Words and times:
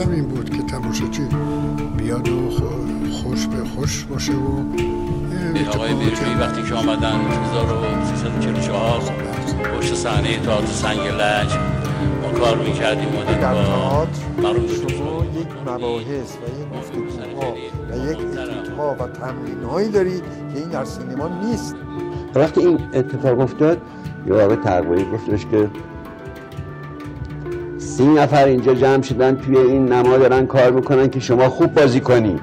مقصودم 0.00 0.14
این 0.14 0.28
بود 0.28 0.50
که 0.50 0.62
تماشاچی 0.62 1.22
بیاد 1.96 2.28
و 2.28 2.50
خوش 3.12 3.46
به 3.46 3.64
خوش 3.64 4.04
باشه 4.04 4.32
و 4.32 4.62
آقای 5.74 5.94
بیرمی 5.94 6.34
وقتی 6.40 6.62
که 6.62 6.74
آمدن 6.74 7.20
1344 7.50 9.00
پشت 9.78 9.94
صحنه 9.94 10.38
تئاتر 10.38 10.66
سنگ 10.66 10.98
لج 10.98 11.54
ما 12.22 12.38
کار 12.38 12.58
می‌کردیم 12.58 13.08
و 13.08 13.24
در 13.24 13.38
تئاتر 13.38 14.12
شما 14.88 15.24
یک 15.24 15.48
مباحث 15.66 16.36
و 16.36 16.60
یک 16.60 16.78
گفتگوها 16.78 17.52
و 17.90 18.10
یک 18.10 18.18
اتیتها 18.18 18.96
و 19.00 19.06
تمرین 19.06 19.62
هایی 19.70 19.88
دارید 19.88 20.22
که 20.54 20.58
این 20.58 20.68
در 20.68 20.84
سینما 20.84 21.28
نیست. 21.28 21.76
وقتی 22.34 22.60
این 22.60 22.78
اتفاق 22.94 23.40
افتاد 23.40 23.78
یه 24.26 24.34
آقای 24.34 24.56
تقویی 24.56 25.04
گفتش 25.04 25.46
که 25.46 25.70
سی 28.00 28.06
نفر 28.06 28.44
اینجا 28.44 28.74
جمع 28.74 29.02
شدن 29.02 29.36
توی 29.36 29.56
این 29.56 29.92
نما 29.92 30.18
دارن 30.18 30.46
کار 30.46 30.70
می‌کنن 30.70 31.10
که 31.10 31.20
شما 31.20 31.48
خوب 31.48 31.74
بازی 31.74 32.00
کنی. 32.00 32.40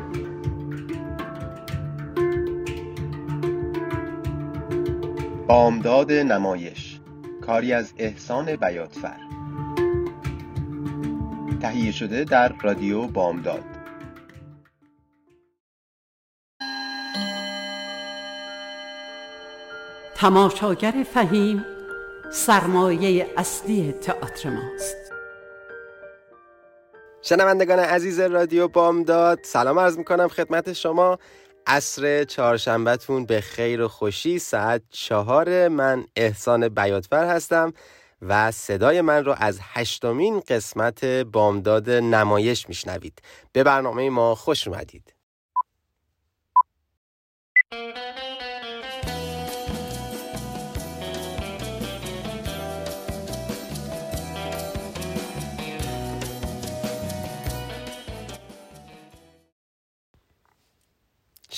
بامداد 5.48 6.12
نمایش. 6.12 7.00
کاری 7.42 7.74
از 7.74 7.94
احسان 7.98 8.56
بیاتفر 8.56 9.18
تهیه 11.62 11.92
شده 11.92 12.24
در 12.24 12.54
رادیو 12.62 13.08
بامداد. 13.08 13.64
تماشاگر 20.16 20.94
فهیم 21.14 21.66
سرمایه 22.32 23.28
اصلی 23.38 23.92
تئاتر 23.92 24.50
ماست. 24.50 25.07
شنوندگان 27.22 27.80
عزیز 27.80 28.20
رادیو 28.20 28.68
بامداد 28.68 29.40
سلام 29.44 29.80
عرض 29.80 29.98
می‌کنم 29.98 30.28
خدمت 30.28 30.74
شما. 30.74 31.20
عصر 31.68 32.24
چهارشنبهتون 32.24 33.26
به 33.26 33.42
خیر 33.42 33.82
و 33.82 33.88
خوشی 33.88 34.40
ساعت 34.40 34.82
چهار. 34.90 35.68
من 35.68 36.06
احسان 36.16 36.70
بیاتفر 36.70 37.26
هستم 37.26 37.74
و 38.22 38.52
صدای 38.52 39.02
من 39.02 39.26
رو 39.26 39.36
از 39.38 39.60
هشتمین 39.62 40.40
قسمت 40.40 41.06
بامداد 41.06 41.90
نمایش 41.90 42.70
میشنوید. 42.70 43.22
به 43.54 43.64
برنامه 43.64 44.10
ما 44.10 44.36
خوش 44.36 44.68
اومدید. 44.68 45.14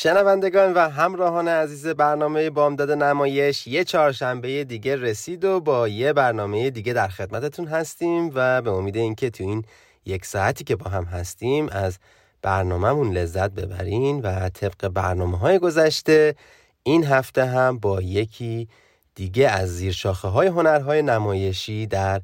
شنوندگان 0.02 0.74
و 0.74 0.90
همراهان 0.90 1.48
عزیز 1.48 1.88
برنامه 1.88 2.50
بامداد 2.50 2.92
نمایش 2.92 3.68
یه 3.68 3.84
چهارشنبه 3.84 4.64
دیگه 4.64 4.96
رسید 4.96 5.46
و 5.46 5.60
با 5.60 5.88
یه 5.88 6.14
برنامه 6.14 6.70
دیگه 6.70 6.94
در 6.94 7.08
خدمتتون 7.08 7.68
هستیم 7.68 8.32
و 8.34 8.62
به 8.62 8.72
امید 8.72 8.98
اینکه 8.98 9.30
تو 9.30 9.44
این 9.44 9.66
یک 10.06 10.26
ساعتی 10.26 10.64
که 10.64 10.76
با 10.76 10.90
هم 10.90 11.04
هستیم 11.04 11.70
از 11.72 11.98
برنامهمون 12.42 13.12
لذت 13.12 13.52
ببرین 13.52 14.22
و 14.22 14.50
طبق 14.50 14.88
برنامه 14.88 15.38
های 15.38 15.60
گذشته 15.60 16.36
این 16.84 17.04
هفته 17.04 17.46
هم 17.46 17.80
با 17.80 18.02
یکی 18.02 18.68
دیگه 19.16 19.50
از 19.50 19.70
زیر 19.70 19.92
شاخه 19.92 20.28
های 20.28 20.48
هنرهای 20.48 21.02
نمایشی 21.02 21.88
در 21.88 22.22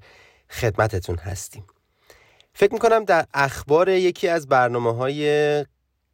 خدمتتون 0.50 1.18
هستیم. 1.18 1.64
فکر 2.54 2.74
می‌کنم 2.74 3.04
در 3.04 3.26
اخبار 3.34 3.90
یکی 3.90 4.28
از 4.28 4.48
برنامه 4.48 4.94
های 4.94 5.66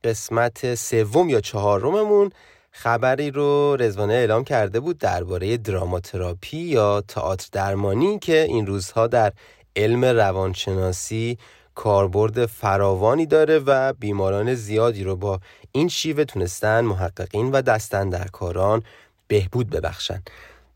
قسمت 0.03 0.75
سوم 0.75 1.29
یا 1.29 1.41
چهارممون 1.41 2.29
خبری 2.72 3.31
رو 3.31 3.75
رزوانه 3.79 4.13
اعلام 4.13 4.44
کرده 4.44 4.79
بود 4.79 4.97
درباره 4.97 5.57
دراماتراپی 5.57 6.57
یا 6.57 7.01
تئاتر 7.01 7.47
درمانی 7.51 8.19
که 8.19 8.41
این 8.41 8.67
روزها 8.67 9.07
در 9.07 9.34
علم 9.75 10.06
روانشناسی 10.06 11.38
کاربرد 11.75 12.45
فراوانی 12.45 13.25
داره 13.25 13.59
و 13.59 13.94
بیماران 13.94 14.56
زیادی 14.56 15.03
رو 15.03 15.16
با 15.16 15.40
این 15.72 15.88
شیوه 15.88 16.23
تونستن 16.23 16.81
محققین 16.81 17.51
و 17.51 17.61
دستندرکاران 17.61 18.84
بهبود 19.28 19.69
ببخشن. 19.69 20.23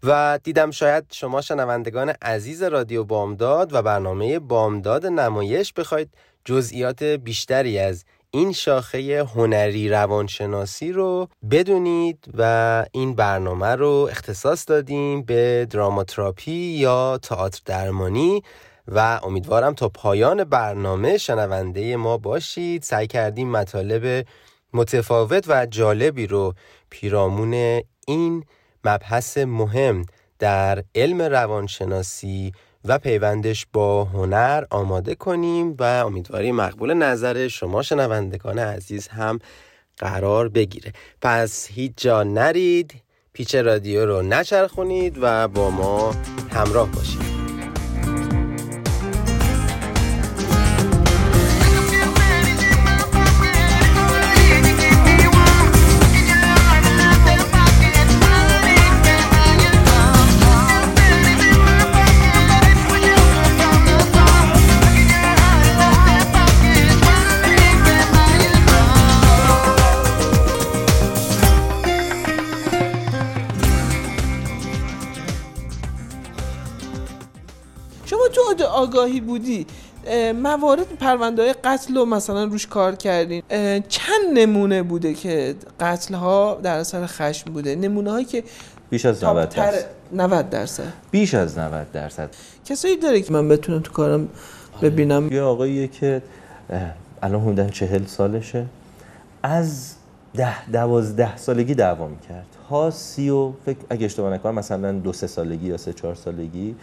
و 0.04 0.40
دیدم 0.44 0.72
شاید 0.72 1.06
شما 1.12 1.42
شنوندگان 1.42 2.10
عزیز 2.22 2.64
رادیو 2.64 3.04
بامداد 3.04 3.74
و 3.74 3.82
برنامه 3.82 4.40
بامداد 4.40 5.06
نمایش 5.06 5.74
بخواید 5.74 6.10
جزئیات 6.46 7.04
بیشتری 7.04 7.80
از 7.80 8.06
این 8.32 8.52
شاخه 8.52 9.24
هنری 9.36 9.90
روانشناسی 9.90 10.92
رو 10.92 11.28
بدونید 11.52 12.26
و 12.38 12.86
این 12.92 13.16
برنامه 13.16 13.68
رو 13.68 14.08
اختصاص 14.12 14.70
دادیم 14.70 15.22
به 15.22 15.68
دراماتراپی 15.70 16.52
یا 16.52 17.18
تئاتر 17.18 17.62
درمانی 17.66 18.44
و 18.88 19.20
امیدوارم 19.24 19.74
تا 19.74 19.90
پایان 19.90 20.44
برنامه 20.44 21.18
شنونده 21.18 21.96
ما 21.96 22.18
باشید. 22.18 22.84
سعی 22.84 23.08
کردیم 23.08 23.52
مطالب 23.52 24.26
متفاوت 24.74 25.46
و 25.48 25.66
جالبی 25.66 26.28
رو 26.28 26.54
پیرامون 26.90 27.82
این 28.08 28.44
مبحث 28.84 29.38
مهم 29.38 30.06
در 30.40 30.84
علم 30.96 31.22
روانشناسی 31.22 32.52
و 32.88 32.98
پیوندش 32.98 33.68
با 33.74 34.04
هنر 34.04 34.64
آماده 34.70 35.16
کنیم 35.16 35.76
و 35.80 35.84
امیدواریم 35.84 36.56
مقبول 36.56 36.94
نظر 36.94 37.48
شما 37.48 37.82
شنوندگان 37.82 38.60
عزیز 38.60 39.08
هم 39.08 39.40
قرار 39.98 40.50
بگیره. 40.50 40.94
پس 41.22 41.68
هیچ 41.72 41.92
جا 41.98 42.24
نرید 42.24 42.94
پیچ 43.34 43.56
رادیو 43.56 44.06
رو 44.06 44.22
نچرخونید 44.22 45.18
و 45.22 45.48
با 45.48 45.70
ما 45.70 46.16
همراه 46.52 46.92
باشید. 46.92 47.35
آگاهی 78.86 79.22
بودی 79.22 79.66
موارد 80.44 80.88
پرونده 81.00 81.42
های 81.42 81.54
قتل 81.64 81.96
رو 81.96 82.06
مثلا 82.06 82.44
روش 82.44 82.68
کار 82.68 82.96
کردین. 82.96 83.44
چند 83.88 84.26
نمونه 84.34 84.84
بوده 84.84 85.14
که 85.14 85.56
قتل 85.80 86.14
ها 86.14 86.60
در 86.64 86.78
اثر 86.78 87.06
خشم 87.06 87.54
بوده؟ 87.54 87.76
نمونه 87.76 88.12
هایی 88.12 88.26
که 88.26 88.44
بیش 88.90 89.06
از 89.06 89.24
90 89.24 89.50
درصد. 89.50 89.86
90 90.14 90.50
درصد. 90.50 90.94
بیش 91.12 91.34
از 91.34 91.58
90 91.58 91.92
درصد. 91.92 92.30
کسایی 92.66 92.98
داره 92.98 93.22
که 93.22 93.34
من 93.34 93.48
بتونم 93.48 93.80
تو 93.80 93.92
کارم 93.92 94.30
ببینم. 94.82 95.32
یه 95.32 95.42
آقاییه 95.42 95.88
که 95.88 96.22
الان 97.24 97.42
حدوداً 97.42 97.70
40 97.70 98.06
سالشه. 98.06 98.66
از 99.44 99.94
ده 100.36 100.70
دوازده 100.70 101.38
سالگی 101.38 101.76
دعوا 101.76 102.08
می‌کرد. 102.08 102.46
ها 102.70 102.92
سی 102.92 103.30
و 103.30 103.52
فکر 103.66 103.78
اگه 103.90 104.06
اشتباه 104.06 104.34
نکنم 104.34 104.56
مثلا 104.56 104.92
دو 104.92 105.14
سه 105.14 105.28
سالگی 105.28 105.68
یا 105.68 105.78
سه 105.78 105.94
چهار 105.94 106.16
سالگی. 106.16 106.76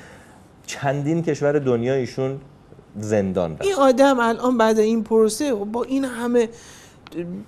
چندین 0.66 1.22
کشور 1.22 1.58
دنیا 1.58 1.94
ایشون 1.94 2.40
زندان 3.00 3.52
رفت 3.52 3.62
این 3.62 3.74
آدم 3.74 4.20
الان 4.20 4.58
بعد 4.58 4.78
این 4.78 5.04
پروسه 5.04 5.54
با 5.54 5.82
این 5.82 6.04
همه 6.04 6.48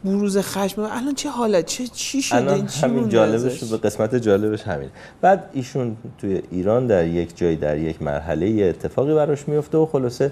بروز 0.04 0.38
خشم 0.38 0.80
الان 0.80 1.14
چه 1.14 1.30
حالت؟ 1.30 1.66
چه 1.66 1.86
چی 1.86 2.22
شده؟ 2.22 2.36
الان 2.36 2.68
همین 2.82 3.08
جالبش 3.08 3.64
به 3.64 3.76
قسمت 3.76 4.14
جالبش 4.14 4.62
همین 4.62 4.88
بعد 5.20 5.50
ایشون 5.52 5.96
توی 6.18 6.42
ایران 6.50 6.86
در 6.86 7.06
یک 7.06 7.36
جای 7.36 7.56
در 7.56 7.78
یک 7.78 8.02
مرحله 8.02 8.64
اتفاقی 8.64 9.14
براش 9.14 9.48
میفته 9.48 9.78
و 9.78 9.86
خلاصه 9.86 10.30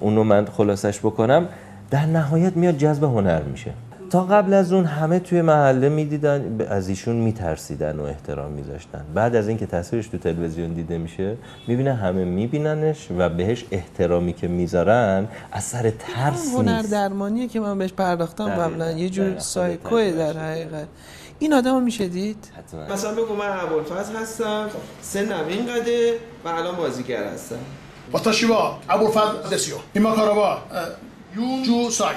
اونو 0.00 0.24
من 0.24 0.46
خلاصش 0.46 0.98
بکنم 0.98 1.48
در 1.90 2.06
نهایت 2.06 2.56
میاد 2.56 2.76
جذب 2.76 3.04
هنر 3.04 3.42
میشه. 3.42 3.72
تا 4.12 4.24
قبل 4.24 4.54
از 4.54 4.72
اون 4.72 4.84
همه 4.84 5.18
توی 5.18 5.42
محله 5.42 5.88
می‌دیدن 5.88 6.66
از 6.70 6.88
ایشون 6.88 7.16
میترسیدن 7.16 7.98
و 7.98 8.02
احترام 8.02 8.52
میذاشتن. 8.52 9.04
بعد 9.14 9.36
از 9.36 9.48
اینکه 9.48 9.66
تصویرش 9.66 10.06
تو 10.06 10.18
تلویزیون 10.18 10.72
دیده 10.72 10.98
میشه 10.98 11.36
می‌بینه 11.68 11.94
همه 11.94 12.24
میبیننش 12.24 13.08
و 13.18 13.28
بهش 13.28 13.64
احترامی 13.70 14.32
که 14.32 14.48
می‌ذارن 14.48 15.28
اثر 15.52 15.82
سر 15.82 15.90
ترس 15.90 16.54
هنر 16.54 16.82
درمانیه 16.82 17.48
که 17.48 17.60
من 17.60 17.78
بهش 17.78 17.92
پرداختم 17.92 18.48
قبلا. 18.48 18.90
یه 18.90 19.10
جور 19.10 19.38
سایکوه 19.38 20.10
در 20.10 20.38
حقیقت. 20.38 20.86
این 21.38 21.52
آدم 21.52 21.82
میشه 21.82 22.08
دید؟ 22.08 22.52
حتما. 22.58 22.94
مثلا 22.94 23.12
بگو 23.12 23.34
من 23.34 23.60
ابوالفضل 23.60 24.16
هستم 24.16 24.68
سنم 25.02 25.46
اینقدر 25.48 26.12
و 26.44 26.48
الان 26.48 26.76
بازیگر 26.76 27.24
هستم. 27.24 27.56
واتاشیوا 28.12 28.78
ابوالفضل 28.88 29.54
دسیو. 29.56 29.74
ایما 29.92 30.12
کاروا 30.12 30.58
یو 31.36 31.64
جو 31.64 31.90
سای 31.90 32.14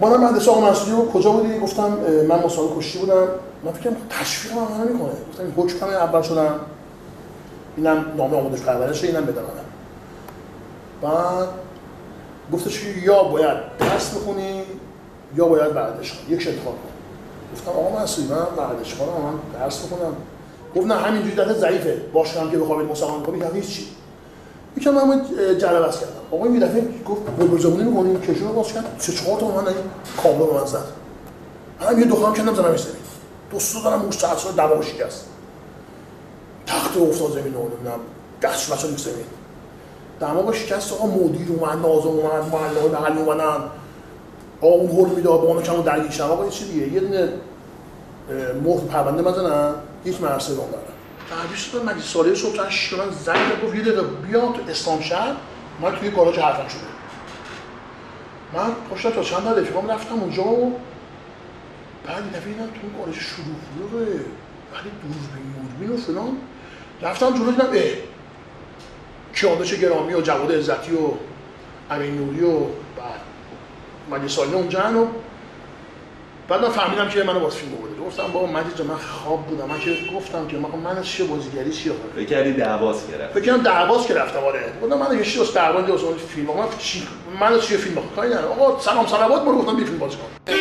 ما 0.00 0.08
من 0.10 0.16
مهندس 0.16 0.48
آقا 0.48 0.70
مسئولی 0.70 1.08
کجا 1.12 1.30
بودی؟ 1.30 1.58
گفتم 1.58 1.88
من 2.28 2.44
مسابقه 2.44 2.78
کشتی 2.78 2.98
بودم. 2.98 3.26
من 3.64 3.72
فکر 3.72 3.90
تشویق 4.10 4.52
من 4.54 4.88
نمی‌کنه 4.88 5.10
گفتم 5.30 5.42
این 5.44 5.52
حکم 5.56 5.86
اول 5.86 6.22
شدم. 6.22 6.54
اینم 7.76 8.04
نامه 8.16 8.36
آموزش 8.36 8.62
پرورشه 8.62 9.06
اینم 9.06 9.24
بده 9.24 9.40
بعد 11.02 11.48
گفتش 12.52 12.80
که 12.80 12.88
یا 12.88 13.22
باید 13.22 13.56
درس 13.78 14.14
بخونی 14.14 14.62
یا 15.36 15.44
باید 15.44 15.76
ورزش 15.76 16.12
کنی. 16.12 16.36
یک 16.36 16.46
انتخاب 16.48 16.74
کن. 16.74 16.88
گفتم 17.54 17.70
آقا 17.70 18.02
مسئولی 18.02 18.28
من 18.28 18.36
ورزش 18.36 18.94
کنم 18.94 19.08
من 19.08 19.60
درس 19.60 19.84
بخونم. 19.84 20.16
گفت 20.76 20.86
نه 20.86 20.94
همینجوری 20.94 21.34
در 21.34 21.52
ضعیفه. 21.52 21.96
باش 22.12 22.36
هم 22.36 22.50
که 22.50 22.58
بخوام 22.58 22.84
مسابقه 22.84 23.26
کنی 23.26 23.60
هیچ 23.60 23.76
چی. 23.76 23.86
یکم 24.76 24.90
من 24.90 25.22
جلب 25.58 25.88
بس 25.88 26.00
کردم. 26.00 26.12
آقا 26.30 26.44
این 26.44 26.58
دفعه 26.58 26.84
گفت 27.06 27.22
بلبل 27.38 27.58
زبونی 27.58 27.82
می‌کنی 27.82 28.34
کشو 28.34 28.52
باز 28.52 28.72
کرد 28.72 28.96
سه 28.98 29.12
چهار 29.12 29.40
تا 29.40 29.46
من 29.46 29.68
این 29.68 29.76
کابل 30.22 30.46
به 30.46 30.52
من 30.60 30.66
زد. 30.66 30.84
هم 31.80 31.98
یه 31.98 32.04
دخام 32.04 32.34
کندم 32.34 32.54
زدم 32.54 32.76
زمین 32.76 32.94
دو 33.50 33.58
سو 33.58 33.82
دارم 33.82 33.98
موش 33.98 34.16
تاثیر 34.16 34.52
دوا 34.52 34.82
شکست. 34.82 35.24
تخت 36.66 36.96
افتاد 36.96 37.30
زمین 37.30 37.54
رو 37.54 37.60
نمی‌دونم. 37.60 38.00
دست 38.42 38.72
بچا 38.72 38.88
نیست 38.88 39.04
زمین 39.04 39.24
دما 40.20 40.52
شکست 40.52 40.92
آقا 40.92 41.06
مدیر 41.06 41.48
اومد 41.48 41.86
نازم 41.86 42.08
اومد 42.08 42.52
معلم 42.52 42.88
بغل 42.92 43.18
اومدن. 43.18 43.64
آقا 44.60 44.74
اون 44.74 44.90
هول 44.90 45.08
می‌داد 45.08 45.40
با 45.40 45.46
اون 45.46 45.62
کمو 45.62 45.82
درگیر 45.82 46.10
شدم 46.10 46.30
آقا 46.30 46.48
چی 46.48 46.72
دیگه. 46.72 46.92
یه 46.92 47.00
دونه 47.00 47.28
مهر 48.64 48.80
پرونده 48.80 49.22
بزنن 49.22 49.74
هیچ 50.04 50.20
مرسه 50.20 50.54
رو 50.54 50.62
دارن 51.30 51.42
تعبیر 51.42 51.56
شد 51.56 51.84
مجلس 51.84 52.12
ساله 52.12 52.34
صبح 52.34 52.70
6 52.70 52.92
من 52.92 53.10
زنگ 53.10 53.62
گفت 53.64 53.74
یه 53.74 53.82
دقیقه 53.82 54.02
بیا 54.02 54.40
تو 54.40 54.70
اسلام 54.70 55.00
شهر 55.00 55.34
من 55.80 55.96
توی 55.96 56.10
گاراژ 56.10 56.38
حرفم 56.38 56.68
شده. 56.68 56.80
من 58.52 58.74
پشت 58.90 59.14
تا 59.14 59.22
چند 59.22 59.44
تا 59.44 59.52
رفیقام 59.52 59.90
رفتم 59.90 60.14
اونجا 60.14 60.44
و 60.44 60.80
بعد 62.06 62.28
دفعه 62.30 62.52
دیدم 62.52 62.66
تو 62.66 62.98
گاراژ 62.98 63.18
شروع 63.18 63.46
ولی 64.72 64.90
دوربین 65.02 65.54
موربین 65.56 65.90
و 65.90 65.96
فلان. 65.96 66.36
رفتم 67.02 67.30
جلو 67.30 67.50
دیدم 67.50 67.68
اه 67.72 67.82
کیانوش 69.34 69.74
گرامی 69.74 70.14
و 70.14 70.20
جواد 70.20 70.52
عزتی 70.52 70.92
و 70.92 71.10
امین 71.90 72.14
نوری 72.14 72.44
و 72.44 72.60
بعد 74.10 74.28
ساله 74.28 74.54
اونجا 74.54 75.02
و 75.02 75.08
بعد 76.48 76.62
من 76.62 76.68
فهمیدم 76.70 77.08
که 77.08 77.22
منو 77.22 77.40
باز 77.40 77.54
فیلم 77.54 77.72
بوده 77.72 78.00
گفتم 78.06 78.26
بابا 78.32 78.46
مجید 78.46 78.76
جان 78.76 78.86
من 78.86 78.96
خواب 78.96 79.46
بودم. 79.46 79.66
من 79.66 79.80
که 79.80 79.96
گفتم 80.16 80.46
که 80.46 80.56
من 80.56 80.68
من 80.78 80.98
از 80.98 81.06
چه 81.08 81.24
بازیگری 81.24 81.72
چی 81.72 81.90
آخه 81.90 81.98
فکر 82.16 82.24
کردی 82.24 82.52
دعواس 82.52 83.10
گرفت 83.10 83.34
فکر 83.34 83.44
کردم 83.44 83.62
دعواس 83.62 84.06
که 84.06 84.14
رفتم 84.14 84.38
آره. 84.38 84.72
گفتم 84.82 84.98
من 84.98 85.18
یه 85.18 85.24
چیز 85.24 85.38
واسه 85.38 85.52
دعوا 85.54 85.80
دیگه 85.80 85.92
واسه 85.92 86.16
فیلم. 86.16 86.46
من 86.46 86.64
چی؟ 86.78 87.08
من 87.40 87.52
از 87.52 87.62
چی 87.62 87.76
فیلم 87.76 87.94
بخوام؟ 87.94 88.14
کاری 88.16 88.28
ندارم. 88.28 88.52
آقا 88.60 88.80
سلام 88.80 89.06
صلوات 89.06 89.42
برو. 89.42 89.58
گفتم 89.58 89.76
فیلم 89.76 89.98
بازی 89.98 90.16
کن. 90.16 90.54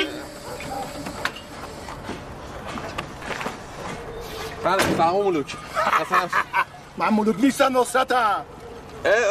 بله 4.63 4.77
فهم 4.83 5.15
ملوک. 5.15 5.55
من 6.97 7.09
ملوک 7.13 7.35
نیستم 7.39 7.77
نصرتم. 7.77 8.45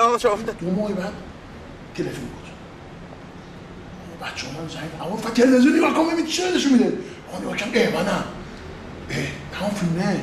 آقا 0.03 0.19
شما 0.19 0.37
دو 0.61 0.71
ماه 0.71 0.93
بعد 0.93 1.13
تلفن 1.97 2.21
بود 2.21 2.46
بچه 4.23 4.47
من 4.47 4.69
زنگ 4.69 4.91
اما 5.09 5.17
فقط 5.17 5.33
تلویزیون 5.33 5.77
نگاه 5.77 5.95
کن 5.95 6.13
ببین 6.13 6.27
چه 6.27 6.43
نشون 6.57 6.73
میده؟ 6.73 6.93
آقا 7.29 7.39
نگاه 7.43 7.57
کردم 7.57 7.97
اه 7.97 8.03
منم. 8.03 8.25
اه 9.11 9.17
تمام 9.59 9.71
فیلمه 9.71 10.21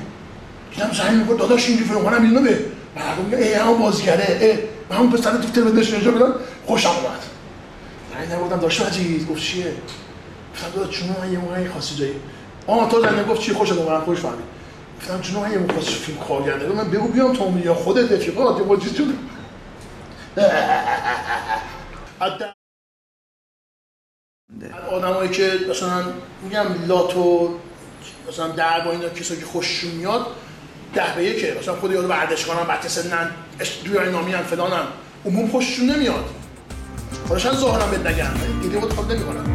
دیدم 0.72 0.92
زنگ 0.94 1.18
می‌گفت 1.18 1.40
داداش 1.40 1.68
اینجوری 1.70 1.90
فیلم 1.90 2.02
منم 2.02 2.24
اینو 2.24 2.42
به 2.42 2.66
مردم 2.96 3.26
میگه 3.26 3.38
اه 3.56 3.64
همون 3.64 3.80
بازیگره. 3.80 4.26
اه 4.42 4.58
من 4.90 4.98
همون 4.98 5.12
پسر 5.12 5.32
تو 5.32 5.50
تلویزیون 5.62 6.00
نشون 6.00 6.16
بدم 6.16 6.34
خوشم 6.66 6.90
اومد 6.90 7.24
زنگ 8.14 8.40
نگفتم 8.40 8.60
داشت 8.60 8.82
مجید 8.86 9.28
گفت 9.30 9.42
چیه؟ 9.42 9.74
گفتم 10.54 10.68
داداش 10.76 11.00
چون 11.00 11.10
من 11.22 11.32
یه 11.32 11.40
موقعی 11.40 11.68
خاصی 11.68 11.96
جایی. 11.96 12.16
آه 12.68 12.90
تو 12.92 13.02
زنگ 13.02 13.28
گفت 13.28 13.42
چی؟ 13.42 13.54
خوشت 13.54 13.72
اومد 13.72 14.02
خوش 14.04 14.20
فهمید 14.20 14.46
گفتم 15.02 15.22
چون 15.22 15.42
من 15.44 15.52
یه 15.52 15.58
موقع 15.58 15.80
فیلم 15.80 16.18
کارگرده 16.18 16.68
من 16.68 16.92
بگو 16.92 17.08
بیام 17.08 17.34
تو 17.34 17.60
یا 17.66 17.74
خودت 17.74 18.12
رفیقات 18.12 18.58
یا 18.68 18.76
جون 18.76 19.18
آدمایی 24.94 25.30
که 25.30 25.52
مثلا 25.70 26.04
میگم 26.44 26.66
لاتو 26.88 27.50
مثلا 28.30 28.48
در 28.48 28.80
با 28.80 28.92
اینا 28.92 29.10
کسایی 29.10 29.40
که 29.40 29.46
خوششون 29.46 29.92
میاد 29.92 30.26
ده 30.96 31.16
به 31.16 31.24
یکه. 31.24 31.56
مثلا 31.62 31.76
خود 31.76 31.92
یارو 31.92 32.08
ورزشکارن 32.08 32.68
بچه 32.68 32.90
سنن 32.90 33.30
نامی 34.12 34.34
هم 34.34 34.44
فلانن. 34.44 34.84
عموم 35.26 35.48
خوششون 35.48 35.90
نمیاد. 35.90 36.26
خودشان 37.28 37.56
ظاهرا 37.56 37.92
نگن 37.92 38.34
دیگه 38.62 38.80
خود 38.80 38.94
خود 38.94 39.12
نمی‌کنن. 39.12 39.53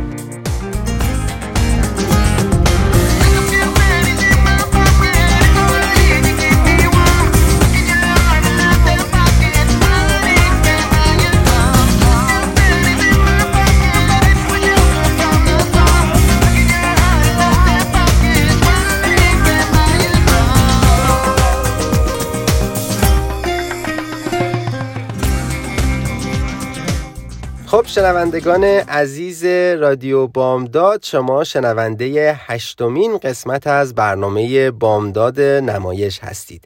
خب 27.70 27.84
شنوندگان 27.86 28.64
عزیز 28.64 29.44
رادیو 29.80 30.26
بامداد 30.26 31.02
شما 31.02 31.44
شنونده 31.44 32.36
هشتمین 32.38 33.18
قسمت 33.18 33.66
از 33.66 33.94
برنامه 33.94 34.70
بامداد 34.70 35.40
نمایش 35.40 36.18
هستید. 36.18 36.64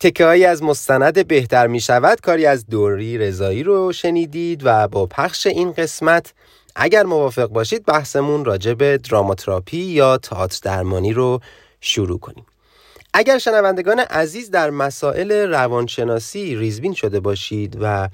تکه 0.00 0.48
از 0.48 0.62
مستند 0.62 1.26
بهتر 1.26 1.66
می 1.66 1.80
شود 1.80 2.20
کاری 2.20 2.46
از 2.46 2.66
دوری 2.66 3.18
رضایی 3.18 3.62
رو 3.62 3.92
شنیدید 3.92 4.60
و 4.64 4.88
با 4.88 5.06
پخش 5.06 5.46
این 5.46 5.72
قسمت 5.72 6.32
اگر 6.76 7.02
موافق 7.02 7.46
باشید 7.46 7.84
بحثمون 7.86 8.44
راجع 8.44 8.74
به 8.74 8.98
دراماتراپی 8.98 9.82
یا 9.82 10.18
تئاتر 10.18 10.58
درمانی 10.62 11.12
رو 11.12 11.40
شروع 11.80 12.18
کنیم. 12.18 12.46
اگر 13.14 13.38
شنوندگان 13.38 14.00
عزیز 14.00 14.50
در 14.50 14.70
مسائل 14.70 15.32
روانشناسی 15.32 16.56
ریزبین 16.56 16.94
شده 16.94 17.20
باشید 17.20 17.78
و 17.80 18.08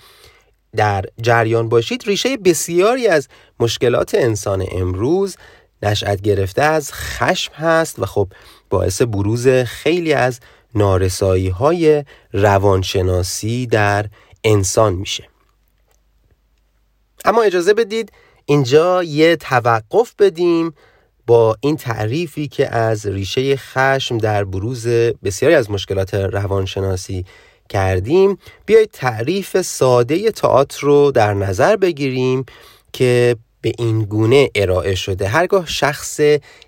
در 0.76 1.04
جریان 1.20 1.68
باشید 1.68 2.02
ریشه 2.06 2.36
بسیاری 2.36 3.06
از 3.06 3.28
مشکلات 3.60 4.14
انسان 4.14 4.66
امروز 4.72 5.36
نشأت 5.82 6.20
گرفته 6.20 6.62
از 6.62 6.92
خشم 6.92 7.52
هست 7.54 7.98
و 7.98 8.06
خب 8.06 8.28
باعث 8.70 9.02
بروز 9.02 9.48
خیلی 9.48 10.12
از 10.12 10.40
نارسایی 10.74 11.48
های 11.48 12.04
روانشناسی 12.32 13.66
در 13.66 14.06
انسان 14.44 14.94
میشه. 14.94 15.28
اما 17.24 17.42
اجازه 17.42 17.74
بدید 17.74 18.12
اینجا 18.46 19.02
یه 19.02 19.36
توقف 19.36 20.14
بدیم 20.18 20.74
با 21.26 21.56
این 21.60 21.76
تعریفی 21.76 22.48
که 22.48 22.74
از 22.74 23.06
ریشه 23.06 23.56
خشم 23.56 24.18
در 24.18 24.44
بروز 24.44 24.86
بسیاری 25.24 25.54
از 25.54 25.70
مشکلات 25.70 26.14
روانشناسی 26.14 27.24
کردیم 27.72 28.38
بیایید 28.66 28.90
تعریف 28.90 29.60
ساده 29.62 30.30
تئاتر 30.30 30.80
رو 30.86 31.10
در 31.10 31.34
نظر 31.34 31.76
بگیریم 31.76 32.44
که 32.92 33.36
به 33.60 33.72
این 33.78 34.02
گونه 34.02 34.50
ارائه 34.54 34.94
شده. 34.94 35.28
هرگاه 35.28 35.66
شخص 35.66 36.20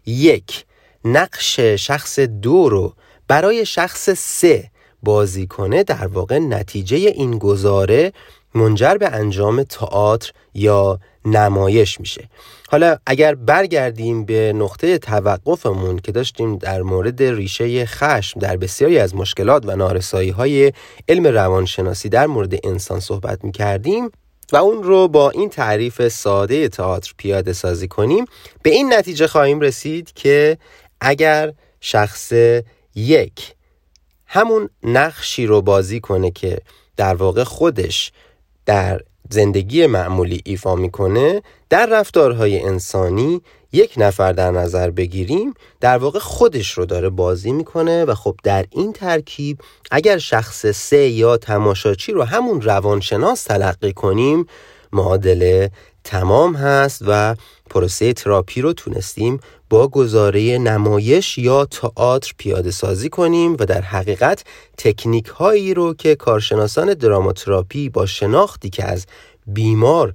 یک 0.07 0.65
نقش 1.05 1.61
شخص 1.61 2.19
دو 2.19 2.69
رو 2.69 2.95
برای 3.29 3.67
شخص 3.67 4.11
سه 4.11 4.71
بازی 5.03 5.47
کنه 5.47 5.83
در 5.83 6.07
واقع 6.07 6.39
نتیجه 6.39 6.97
این 6.97 7.39
گزاره 7.39 8.13
منجر 8.55 8.95
به 8.95 9.09
انجام 9.09 9.63
تئاتر 9.63 10.33
یا 10.55 11.01
نمایش 11.25 12.01
میشه. 12.01 12.29
حالا 12.69 12.97
اگر 13.07 13.35
برگردیم 13.35 14.25
به 14.25 14.53
نقطه 14.57 14.99
توقفمون 14.99 15.99
که 15.99 16.13
داشتیم 16.13 16.57
در 16.57 16.83
مورد 16.83 17.23
ریشه 17.23 17.87
خشم 17.87 18.41
در 18.41 18.57
بسیاری 18.57 18.99
از 18.99 19.15
مشکلات 19.15 19.63
و 19.67 19.77
نارسایی 19.77 20.31
های 20.31 20.73
علم 21.09 21.27
روانشناسی 21.27 22.09
در 22.09 22.27
مورد 22.27 22.67
انسان 22.67 23.01
صحبت 23.01 23.45
می‌کردیم 23.45 24.11
و 24.53 24.57
اون 24.57 24.83
رو 24.83 25.09
با 25.09 25.31
این 25.31 25.49
تعریف 25.49 26.09
ساده 26.09 26.69
تئاتر 26.69 27.13
پیاده 27.17 27.53
سازی 27.53 27.89
کنیم 27.89 28.25
به 28.63 28.71
این 28.71 28.93
نتیجه 28.93 29.27
خواهیم 29.27 29.61
رسید 29.61 30.13
که 30.13 30.59
اگر 31.01 31.53
شخص 31.81 32.33
یک 32.95 33.55
همون 34.27 34.69
نقشی 34.83 35.47
رو 35.47 35.63
بازی 35.63 36.01
کنه 36.01 36.31
که 36.31 36.59
در 36.97 37.15
واقع 37.15 37.45
خودش 37.45 38.13
در 38.67 39.01
زندگی 39.31 39.87
معمولی 39.87 40.41
ایفا 40.45 40.75
می‌کنه 40.75 41.43
در 41.71 41.87
رفتارهای 41.87 42.61
انسانی 42.61 43.43
یک 43.73 43.95
نفر 43.97 44.33
در 44.33 44.51
نظر 44.51 44.91
بگیریم 44.91 45.55
در 45.81 45.99
واقع 45.99 46.19
خودش 46.19 46.71
رو 46.71 46.87
داره 46.87 47.09
بازی 47.09 47.53
می‌کنه 47.53 48.05
و 48.05 48.15
خب 48.15 48.37
در 48.43 48.65
این 48.71 48.93
ترکیب 48.93 49.59
اگر 49.91 50.19
شخص 50.19 50.67
سه 50.67 51.09
یا 51.09 51.37
تماشاچی 51.37 52.13
رو 52.13 52.23
همون 52.23 52.61
روانشناس 52.61 53.45
تلقی 53.45 53.93
کنیم 53.93 54.47
معادله 54.93 55.71
تمام 56.05 56.57
هست 56.57 57.03
و 57.07 57.37
پروسه 57.71 58.13
تراپی 58.13 58.61
رو 58.61 58.73
تونستیم 58.73 59.41
با 59.71 59.89
گزاره 59.89 60.59
نمایش 60.59 61.39
یا 61.39 61.65
تئاتر 61.65 62.33
پیاده 62.39 62.71
سازی 62.71 63.09
کنیم 63.09 63.53
و 63.53 63.57
در 63.57 63.81
حقیقت 63.81 64.45
تکنیک 64.79 65.27
هایی 65.27 65.75
رو 65.75 65.95
که 65.95 66.15
کارشناسان 66.15 66.95
دراماتراپی 66.95 67.89
با 67.89 68.07
شناختی 68.07 68.71
که 68.71 68.85
از 68.85 69.07
بیمار 69.47 70.15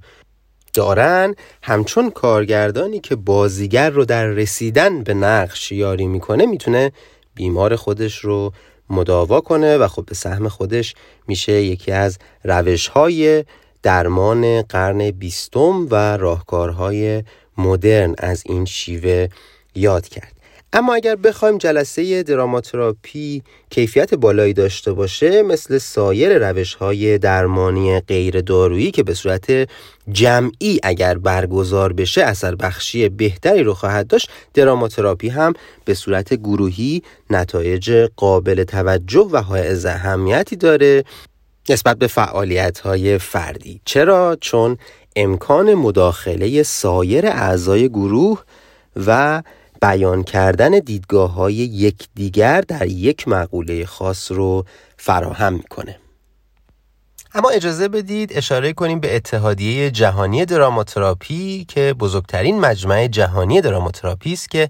دارن 0.74 1.34
همچون 1.62 2.10
کارگردانی 2.10 3.00
که 3.00 3.16
بازیگر 3.16 3.90
رو 3.90 4.04
در 4.04 4.26
رسیدن 4.26 5.02
به 5.02 5.14
نقش 5.14 5.72
یاری 5.72 6.06
می‌کنه 6.06 6.46
می‌تونه 6.46 6.92
بیمار 7.34 7.76
خودش 7.76 8.18
رو 8.18 8.52
مداوا 8.90 9.40
کنه 9.40 9.76
و 9.76 9.88
خب 9.88 10.04
به 10.06 10.14
سهم 10.14 10.48
خودش 10.48 10.94
میشه 11.28 11.52
یکی 11.52 11.92
از 11.92 12.18
روش 12.44 12.88
های 12.88 13.44
درمان 13.82 14.62
قرن 14.62 15.10
بیستم 15.10 15.86
و 15.90 16.16
راهکارهای 16.16 17.24
مدرن 17.58 18.14
از 18.18 18.42
این 18.46 18.64
شیوه 18.64 19.28
یاد 19.74 20.08
کرد. 20.08 20.40
اما 20.72 20.94
اگر 20.94 21.16
بخوایم 21.16 21.58
جلسه 21.58 22.22
دراماتراپی 22.22 23.42
کیفیت 23.70 24.14
بالایی 24.14 24.52
داشته 24.52 24.92
باشه 24.92 25.42
مثل 25.42 25.78
سایر 25.78 26.48
روش 26.48 26.74
های 26.74 27.18
درمانی 27.18 28.00
غیر 28.00 28.40
دارویی 28.40 28.90
که 28.90 29.02
به 29.02 29.14
صورت 29.14 29.68
جمعی 30.12 30.80
اگر 30.82 31.18
برگزار 31.18 31.92
بشه 31.92 32.22
اثر 32.22 32.54
بخشی 32.54 33.08
بهتری 33.08 33.62
رو 33.62 33.74
خواهد 33.74 34.06
داشت 34.06 34.30
دراماتراپی 34.54 35.28
هم 35.28 35.52
به 35.84 35.94
صورت 35.94 36.34
گروهی 36.34 37.02
نتایج 37.30 37.90
قابل 38.16 38.64
توجه 38.64 39.28
و 39.32 39.42
های 39.42 39.86
اهمیتی 39.86 40.56
داره. 40.56 41.04
نسبت 41.68 41.98
به 41.98 42.06
فعالیت 42.06 42.78
های 42.78 43.18
فردی 43.18 43.80
چرا؟ 43.84 44.36
چون 44.40 44.78
امکان 45.16 45.74
مداخله 45.74 46.62
سایر 46.62 47.26
اعضای 47.26 47.88
گروه 47.88 48.42
و 49.06 49.42
بیان 49.82 50.22
کردن 50.22 50.70
دیدگاه 50.70 51.32
های 51.32 51.54
یکدیگر 51.54 52.60
در 52.60 52.86
یک 52.86 53.28
مقوله 53.28 53.86
خاص 53.86 54.32
رو 54.32 54.64
فراهم 54.96 55.52
می‌کنه 55.52 55.96
اما 57.34 57.50
اجازه 57.50 57.88
بدید 57.88 58.32
اشاره 58.32 58.72
کنیم 58.72 59.00
به 59.00 59.16
اتحادیه 59.16 59.90
جهانی 59.90 60.44
دراماتراپی 60.44 61.64
که 61.64 61.94
بزرگترین 61.94 62.60
مجمع 62.60 63.06
جهانی 63.06 63.60
دراماتراپی 63.60 64.32
است 64.32 64.50
که 64.50 64.68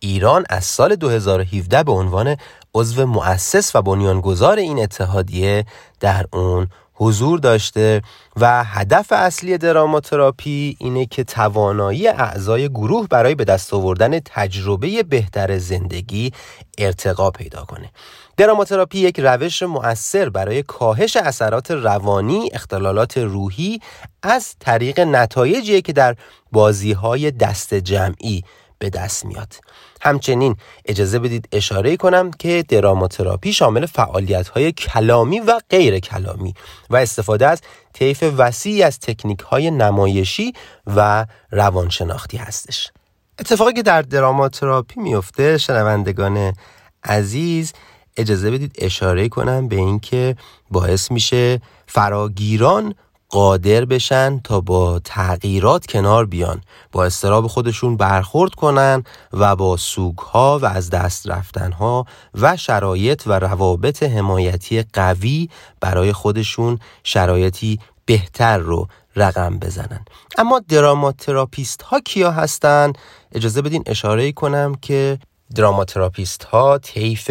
ایران 0.00 0.44
از 0.50 0.64
سال 0.64 0.96
2017 0.96 1.82
به 1.82 1.92
عنوان 1.92 2.36
عضو 2.74 3.06
مؤسس 3.06 3.76
و 3.76 3.82
بنیانگذار 3.82 4.58
این 4.58 4.78
اتحادیه 4.78 5.64
در 6.00 6.26
اون 6.32 6.68
حضور 7.00 7.38
داشته 7.38 8.02
و 8.36 8.64
هدف 8.64 9.12
اصلی 9.12 9.58
دراماتراپی 9.58 10.76
اینه 10.80 11.06
که 11.06 11.24
توانایی 11.24 12.08
اعضای 12.08 12.68
گروه 12.68 13.08
برای 13.08 13.34
به 13.34 13.44
دست 13.44 13.74
آوردن 13.74 14.20
تجربه 14.24 15.02
بهتر 15.02 15.58
زندگی 15.58 16.32
ارتقا 16.78 17.30
پیدا 17.30 17.64
کنه. 17.64 17.90
دراماتراپی 18.36 18.98
یک 18.98 19.20
روش 19.20 19.62
مؤثر 19.62 20.28
برای 20.28 20.62
کاهش 20.62 21.16
اثرات 21.16 21.70
روانی 21.70 22.50
اختلالات 22.52 23.18
روحی 23.18 23.80
از 24.22 24.54
طریق 24.60 25.00
نتایجی 25.00 25.82
که 25.82 25.92
در 25.92 26.16
بازی 26.52 26.92
های 26.92 27.30
دست 27.30 27.74
جمعی 27.74 28.44
به 28.80 28.90
دست 28.90 29.24
میاد. 29.24 29.54
همچنین 30.00 30.56
اجازه 30.84 31.18
بدید 31.18 31.48
اشاره 31.52 31.96
کنم 31.96 32.30
که 32.30 32.64
دراماتراپی 32.68 33.52
شامل 33.52 33.86
فعالیت 33.86 34.48
های 34.48 34.72
کلامی 34.72 35.40
و 35.40 35.60
غیر 35.70 35.98
کلامی 35.98 36.54
و 36.90 36.96
استفاده 36.96 37.46
از 37.46 37.60
طیف 37.92 38.24
وسیعی 38.36 38.82
از 38.82 38.98
تکنیک 38.98 39.40
های 39.40 39.70
نمایشی 39.70 40.52
و 40.96 41.26
روانشناختی 41.50 42.36
هستش. 42.36 42.90
اتفاقی 43.38 43.72
که 43.72 43.82
در 43.82 44.02
دراماتراپی 44.02 45.00
میفته 45.00 45.58
شنوندگان 45.58 46.52
عزیز 47.04 47.72
اجازه 48.16 48.50
بدید 48.50 48.76
اشاره 48.78 49.28
کنم 49.28 49.68
به 49.68 49.76
اینکه 49.76 50.36
باعث 50.70 51.10
میشه 51.10 51.60
فراگیران 51.86 52.94
قادر 53.30 53.84
بشن 53.84 54.38
تا 54.38 54.60
با 54.60 54.98
تغییرات 54.98 55.86
کنار 55.86 56.26
بیان 56.26 56.60
با 56.92 57.04
استراب 57.04 57.46
خودشون 57.46 57.96
برخورد 57.96 58.54
کنن 58.54 59.04
و 59.32 59.56
با 59.56 59.78
ها 60.32 60.58
و 60.62 60.66
از 60.66 60.90
دست 60.90 61.26
ها 61.78 62.06
و 62.34 62.56
شرایط 62.56 63.22
و 63.26 63.32
روابط 63.32 64.02
حمایتی 64.02 64.84
قوی 64.92 65.48
برای 65.80 66.12
خودشون 66.12 66.78
شرایطی 67.04 67.78
بهتر 68.04 68.58
رو 68.58 68.88
رقم 69.16 69.58
بزنن 69.58 70.04
اما 70.38 70.60
دراماتراپیست 70.68 71.82
ها 71.82 72.00
کیا 72.00 72.30
هستن؟ 72.30 72.92
اجازه 73.32 73.62
بدین 73.62 73.82
اشاره 73.86 74.32
کنم 74.32 74.74
که 74.74 75.18
دراماتراپیست 75.54 76.44
ها 76.44 76.78
طیف 76.78 77.30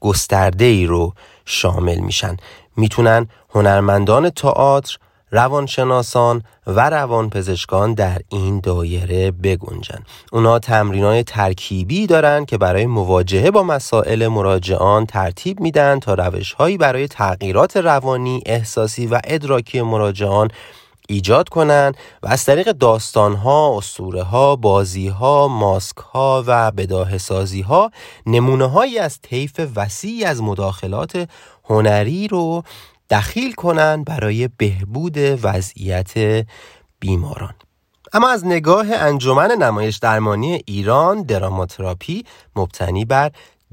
گسترده 0.00 0.64
ای 0.64 0.86
رو 0.86 1.14
شامل 1.44 1.98
میشن 1.98 2.36
می‌تونن 2.76 3.28
هنرمندان 3.50 4.30
تئاتر 4.30 4.98
روانشناسان 5.30 6.42
و 6.66 6.90
روانپزشکان 6.90 7.94
در 7.94 8.20
این 8.28 8.60
دایره 8.60 9.30
بگنجن. 9.30 10.02
اونا 10.32 10.58
تمرین 10.58 11.04
های 11.04 11.22
ترکیبی 11.22 12.06
دارن 12.06 12.44
که 12.44 12.58
برای 12.58 12.86
مواجهه 12.86 13.50
با 13.50 13.62
مسائل 13.62 14.26
مراجعان 14.26 15.06
ترتیب 15.06 15.60
میدن 15.60 16.00
تا 16.00 16.14
روش 16.14 16.52
هایی 16.52 16.76
برای 16.76 17.08
تغییرات 17.08 17.76
روانی، 17.76 18.42
احساسی 18.46 19.06
و 19.06 19.20
ادراکی 19.24 19.82
مراجعان 19.82 20.50
ایجاد 21.08 21.48
کنند 21.48 21.96
و 22.22 22.28
از 22.28 22.44
طریق 22.44 22.72
داستان 22.72 23.34
ها، 23.34 23.78
اسطوره 23.78 24.22
ها، 24.22 24.56
بازی 24.56 25.08
ها، 25.08 25.48
ماسک 25.48 25.96
ها 25.96 26.44
و 26.46 26.70
بداه 26.70 27.18
سازی 27.18 27.60
ها 27.60 27.90
نمونه 28.26 28.66
هایی 28.66 28.98
از 28.98 29.20
طیف 29.22 29.60
وسیعی 29.76 30.24
از 30.24 30.42
مداخلات 30.42 31.28
هنری 31.64 32.28
رو 32.28 32.62
دخیل 33.10 33.52
کنند 33.52 34.04
برای 34.04 34.48
بهبود 34.48 35.14
وضعیت 35.18 36.46
بیماران. 37.00 37.54
اما 38.12 38.28
از 38.28 38.46
نگاه 38.46 38.86
انجمن 38.92 39.50
نمایش 39.50 39.96
درمانی 39.96 40.62
ایران 40.66 41.22
دراماتراپی 41.22 42.24
مبتنی 42.56 43.04
بر 43.04 43.30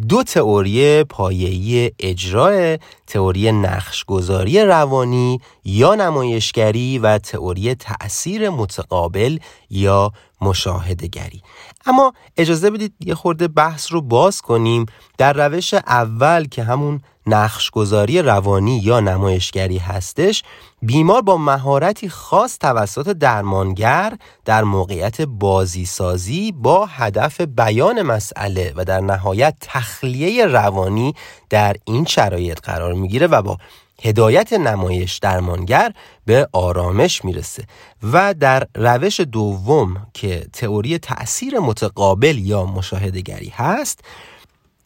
دو 0.10 0.24
تئوری 0.24 1.03
پایه‌ای 1.03 1.91
اجرای 2.00 2.79
تئوری 3.08 3.51
نقشگذاری 3.51 4.62
روانی 4.62 5.41
یا 5.65 5.96
نمایشگری 5.96 7.00
و 7.00 7.17
تئوری 7.17 7.75
تأثیر 7.75 8.50
متقابل 8.50 9.38
یا 9.70 10.12
مشاهدگری 10.41 11.41
اما 11.86 12.13
اجازه 12.38 12.72
بدید 12.72 12.94
یه 13.00 13.15
خورده 13.15 13.48
بحث 13.48 13.91
رو 13.91 14.01
باز 14.01 14.41
کنیم 14.41 14.86
در 15.17 15.34
روش 15.34 15.74
اول 15.74 16.46
که 16.46 16.63
همون 16.63 17.01
نقشگذاری 17.27 18.22
روانی 18.22 18.79
یا 18.79 19.00
نمایشگری 19.00 19.77
هستش 19.77 20.44
بیمار 20.82 21.22
با 21.22 21.38
مهارتی 21.38 22.10
خاص 22.10 22.58
توسط 22.58 23.10
درمانگر 23.10 24.13
در 24.46 24.63
موقعیت 24.63 25.22
بازی 25.22 25.86
سازی 25.86 26.51
با 26.51 26.86
هدف 26.86 27.41
بیان 27.41 28.01
مسئله 28.01 28.74
و 28.75 28.86
در 28.86 29.00
نهایت 29.00 29.56
تخلیه 29.62 30.46
روانی 30.46 31.13
در 31.50 31.75
این 31.86 32.06
شرایط 32.06 32.60
قرار 32.60 32.94
می‌گیره 32.94 33.27
و 33.27 33.41
با 33.41 33.58
هدایت 34.04 34.54
نمایش 34.54 35.18
درمانگر 35.18 35.94
به 36.25 36.48
آرامش 36.54 37.25
می‌رسه 37.25 37.63
و 38.04 38.34
در 38.34 38.68
روش 38.75 39.20
دوم 39.20 40.08
که 40.13 40.48
تئوری 40.54 40.98
تأثیر 40.98 41.60
متقابل 41.60 42.38
یا 42.38 42.66
مشاهدگری 42.66 43.50
هست 43.50 44.00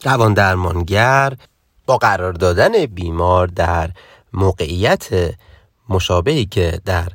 روان 0.03 0.34
درمانگر 0.34 1.34
با 1.86 1.98
قرار 1.98 2.34
دادن 2.34 2.86
بیمار 2.86 3.48
در 3.48 3.91
موقعیت 4.34 5.10
مشابهی 5.89 6.46
که 6.46 6.82
در 6.86 7.08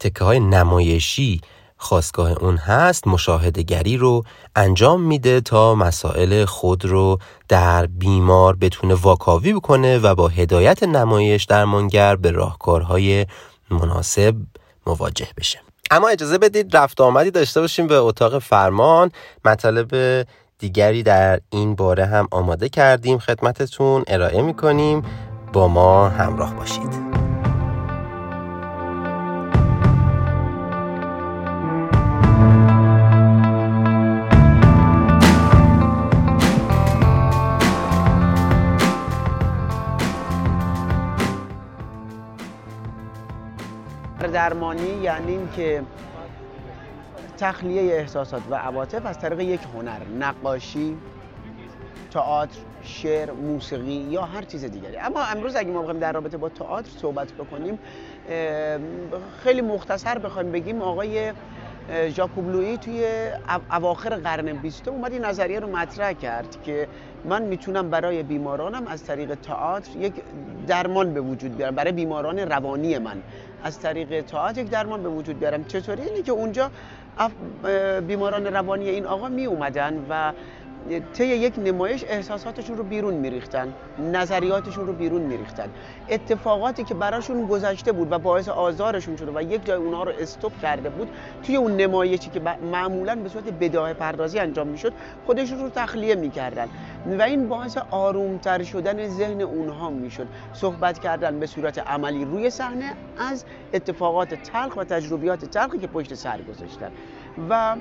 تکه 0.00 0.24
های 0.24 0.40
نمایشی 0.40 1.40
خواستگاه 1.84 2.30
اون 2.30 2.56
هست 2.56 3.06
مشاهدگری 3.06 3.96
رو 3.96 4.24
انجام 4.56 5.00
میده 5.02 5.40
تا 5.40 5.74
مسائل 5.74 6.44
خود 6.44 6.84
رو 6.84 7.18
در 7.48 7.86
بیمار 7.86 8.56
بتونه 8.56 8.94
واکاوی 8.94 9.52
بکنه 9.52 9.98
و 9.98 10.14
با 10.14 10.28
هدایت 10.28 10.82
نمایش 10.82 11.44
درمانگر 11.44 12.16
به 12.16 12.30
راهکارهای 12.30 13.26
مناسب 13.70 14.34
مواجه 14.86 15.28
بشه. 15.36 15.60
اما 15.90 16.08
اجازه 16.08 16.38
بدید 16.38 16.76
رفت 16.76 17.00
آمدی 17.00 17.30
داشته 17.30 17.60
باشیم 17.60 17.86
به 17.86 17.94
اتاق 17.96 18.38
فرمان. 18.38 19.10
مطالب 19.44 20.26
دیگری 20.58 21.02
در 21.02 21.40
این 21.50 21.74
باره 21.74 22.06
هم 22.06 22.28
آماده 22.30 22.68
کردیم. 22.68 23.18
خدمتتون 23.18 24.04
ارائه 24.06 24.42
می‌کنیم. 24.42 25.02
با 25.52 25.68
ما 25.68 26.08
همراه 26.08 26.54
باشید. 26.54 27.23
درمانی 44.26 45.02
یعنی 45.02 45.48
که 45.56 45.82
تخلیه 47.38 47.94
احساسات 47.94 48.42
و 48.50 48.54
عواطف 48.54 49.06
از 49.06 49.18
طریق 49.18 49.40
یک 49.40 49.60
هنر 49.74 49.98
نقاشی 50.20 50.96
تئاتر 52.10 52.58
شعر 52.82 53.30
موسیقی 53.30 53.92
یا 53.92 54.22
هر 54.22 54.42
چیز 54.42 54.64
دیگری. 54.64 54.96
اما 54.96 55.22
امروز 55.22 55.56
اگه 55.56 55.70
ما 55.70 55.80
بخوایم 55.80 56.00
در 56.00 56.12
رابطه 56.12 56.36
با 56.36 56.48
تئاتر 56.48 56.90
صحبت 56.90 57.32
بکنیم 57.32 57.78
خیلی 59.42 59.60
مختصر 59.60 60.18
بخوایم 60.18 60.52
بگیم 60.52 60.82
آقای 60.82 61.32
ژاکوب 62.08 62.50
لویی 62.50 62.78
توی 62.78 63.06
اواخر 63.70 64.16
قرن 64.16 64.52
بیستم 64.52 64.90
اومد 64.90 65.12
این 65.12 65.24
نظریه 65.24 65.60
رو 65.60 65.76
مطرح 65.76 66.12
کرد 66.12 66.62
که 66.62 66.88
من 67.24 67.42
می‌تونم 67.42 67.90
برای 67.90 68.22
بیمارانم 68.22 68.86
از 68.86 69.04
طریق 69.04 69.34
تئاتر 69.34 69.96
یک 69.96 70.12
درمان 70.66 71.14
به 71.14 71.20
وجود 71.20 71.56
بیارم 71.56 71.74
برای 71.74 71.92
بیماران 71.92 72.38
روانی 72.38 72.98
من. 72.98 73.22
از 73.64 73.80
طریق 73.80 74.20
تئاتر 74.20 74.60
یک 74.60 74.70
درمان 74.70 75.02
به 75.02 75.08
وجود 75.08 75.38
بیارم. 75.38 75.64
چطوری؟ 75.64 76.02
اینه 76.02 76.22
که 76.22 76.32
اونجا 76.32 76.70
بیماران 78.06 78.46
روانی 78.46 78.88
این 78.88 79.06
آقا 79.06 79.28
می 79.28 79.46
اومدن 79.46 80.06
و 80.10 80.32
طی 81.12 81.26
یک 81.26 81.58
نمایش 81.58 82.04
احساساتشون 82.08 82.76
رو 82.76 82.84
بیرون 82.84 83.14
میریختن 83.14 83.74
نظریاتشون 83.98 84.86
رو 84.86 84.92
بیرون 84.92 85.22
میریختن. 85.22 85.68
اتفاقاتی 86.08 86.84
که 86.84 86.94
براشون 86.94 87.46
گذشته 87.46 87.92
بود 87.92 88.12
و 88.12 88.18
باعث 88.18 88.48
آزارشون 88.48 89.16
شده 89.16 89.32
و 89.34 89.42
یک 89.42 89.66
جای 89.66 89.76
اونها 89.76 90.02
رو 90.02 90.12
استوب 90.20 90.52
کرده 90.62 90.90
بود 90.90 91.08
توی 91.42 91.56
اون 91.56 91.76
نمایشی 91.76 92.30
که 92.30 92.40
معمولا 92.72 93.16
به 93.16 93.28
صورت 93.28 93.44
بداه 93.44 93.92
پردازی 93.92 94.38
انجام 94.38 94.66
می‌شد 94.66 94.92
خودشون 95.26 95.58
رو 95.58 95.68
تخلیه 95.68 96.14
می‌کردن 96.14 96.68
و 97.18 97.22
این 97.22 97.48
باعث 97.48 97.78
آرومتر 97.90 98.62
شدن 98.62 99.08
ذهن 99.08 99.40
اونها 99.40 99.90
می‌شد. 99.90 100.26
صحبت 100.52 100.98
کردن 100.98 101.40
به 101.40 101.46
صورت 101.46 101.78
عملی 101.78 102.24
روی 102.24 102.50
صحنه 102.50 102.92
از 103.18 103.44
اتفاقات 103.74 104.34
تلخ 104.34 104.76
و 104.76 104.84
تجربیات 104.84 105.44
تلخی 105.44 105.78
که 105.78 105.86
پشت 105.86 106.14
سر 106.14 106.42
گذاشتن. 106.42 106.90
و 107.50 107.76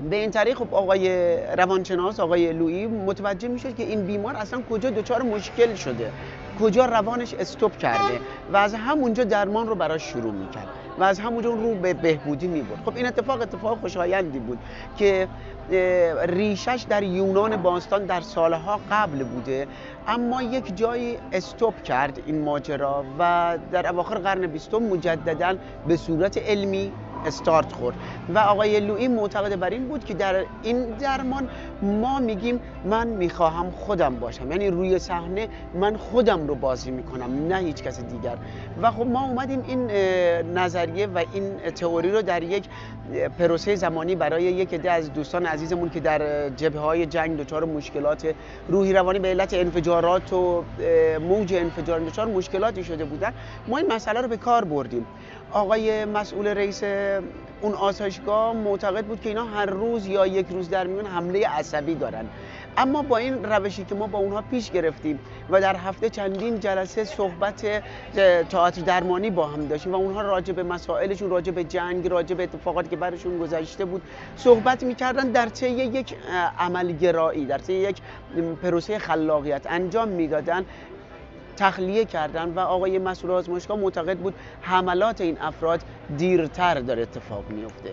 به 0.00 0.16
این 0.16 0.30
طریق 0.30 0.56
خب 0.56 0.74
آقای 0.74 1.36
روانشناس 1.56 2.20
آقای 2.20 2.52
لویی 2.52 2.86
متوجه 2.86 3.48
میشه 3.48 3.72
که 3.72 3.82
این 3.82 4.06
بیمار 4.06 4.36
اصلا 4.36 4.62
کجا 4.70 4.90
دچار 4.90 5.22
مشکل 5.22 5.74
شده. 5.74 6.12
کجا 6.60 6.84
روانش 6.84 7.34
استوب 7.34 7.76
کرده 7.76 8.20
و 8.52 8.56
از 8.56 8.74
همونجا 8.74 9.24
درمان 9.24 9.66
رو 9.66 9.74
براش 9.74 10.02
شروع 10.02 10.32
می‌کرد 10.32 10.68
و 10.98 11.02
از 11.02 11.20
همونجا 11.20 11.50
رو 11.50 11.74
به 11.74 11.94
بهبودی 11.94 12.46
می‌برد. 12.46 12.78
خب 12.84 12.96
این 12.96 13.06
اتفاق 13.06 13.40
اتفاق 13.40 13.78
خوشایندی 13.80 14.38
بود 14.38 14.58
که 14.96 15.28
ریشش 16.26 16.86
در 16.88 17.02
یونان 17.02 17.56
باستان 17.56 18.06
در 18.06 18.20
سالها 18.20 18.80
قبل 18.90 19.24
بوده 19.24 19.66
اما 20.06 20.42
یک 20.42 20.76
جایی 20.76 21.18
استوب 21.32 21.82
کرد 21.82 22.20
این 22.26 22.42
ماجرا 22.42 23.04
و 23.18 23.58
در 23.72 23.88
اواخر 23.90 24.18
قرن 24.18 24.46
بیستم 24.46 24.78
مجددا 24.78 25.54
به 25.86 25.96
صورت 25.96 26.38
علمی 26.38 26.92
استارت 27.26 27.72
خورد. 27.72 27.96
و 28.34 28.38
آقای 28.38 28.80
لوئی 28.80 29.08
معتقد 29.08 29.58
بر 29.58 29.70
این 29.70 29.88
بود 29.88 30.04
که 30.04 30.14
در 30.14 30.44
این 30.62 30.84
درمان 30.84 31.48
ما 31.82 32.18
میگیم 32.18 32.60
من 32.84 33.06
می‌خواهم 33.06 33.70
خودم 33.70 34.16
باشم. 34.16 34.50
یعنی 34.50 34.70
روی 34.70 34.98
صحنه 34.98 35.48
من 35.74 35.96
خودم 35.96 36.46
رو 36.46 36.54
بازی 36.54 36.90
می‌کنم 36.90 37.48
نه 37.48 37.56
هیچ 37.56 37.82
کس 37.82 38.00
دیگر. 38.00 38.36
و 38.82 38.90
خب 38.90 39.06
ما 39.06 39.24
اومدیم 39.24 39.64
این 39.68 39.90
نظریه 40.58 41.06
و 41.06 41.24
این 41.32 41.56
تئوری 41.74 42.10
رو 42.10 42.22
در 42.22 42.42
یک 42.42 42.64
پروسه 43.38 43.76
زمانی 43.76 44.14
برای 44.14 44.42
یک 44.42 44.74
عده 44.74 44.90
از 44.90 45.12
دوستان 45.12 45.46
عزیزمون 45.46 45.90
که 45.90 46.00
در 46.00 46.48
جبهه 46.48 46.80
های 46.80 47.06
جنگ 47.06 47.36
دچار 47.36 47.64
مشکلات 47.64 48.34
روحی 48.68 48.92
روانی 48.92 49.18
به 49.18 49.28
علت 49.28 49.54
انفجارات 49.54 50.32
و 50.32 50.64
موج 51.20 51.54
انفجار 51.54 52.00
دچار 52.00 52.26
مشکلاتی 52.26 52.84
شده 52.84 53.04
بودن 53.04 53.32
ما 53.68 53.78
این 53.78 53.92
مسئله 53.92 54.20
رو 54.20 54.28
به 54.28 54.36
کار 54.36 54.64
بردیم. 54.64 55.06
آقای 55.52 56.04
مسئول 56.04 56.46
رئیس 56.46 56.82
اون 57.60 57.74
آسایشگاه 57.74 58.52
معتقد 58.52 59.04
بود 59.04 59.20
که 59.20 59.28
اینا 59.28 59.44
هر 59.44 59.66
روز 59.66 60.06
یا 60.06 60.26
یک 60.26 60.46
روز 60.50 60.70
در 60.70 60.86
میون 60.86 61.06
حمله 61.06 61.48
عصبی 61.48 61.94
دارن. 61.94 62.26
اما 62.76 63.02
با 63.02 63.16
این 63.16 63.44
روشی 63.44 63.84
که 63.84 63.94
ما 63.94 64.06
با 64.06 64.18
اونها 64.18 64.42
پیش 64.42 64.70
گرفتیم 64.70 65.18
و 65.50 65.60
در 65.60 65.76
هفته 65.76 66.10
چندین 66.10 66.60
جلسه 66.60 67.04
صحبت 67.04 67.82
تئاتر 68.50 68.82
درمانی 68.82 69.30
با 69.30 69.46
هم 69.46 69.66
داشتیم 69.66 69.92
و 69.92 69.96
اونها 69.96 70.22
راجع 70.22 70.52
به 70.52 70.62
مسائلشون 70.62 71.30
راجع 71.30 71.52
به 71.52 71.64
جنگ 71.64 72.08
راجع 72.08 72.34
به 72.34 72.42
اتفاقاتی 72.42 72.88
که 72.88 72.96
برشون 72.96 73.38
گذشته 73.38 73.84
بود 73.84 74.02
صحبت 74.36 74.82
می‌کردن 74.82 75.30
در 75.30 75.46
طی 75.46 75.70
یک 75.70 76.16
عملگرایی 76.58 77.46
در 77.46 77.58
طی 77.58 77.72
یک 77.72 78.00
پروسه 78.62 78.98
خلاقیت 78.98 79.66
انجام 79.70 80.08
می‌دادن. 80.08 80.64
تخلیه 81.60 82.04
کردن 82.04 82.48
و 82.48 82.58
آقای 82.58 82.98
مسئول 82.98 83.30
آزمایشگاه 83.30 83.78
معتقد 83.78 84.18
بود 84.18 84.34
حملات 84.60 85.20
این 85.20 85.36
افراد 85.40 85.80
دیرتر 86.16 86.80
داره 86.80 87.02
اتفاق 87.02 87.44
میفته. 87.50 87.92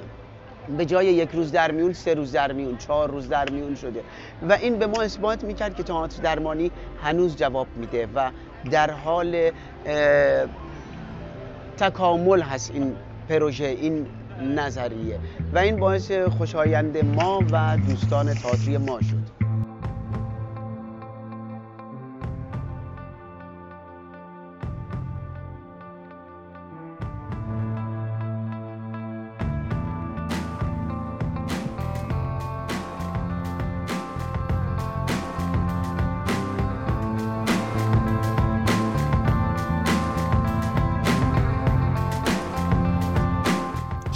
به 0.78 0.86
جای 0.86 1.06
یک 1.06 1.30
روز 1.34 1.52
در 1.52 1.72
میون 1.72 1.94
سه 1.94 2.14
روز 2.14 2.32
در 2.32 2.52
میون 2.52 2.78
چهار 2.78 3.12
روز 3.12 3.30
در 3.30 3.50
میون 3.50 3.76
شده. 3.76 4.02
و 4.50 4.54
این 4.54 4.80
به 4.80 4.88
ما 4.88 5.02
اثبات 5.02 5.44
می‌کرد 5.44 5.76
که 5.76 5.84
تئاتر 5.84 6.22
درمانی 6.22 6.72
هنوز 7.04 7.38
جواب 7.38 7.68
میده 7.76 8.08
و 8.16 8.32
در 8.72 8.92
حال 8.92 9.52
تکامل 11.78 12.42
هست 12.42 12.72
این 12.72 12.96
پروژه 13.30 13.66
این 13.66 14.06
نظریه. 14.42 15.20
و 15.54 15.60
این 15.60 15.76
باعث 15.76 16.12
خوشایند 16.12 17.06
ما 17.06 17.40
و 17.52 17.78
دوستان 17.88 18.34
تئاتری 18.34 18.78
ما 18.78 19.00
شد. 19.02 19.37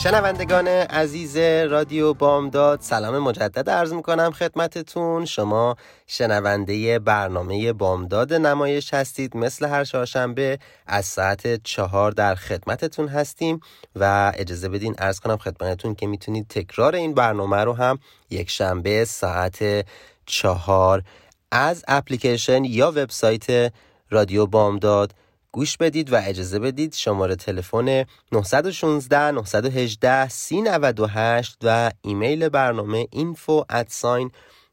شنوندگان 0.03 0.67
عزیز 0.67 1.37
رادیو 1.71 2.13
بامداد 2.13 2.81
سلام 2.81 3.19
مجدد 3.19 3.69
عرض 3.69 3.93
می‌کنم 3.93 4.31
خدمتتون. 4.31 5.25
شما 5.25 5.75
شنونده 6.07 6.99
برنامه 6.99 7.73
بامداد 7.73 8.33
نمایش 8.33 8.93
هستید. 8.93 9.37
مثل 9.37 9.65
هر 9.65 9.83
چهارشنبه 9.83 10.59
از 10.87 11.05
ساعت 11.05 11.63
چهار 11.63 12.11
در 12.11 12.35
خدمتتون 12.35 13.07
هستیم 13.07 13.59
و 13.95 14.31
اجازه 14.35 14.69
بدین 14.69 14.95
عرض 14.95 15.19
کنم 15.19 15.37
خدمتتون 15.37 15.95
که 15.95 16.07
می‌تونید 16.07 16.47
تکرار 16.47 16.95
این 16.95 17.13
برنامه 17.13 17.63
رو 17.63 17.73
هم 17.73 17.99
یک 18.29 18.49
شنبه 18.49 19.05
ساعت 19.05 19.85
چهار 20.25 21.03
از 21.51 21.83
اپلیکیشن 21.87 22.65
یا 22.65 22.91
وبسایت 22.91 23.73
رادیو 24.09 24.45
بامداد 24.45 25.13
گوش 25.51 25.77
بدید 25.77 26.13
و 26.13 26.21
اجازه 26.23 26.59
بدید 26.59 26.93
شماره 26.93 27.35
تلفن 27.35 28.05
916 28.31 29.31
918 29.31 30.29
398 30.29 31.57
و 31.63 31.91
ایمیل 32.01 32.49
برنامه 32.49 33.07
info 33.15 33.63
at 33.73 34.05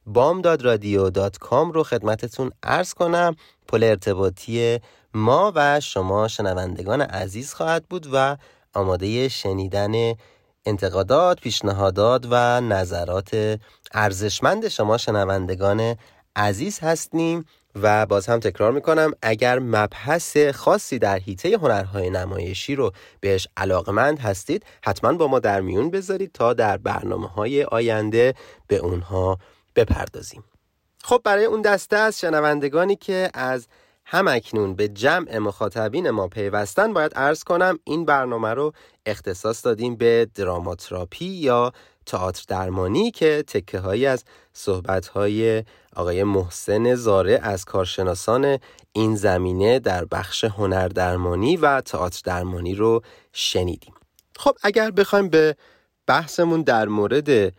بامدادرادیو.com 0.07 1.73
رو 1.75 1.83
خدمتتون 1.83 2.51
ارز 2.63 2.95
کنم. 2.95 3.37
پل 3.69 3.85
ارتباطی 3.85 4.79
ما 5.15 5.53
و 5.55 5.81
شما 5.81 6.29
شنوندگان 6.29 7.01
عزیز 7.01 7.55
خواهد 7.55 7.85
بود 7.89 8.09
و 8.13 8.37
آماده 8.75 9.29
شنیدن 9.29 10.15
انتقادات، 10.65 11.41
پیشنهادات 11.41 12.27
و 12.31 12.61
نظرات 12.61 13.59
ارزشمند 13.93 14.69
شما 14.69 14.99
شنوندگان 14.99 15.97
عزیز 16.37 16.79
هستیم. 16.79 17.45
و 17.83 18.07
باز 18.07 18.27
هم 18.27 18.41
تکرار 18.41 18.73
می‌کنم 18.73 19.13
اگر 19.23 19.59
مبحث 19.59 20.37
خاصی 20.37 20.99
در 20.99 21.19
حیطه 21.19 21.57
هنرهای 21.57 22.11
نمایشی 22.11 22.75
رو 22.75 22.93
بهش 23.21 23.49
علاقمند 23.57 24.19
هستید 24.19 24.65
حتما 24.85 25.13
با 25.13 25.27
ما 25.29 25.39
در 25.39 25.61
میون 25.61 25.91
بذارید 25.91 26.33
تا 26.33 26.53
در 26.53 26.77
برنامه 26.77 27.29
های 27.29 27.65
آینده 27.65 28.35
به 28.67 28.77
اونها 28.77 29.39
بپردازیم. 29.77 30.45
خب 31.05 31.21
برای 31.25 31.45
اون 31.45 31.63
دسته 31.63 31.97
از 31.97 32.21
شنوندگانی 32.21 32.97
که 32.97 33.31
از 33.35 33.67
هم 34.11 34.29
اکنون 34.29 34.75
به 34.75 34.89
جمع 34.89 35.39
مخاطبین 35.39 36.11
ما 36.11 36.29
پیوستن 36.29 36.93
باید 36.93 37.13
ارز 37.17 37.45
کنم 37.45 37.79
این 37.85 38.05
برنامه 38.05 38.55
رو 38.55 38.73
اختصاص 39.07 39.65
دادیم 39.67 39.97
به 39.97 40.29
دراماتراپی 40.35 41.25
یا 41.25 41.73
تئاتر 42.07 42.45
درمانی 42.49 43.11
که 43.11 43.45
تکه 43.47 43.79
هایی 43.79 44.07
از 44.07 44.25
صحبت 44.53 45.07
های 45.07 45.65
آقای 45.97 46.25
محسن 46.25 46.95
زاره 46.95 47.41
از 47.43 47.65
کارشناسان 47.65 48.59
این 48.93 49.17
زمینه 49.17 49.79
در 49.79 50.05
بخش 50.05 50.45
هنر 50.45 50.89
درمانی 50.89 51.57
و 51.57 51.81
تئاتر 51.81 52.21
درمانی 52.25 52.75
رو 52.75 53.03
شنیدیم. 53.33 53.95
خب 54.37 54.57
اگر 54.63 54.91
بخوایم 54.91 55.29
به 55.29 55.57
بحثمون 56.07 56.63
در 56.63 56.89
مورد 56.89 57.55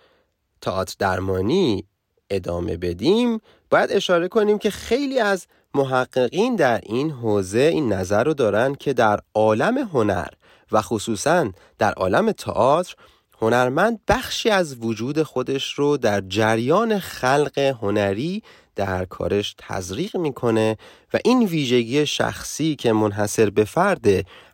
تئاتر 0.62 0.96
درمانی 1.00 1.84
ادامه 2.30 2.78
بدیم 2.78 3.40
باید 3.70 3.92
اشاره 3.92 4.28
کنیم 4.28 4.58
که 4.58 4.70
خیلی 4.70 5.20
از 5.20 5.48
محققین 5.76 6.56
در 6.56 6.82
این 6.84 7.12
حوزه 7.12 7.60
این 7.60 7.94
نظر 7.94 8.24
رو 8.24 8.34
دارن 8.34 8.76
که 8.76 8.94
در 8.94 9.20
عالم 9.34 9.78
هنر 9.78 10.28
و 10.72 10.82
خصوصا 10.82 11.52
در 11.78 11.94
عالم 11.94 12.32
تئاتر 12.32 12.96
هنرمند 13.42 14.00
بخشی 14.08 14.50
از 14.50 14.78
وجود 14.78 15.24
خودش 15.24 15.74
رو 15.74 15.98
در 15.98 16.22
جریان 16.22 17.00
خلق 17.00 17.58
هنری 17.58 18.44
در 18.76 19.06
کارش 19.06 19.56
تزریق 19.58 20.18
می‌کنه 20.18 20.78
و 21.14 21.18
این 21.26 21.44
ویژگی 21.44 22.06
شخصی 22.06 22.76
که 22.76 22.94
منحصر 22.94 23.50
به 23.50 23.64
فرد 23.64 24.06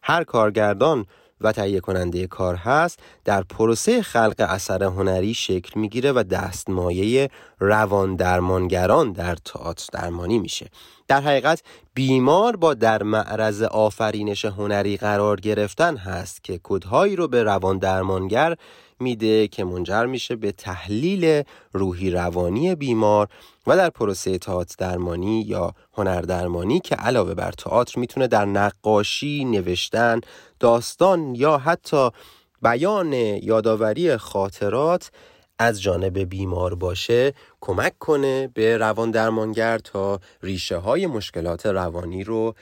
هر 0.03 0.23
کارگردان 0.23 1.05
و 1.41 1.51
تهیه 1.51 1.79
کننده 1.79 2.27
کار 2.27 2.55
هست 2.55 2.99
در 3.25 3.43
پروسه 3.43 4.01
خلق 4.01 4.35
اثر 4.39 4.83
هنری 4.83 5.33
شکل 5.33 5.79
می‌گیره 5.79 6.11
و 6.11 6.23
دستمایه 6.23 7.29
روان 7.59 8.15
درمانگران 8.15 9.11
در 9.11 9.35
تئاتر 9.35 9.85
درمانی 9.93 10.39
میشه. 10.39 10.69
در 11.07 11.21
حقیقت 11.21 11.63
بیمار 11.93 12.55
با 12.55 12.73
در 12.73 13.03
معرض 13.03 13.61
آفرینش 13.61 14.45
هنری 14.45 14.97
قرار 14.97 15.39
گرفتن 15.39 15.97
هست 15.97 16.43
که 16.43 16.59
کدهایی 16.63 17.15
رو 17.15 17.27
به 17.27 17.43
روان 17.43 17.77
درمانگر 17.77 18.55
میده 18.99 19.47
که 19.47 19.63
منجر 19.63 20.05
میشه 20.05 20.35
به 20.35 20.51
تحلیل 20.51 21.43
روحی 21.73 22.11
روانی 22.11 22.75
بیمار 22.75 23.27
و 23.67 23.77
در 23.77 23.89
پروسه 23.89 24.37
تئاتر 24.37 24.75
درمانی 24.77 25.41
یا 25.41 25.73
هنر 25.93 26.21
درمانی 26.21 26.79
که 26.79 26.95
علاوه 26.95 27.33
بر 27.33 27.51
تئاتر 27.51 27.99
می‌تونه 27.99 28.27
در 28.27 28.45
نقاشی، 28.45 29.45
نوشتن، 29.45 30.21
داستان 30.59 31.35
یا 31.35 31.57
حتی 31.57 32.09
بیان 32.61 33.13
یادآوری 33.13 34.17
خاطرات 34.17 35.11
از 35.59 35.81
جانب 35.81 36.19
بیمار 36.19 36.75
باشه 36.75 37.33
کمک 37.61 37.99
کنه 37.99 38.47
به 38.47 38.77
روان 38.77 39.11
درمانگر 39.11 39.77
تا 39.77 40.19
ریشه 40.43 40.77
های 40.77 41.07
مشکلات 41.07 41.65
روانی 41.65 42.23
رو 42.23 42.55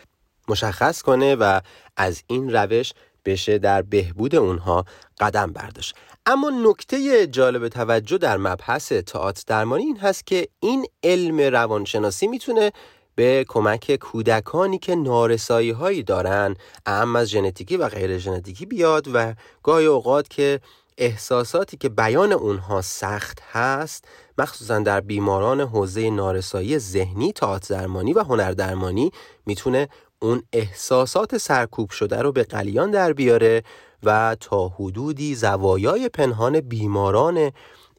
مشخص 0.48 1.02
کنه 1.02 1.36
و 1.36 1.62
از 1.98 2.24
این 2.28 2.52
روش 2.52 2.94
بشه 3.26 3.58
در 3.58 3.82
بهبود 3.82 4.36
اونها 4.36 4.86
قدم 5.20 5.54
برداشت. 5.54 5.96
اما 6.26 6.50
نکته 6.50 7.28
جالب 7.28 7.68
توجه 7.68 8.18
در 8.18 8.38
مبحث 8.38 8.92
تئاتر 8.92 9.44
درمانی 9.48 9.84
این 9.84 9.98
هست 9.98 10.28
که 10.28 10.48
این 10.60 10.86
علم 11.04 11.40
روانشناسی 11.40 12.28
می‌تونه 12.28 12.72
به 13.15 13.45
کمک 13.47 13.95
کودکانی 13.95 14.78
که 14.78 14.95
نارسایی 14.95 15.71
هایی 15.71 16.04
دارن 16.04 16.56
اهم 16.86 17.15
از 17.15 17.28
ژنتیکی 17.28 17.78
و 17.78 17.89
غیر 17.89 18.17
ژنتیکی 18.17 18.65
بیاد 18.65 19.08
و 19.13 19.34
گاهی 19.63 19.86
اوقات 19.86 20.30
که 20.30 20.60
احساساتی 20.97 21.78
که 21.78 21.89
بیان 21.89 22.32
اونها 22.32 22.82
سخت 22.82 23.39
هست 23.52 24.06
مخصوصا 24.38 24.80
در 24.80 25.02
بیماران 25.02 25.62
حوزه 25.62 26.10
نارسایی 26.10 26.80
ذهنی 26.80 27.32
تئاتر 27.32 27.76
درمانی 27.76 28.13
و 28.13 28.23
هنر 28.23 28.52
درمانی 28.52 29.12
می‌تونه 29.45 29.88
اون 30.19 30.43
احساسات 30.54 31.38
سرکوب 31.38 31.89
شده 31.89 32.21
رو 32.21 32.32
به 32.32 32.43
قلیان 32.43 32.91
در 32.91 33.13
بیاره 33.13 33.63
و 34.04 34.36
تا 34.39 34.67
حدودی 34.67 35.36
زوایای 35.36 36.10
پنهان 36.10 36.60
بیماران 36.62 37.52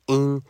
این 0.07 0.43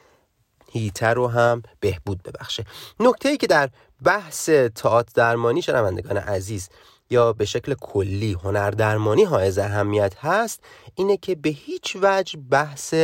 هیته 0.75 1.07
رو 1.07 1.29
هم 1.29 1.63
بهبود 1.81 2.23
ببخشه. 2.23 2.65
نکته 3.01 3.29
ای 3.29 3.37
که 3.37 3.47
در 3.47 3.71
بحث 4.05 4.51
تئاتر 4.51 5.13
درمانی 5.15 5.63
شنوندگان 5.63 6.17
عزیز 6.17 6.69
یا 7.11 7.33
به 7.33 7.45
شکل 7.45 7.75
کلی 7.75 8.33
هنر 8.33 8.71
درمانی 8.71 9.25
حائز 9.25 9.59
اهمیت 9.59 10.15
هست 10.21 10.61
اینه 10.95 11.17
که 11.17 11.35
به 11.35 11.51
هیچ 11.51 11.97
وجه 12.03 12.39
بحث 12.51 12.95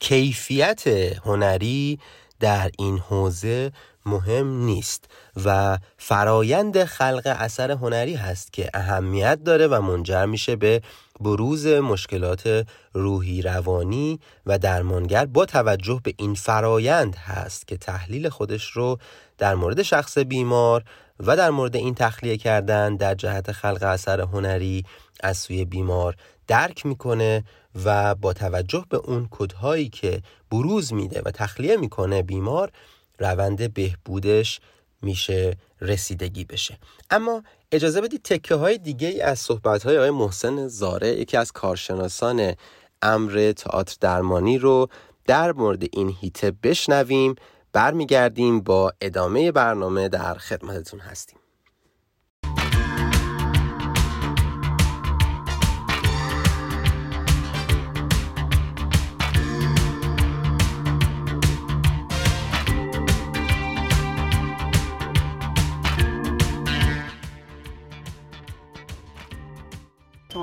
کیفیت 0.00 0.86
هنری 1.24 1.98
در 2.40 2.70
این 2.78 2.98
حوزه 2.98 3.72
مهم 4.06 4.46
نیست 4.46 5.04
و 5.44 5.78
فرایند 5.98 6.84
خلق 6.84 7.22
اثر 7.38 7.70
هنری 7.70 8.14
هست 8.14 8.52
که 8.52 8.70
اهمیت 8.74 9.44
داره 9.44 9.66
و 9.66 9.80
منجر 9.80 10.26
میشه 10.26 10.56
به 10.56 10.82
بروز 11.20 11.66
مشکلات 11.66 12.66
روحی 12.92 13.42
روانی 13.42 14.20
و 14.46 14.58
درمانگر 14.58 15.26
با 15.26 15.44
توجه 15.44 16.00
به 16.04 16.14
این 16.16 16.34
فرایند 16.34 17.16
هست 17.16 17.68
که 17.68 17.76
تحلیل 17.76 18.28
خودش 18.28 18.70
رو 18.70 18.98
در 19.38 19.54
مورد 19.54 19.82
شخص 19.82 20.18
بیمار 20.18 20.84
و 21.20 21.36
در 21.36 21.50
مورد 21.50 21.76
این 21.76 21.94
تخلیه 21.94 22.36
کردن 22.36 22.96
در 22.96 23.14
جهت 23.14 23.52
خلق 23.52 23.82
اثر 23.82 24.20
هنری 24.20 24.84
از 25.20 25.38
سوی 25.38 25.64
بیمار 25.64 26.16
درک 26.46 26.86
می‌کنه 26.86 27.44
و 27.84 28.14
با 28.14 28.32
توجه 28.32 28.84
به 28.88 28.96
اون 28.96 29.28
کدهایی 29.30 29.88
که 29.88 30.22
بروز 30.50 30.92
میده 30.92 31.22
و 31.24 31.30
تخلیه 31.30 31.76
می‌کنه 31.76 32.22
بیمار 32.22 32.72
روند 33.18 33.74
بهبودش 33.74 34.60
میشه 35.02 35.56
رسیدگی 35.80 36.44
بشه. 36.44 36.78
اما 37.10 37.42
اجازه 37.72 38.00
بدید 38.00 38.22
تکه 38.22 38.54
های 38.54 38.78
دیگه 38.78 39.24
از 39.24 39.38
صحبت 39.38 39.82
های 39.82 39.96
آقای 39.98 40.10
محسن 40.10 40.68
زاره 40.68 41.08
یکی 41.08 41.36
از 41.36 41.52
کارشناسان 41.52 42.54
امر 43.02 43.52
تئاتر 43.56 43.96
درمانی 44.00 44.58
رو 44.58 44.88
در 45.24 45.52
مورد 45.52 45.82
این 45.92 46.16
هیته 46.20 46.50
بشنویم. 46.50 47.34
برمیگردیم 47.72 48.60
با 48.60 48.92
ادامه 49.00 49.52
برنامه 49.52 50.08
در 50.08 50.34
خدمتتون 50.34 51.00
هستیم. 51.00 51.38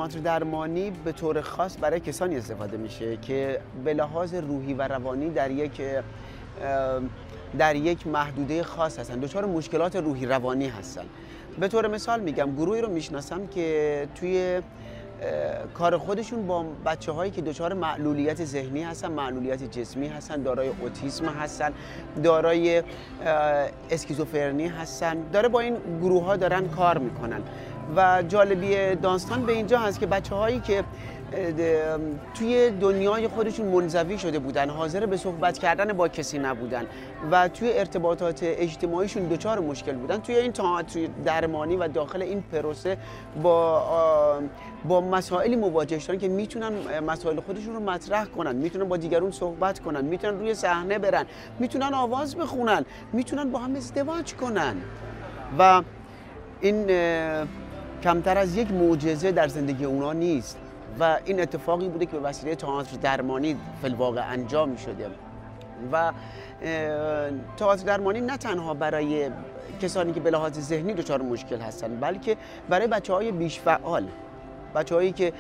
تئاتر 0.04 0.20
درمانی 0.20 0.92
به 0.92 1.12
طور 1.12 1.42
خاص 1.42 1.78
برای 1.82 2.00
کسانی 2.00 2.38
استفاده 2.38 2.78
میشه 2.78 3.18
که 3.18 3.60
به 3.86 3.94
لحاظ 3.94 4.34
روحی 4.34 4.74
و 4.74 4.88
روانی 4.88 5.30
در 5.30 5.52
یک 5.52 5.82
در 7.58 7.76
یک 7.76 8.08
محدوده 8.08 8.64
خاص 8.64 9.00
هستن. 9.00 9.20
دچار 9.20 9.46
مشکلات 9.46 9.96
روحی 9.96 10.26
روانی 10.26 10.68
هستن. 10.68 11.06
به 11.60 11.68
طور 11.68 11.88
مثال 11.88 12.20
میگم 12.20 12.56
گروهی 12.56 12.82
رو 12.82 12.90
می‌شناسم 12.90 13.48
که 13.48 14.08
توی 14.16 14.62
کار 15.74 15.98
خودشون 15.98 16.48
با 16.48 16.66
بچه 16.86 17.12
هایی 17.12 17.32
که 17.32 17.42
دچار 17.42 17.74
معلولیت 17.74 18.46
ذهنی 18.46 18.84
هستن 18.84 19.12
معلولیت 19.12 19.72
جسمی 19.72 20.08
هستن 20.08 20.42
دارای 20.42 20.70
اوتیسم 20.82 21.26
هستن 21.26 21.74
دارای 22.24 22.84
اسکیزوفرنی 23.90 24.68
هستن 24.68 25.18
داره 25.34 25.48
با 25.48 25.60
این 25.60 25.78
گروه 26.02 26.24
ها 26.24 26.36
دارن 26.36 26.68
کار 26.68 26.98
می‌کنن. 26.98 27.42
و 27.96 28.24
جالبی 28.28 28.96
داستان 28.96 29.46
به 29.46 29.52
اینجا 29.52 29.80
هست 29.80 30.00
که 30.00 30.06
بچه 30.06 30.36
هایی 30.36 30.60
که 30.60 30.84
توی 32.34 32.70
دنیای 32.70 33.28
خودشون 33.28 33.66
منزوی 33.66 34.18
شده 34.18 34.40
بودن 34.40 34.70
حاضر 34.70 35.06
به 35.06 35.18
صحبت 35.18 35.58
کردن 35.58 35.94
با 35.94 36.08
کسی 36.08 36.40
نبودن 36.40 36.86
و 37.32 37.48
توی 37.48 37.74
ارتباطات 37.74 38.40
اجتماعیشون 38.44 39.24
دچار 39.24 39.60
مشکل 39.60 39.94
بودن 39.94 40.18
توی 40.18 40.36
این 40.36 40.52
توی 40.52 41.10
درمانی 41.26 41.76
و 41.76 41.88
داخل 41.88 42.22
این 42.22 42.44
پروسه 42.52 42.98
با 43.44 44.42
با 44.86 45.02
مسائلی 45.02 45.56
مواجه 45.56 46.00
شدن 46.00 46.18
که 46.18 46.28
می‌تونن 46.28 47.00
مسائل 47.08 47.40
خودشون 47.40 47.74
رو 47.74 47.80
مطرح 47.80 48.26
کنن 48.26 48.56
می‌تونن 48.56 48.90
با 48.90 48.98
دیگرون 48.98 49.32
صحبت 49.32 49.80
کنن 49.80 50.06
می‌تونن 50.06 50.40
روی 50.40 50.54
صحنه 50.54 51.00
برن 51.00 51.26
می‌تونن 51.60 51.94
آواز 51.94 52.36
بخونن 52.36 52.86
می‌تونن 53.14 53.52
با 53.52 53.60
هم 53.60 53.76
ازدواج 53.76 54.34
کنن. 54.34 54.76
و 55.60 55.82
این 56.62 56.88
کمتر 58.04 58.38
از 58.38 58.56
یک 58.56 58.72
معجزه 58.72 59.32
در 59.32 59.48
زندگی 59.48 59.86
اونا 59.86 60.14
نیست. 60.14 60.58
و 61.00 61.18
این 61.26 61.42
اتفاقی 61.42 61.90
بوده 61.90 62.06
که 62.06 62.12
به 62.12 62.20
وسیله 62.20 62.56
تئاتر 62.56 62.98
درمانی 62.98 63.56
فلواقع 63.82 64.32
انجام 64.32 64.76
شده. 64.76 65.08
و 65.92 66.12
تئاتر 67.58 67.86
درمانی 67.86 68.22
نه 68.22 68.38
تنها 68.38 68.74
برای 68.74 69.30
کسانی 69.82 70.14
که 70.14 70.20
به 70.20 70.32
لحاظ 70.32 70.60
ذهنی 70.60 70.94
دچار 70.94 71.22
مشکل 71.22 71.60
هستن 71.60 72.00
بلکه 72.00 72.38
برای 72.70 72.88
بچه 72.88 73.14
های 73.14 73.32
بیش 73.32 73.60
فعال. 73.60 74.08
بچههایی 74.76 75.12
که 75.12 75.34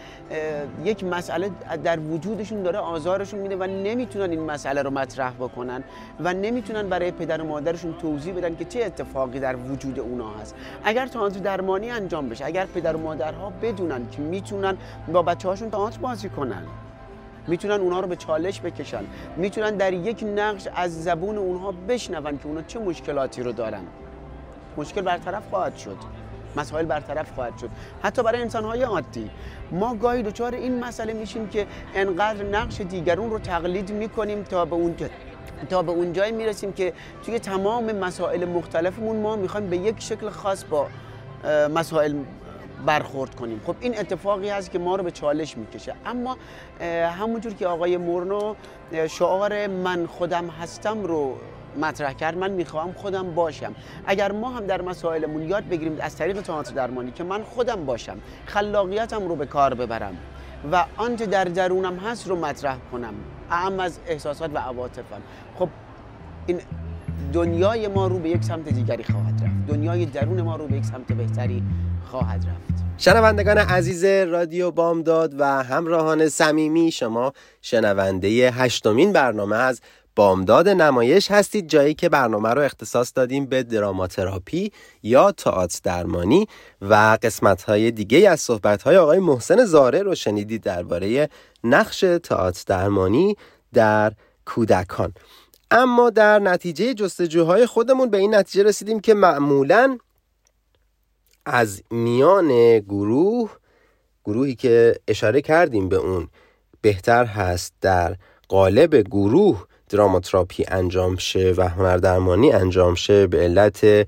یک 0.84 1.04
مسئله 1.04 1.52
در 1.84 2.00
وجودشون 2.00 2.64
داره 2.64 2.80
آزارشون 2.80 3.40
میده 3.40 3.56
و 3.56 3.64
نمی‌تونن 3.64 4.32
این 4.32 4.44
مسئله 4.44 4.82
رو 4.82 4.90
مطرح 4.90 5.34
بکنن 5.34 5.84
و 6.20 6.34
نمی‌تونن 6.34 6.90
برای 6.90 7.12
پدر 7.12 7.42
و 7.42 7.48
مادرشون 7.48 7.94
توضیح 7.98 8.34
بدن 8.34 8.56
که 8.56 8.66
چه 8.66 8.84
اتفاقی 8.84 9.40
در 9.40 9.56
وجود 9.56 10.00
اونا 10.00 10.30
هست. 10.30 10.56
اگر 10.84 11.08
تئاتر 11.08 11.40
درمانی 11.40 11.90
انجام 11.90 12.30
بشه 12.30 12.46
اگر 12.46 12.66
پدر 12.66 12.96
و 12.96 13.00
مادرها 13.00 13.54
بدونن 13.62 14.10
که 14.10 14.22
می‌تونن 14.22 14.78
با 15.14 15.22
بچه 15.22 15.48
هاشون 15.48 15.70
تئاتر 15.70 15.98
بازی 15.98 16.30
کنن 16.30 16.64
می‌تونن 17.48 17.82
اونها 17.82 18.00
رو 18.00 18.08
به 18.08 18.16
چالش 18.16 18.62
بکشن 18.62 19.04
می‌تونن 19.38 19.78
در 19.78 19.94
یک 19.94 20.24
نقش 20.36 20.68
از 20.76 21.04
زبون 21.04 21.38
اونها 21.38 21.74
بشنون 21.88 22.38
که 22.38 22.46
اونها 22.46 22.64
چه 22.68 22.80
مشکلاتی 22.80 23.44
رو 23.44 23.52
دارن. 23.52 23.84
مشکل 24.78 25.02
برطرف 25.02 25.44
خواهد 25.50 25.78
شد. 25.78 25.98
مسائل 26.56 26.86
برطرف 26.86 27.32
خواهد 27.32 27.58
شد. 27.58 27.70
حتی 28.04 28.24
برای 28.24 28.42
انسانهای 28.42 28.84
عادی. 28.84 29.30
ما 29.72 29.96
گاهی 29.96 30.24
دچار 30.24 30.56
این 30.56 30.84
مسئله 30.84 31.14
میشیم 31.14 31.48
که 31.48 31.68
انقدر 31.96 32.44
نقش 32.44 32.82
دیگرون 32.82 33.30
رو 33.30 33.40
تقلید 33.40 33.92
می‌کنیم 33.92 34.44
تا 34.44 34.66
به 34.66 34.76
اون 34.76 34.96
تا 35.70 35.82
به 35.82 35.92
اون 35.92 36.14
جایی 36.14 36.32
می‌رسیم 36.32 36.74
که 36.74 36.94
توی 37.26 37.40
تمام 37.40 37.92
مسائل 37.92 38.46
مختلفمون 38.46 39.22
ما 39.22 39.36
می‌خوایم 39.36 39.70
به 39.70 39.78
یک 39.78 39.96
شکل 40.00 40.30
خاص 40.30 40.64
با 40.70 40.88
مسائل 41.76 42.16
برخورد 42.86 43.36
کنیم. 43.36 43.62
خب 43.68 43.76
این 43.80 44.00
اتفاقی 44.00 44.50
هست 44.50 44.72
که 44.72 44.80
ما 44.80 44.96
رو 44.96 45.04
به 45.04 45.12
چالش 45.12 45.58
می‌کشه. 45.58 45.96
اما 46.06 46.38
همونجور 47.20 47.54
که 47.54 47.68
آقای 47.68 47.98
مورنو 47.98 48.56
شعار 49.10 49.68
من 49.68 50.06
خودم 50.06 50.48
هستم 50.48 51.04
رو 51.04 51.38
مطرح 51.78 52.14
کرد 52.14 52.38
من 52.38 52.52
می‌خوام 52.52 52.94
خودم 52.94 53.36
باشم. 53.36 53.76
اگر 54.06 54.32
ما 54.32 54.50
هم 54.50 54.66
در 54.66 54.82
مسائلمون 54.82 55.50
یاد 55.50 55.68
بگیریم 55.68 55.98
از 56.02 56.16
طریق 56.16 56.42
تئاتر 56.42 56.74
درمانی 56.74 57.12
که 57.12 57.24
من 57.24 57.44
خودم 57.44 57.86
باشم 57.86 58.18
خلاقیتم 58.46 59.28
رو 59.28 59.36
به 59.36 59.46
کار 59.46 59.74
ببرم 59.74 60.18
و 60.72 60.86
آنچه 60.98 61.26
در 61.26 61.44
درونم 61.44 61.98
هست 61.98 62.28
رو 62.28 62.36
مطرح 62.36 62.78
کنم. 62.92 63.14
اهم 63.52 63.80
از 63.80 64.00
احساسات 64.08 64.52
و 64.54 64.58
عواطفم. 64.58 65.22
خب 65.60 65.70
این 66.46 66.62
دنیای 67.34 67.88
ما 67.88 68.08
رو 68.08 68.20
به 68.20 68.30
یک 68.30 68.44
سمت 68.44 68.70
دیگری 68.70 69.04
خواهد 69.04 69.34
رفت. 69.44 69.68
دنیای 69.68 70.06
درون 70.06 70.42
ما 70.42 70.56
رو 70.56 70.68
به 70.68 70.78
یک 70.78 70.86
سمت 70.86 71.08
بهتری 71.08 71.64
خواهد 72.06 72.46
رفت. 72.46 72.84
شنوندگان 72.98 73.58
عزیز 73.58 74.06
رادیو 74.06 74.72
بامداد 74.72 75.40
و 75.40 75.64
همراهان 75.64 76.30
صمیمی 76.30 76.92
شما 76.92 77.34
شنونده 77.62 78.52
هشتمین 78.54 79.14
برنامه 79.14 79.56
از 79.56 79.82
بامداد 80.16 80.70
نمایش 80.70 81.32
هستید 81.32 81.70
جایی 81.70 81.94
که 81.94 82.10
برنامه 82.10 82.50
رو 82.50 82.62
اختصاص 82.62 83.12
دادیم 83.16 83.46
به 83.46 83.64
دراماتراپی 83.64 84.72
یا 85.04 85.32
تئاتر 85.32 85.80
درمانی 85.84 86.48
و 86.82 87.18
قسمت 87.22 87.64
های 87.64 87.92
دیگه 87.92 88.30
از 88.30 88.42
صحبت 88.42 88.84
های 88.84 88.98
آقای 88.98 89.20
محسن 89.20 89.66
زاره 89.66 90.02
رو 90.02 90.16
شنیدید 90.16 90.64
درباره 90.64 91.30
نقش 91.64 92.00
تئاتر 92.00 92.64
درمانی 92.68 93.38
در 93.74 94.14
کودکان. 94.46 95.14
اما 95.72 96.10
در 96.10 96.40
نتیجه 96.40 96.94
جستجوهای 96.94 97.66
خودمون 97.66 98.10
به 98.10 98.18
این 98.18 98.36
نتیجه 98.36 98.64
رسیدیم 98.64 99.00
که 99.00 99.14
معمولا 99.14 99.98
از 101.46 101.84
میان 101.92 102.80
گروه 102.80 103.52
گروهی 104.26 104.56
که 104.56 104.96
اشاره 105.08 105.42
کردیم 105.42 105.90
به 105.90 105.96
اون 105.96 106.28
بهتر 106.82 107.26
هست 107.26 107.74
در 107.82 108.16
قالب 108.48 108.96
گروه 108.96 109.66
دراماتراپی 109.90 110.66
انجام 110.68 111.18
شه 111.18 111.54
و 111.58 111.70
هنردرمانی 111.70 112.52
انجام 112.52 112.96
شه 112.96 113.28
به 113.28 113.38
علت 113.38 114.08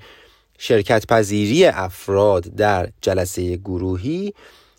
شرکت 0.57 1.07
پذیری 1.07 1.65
افراد 1.65 2.43
در 2.43 2.89
جلسه 3.01 3.57
گروهی 3.57 4.33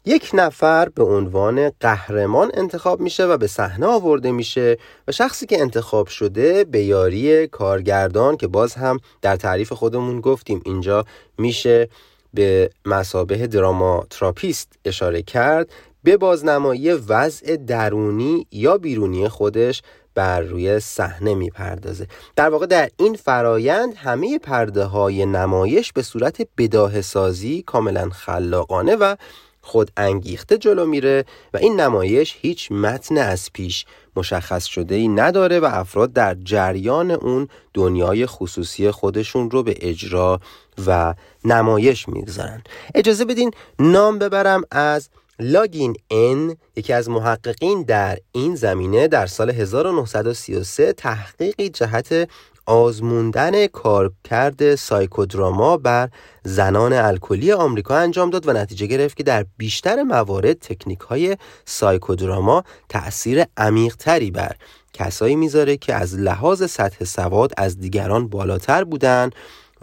یک 0.04 0.30
نفر 0.34 0.88
به 0.88 1.04
عنوان 1.04 1.70
قهرمان 1.80 2.50
انتخاب 2.54 3.00
میشه 3.00 3.26
و 3.26 3.36
به 3.36 3.46
صحنه 3.46 3.86
آورده 3.86 4.30
میشه 4.30 4.78
و 5.08 5.12
شخصی 5.12 5.46
که 5.46 5.60
انتخاب 5.60 6.06
شده 6.06 6.64
به 6.64 6.82
یاری 6.82 7.46
کارگردان 7.46 8.36
که 8.36 8.46
باز 8.46 8.74
هم 8.74 9.00
در 9.22 9.36
تعریف 9.36 9.72
خودمون 9.72 10.20
گفتیم 10.20 10.62
اینجا 10.64 11.04
میشه 11.38 11.88
به 12.34 12.70
مسابه 12.84 13.46
دراماتراپیست 13.46 14.72
اشاره 14.84 15.22
کرد 15.22 15.70
به 16.04 16.16
بازنمایی 16.16 16.92
وضع 16.92 17.56
درونی 17.56 18.46
یا 18.52 18.78
بیرونی 18.78 19.28
خودش 19.28 19.82
بر 20.16 20.40
روی 20.40 20.80
صحنه 20.80 21.34
می‌پردازه. 21.34 22.06
در 22.36 22.48
واقع 22.48 22.66
در 22.66 22.90
این 22.96 23.14
فرایند 23.14 23.94
همه 23.94 24.38
پرده 24.38 24.84
های 24.84 25.26
نمایش 25.26 25.92
به 25.92 26.02
صورت 26.02 26.48
بداه 26.58 27.00
سازی 27.00 27.62
کاملا 27.62 28.10
خلاقانه 28.10 28.96
و 28.96 29.16
خود 29.60 29.90
انگیخته 29.96 30.58
جلو 30.58 30.86
میره 30.86 31.24
و 31.54 31.56
این 31.56 31.80
نمایش 31.80 32.36
هیچ 32.40 32.72
متن 32.72 33.18
از 33.18 33.52
پیش 33.52 33.86
مشخص 34.16 34.64
شده 34.64 34.94
ای 34.94 35.08
نداره 35.08 35.60
و 35.60 35.64
افراد 35.64 36.12
در 36.12 36.36
جریان 36.44 37.10
اون 37.10 37.48
دنیای 37.74 38.26
خصوصی 38.26 38.90
خودشون 38.90 39.50
رو 39.50 39.62
به 39.62 39.74
اجرا 39.80 40.40
و 40.86 41.14
نمایش 41.44 42.08
می‌گذارن. 42.08 42.62
اجازه 42.94 43.24
بدین 43.24 43.50
نام 43.78 44.18
ببرم 44.18 44.62
از 44.70 45.08
لاگین 45.38 45.96
ان 46.10 46.56
یکی 46.76 46.92
از 46.92 47.08
محققین 47.08 47.82
در 47.82 48.18
این 48.32 48.54
زمینه 48.54 49.08
در 49.08 49.26
سال 49.26 49.50
1933 49.50 50.92
تحقیقی 50.92 51.68
جهت 51.68 52.28
آزموندن 52.66 53.66
کارکرد 53.66 54.74
سایکودراما 54.74 55.76
بر 55.76 56.08
زنان 56.44 56.92
الکلی 56.92 57.52
آمریکا 57.52 57.96
انجام 57.96 58.30
داد 58.30 58.48
و 58.48 58.52
نتیجه 58.52 58.86
گرفت 58.86 59.16
که 59.16 59.22
در 59.22 59.46
بیشتر 59.56 60.02
موارد 60.02 60.58
تکنیک 60.58 61.00
های 61.00 61.36
سایکودراما 61.64 62.64
تأثیر 62.88 63.44
عمیقتری 63.56 64.30
بر 64.30 64.56
کسایی 64.92 65.36
می‌ذاره 65.36 65.76
که 65.76 65.94
از 65.94 66.14
لحاظ 66.14 66.70
سطح 66.70 67.04
سواد 67.04 67.52
از 67.56 67.80
دیگران 67.80 68.28
بالاتر 68.28 68.84
بودن 68.84 69.30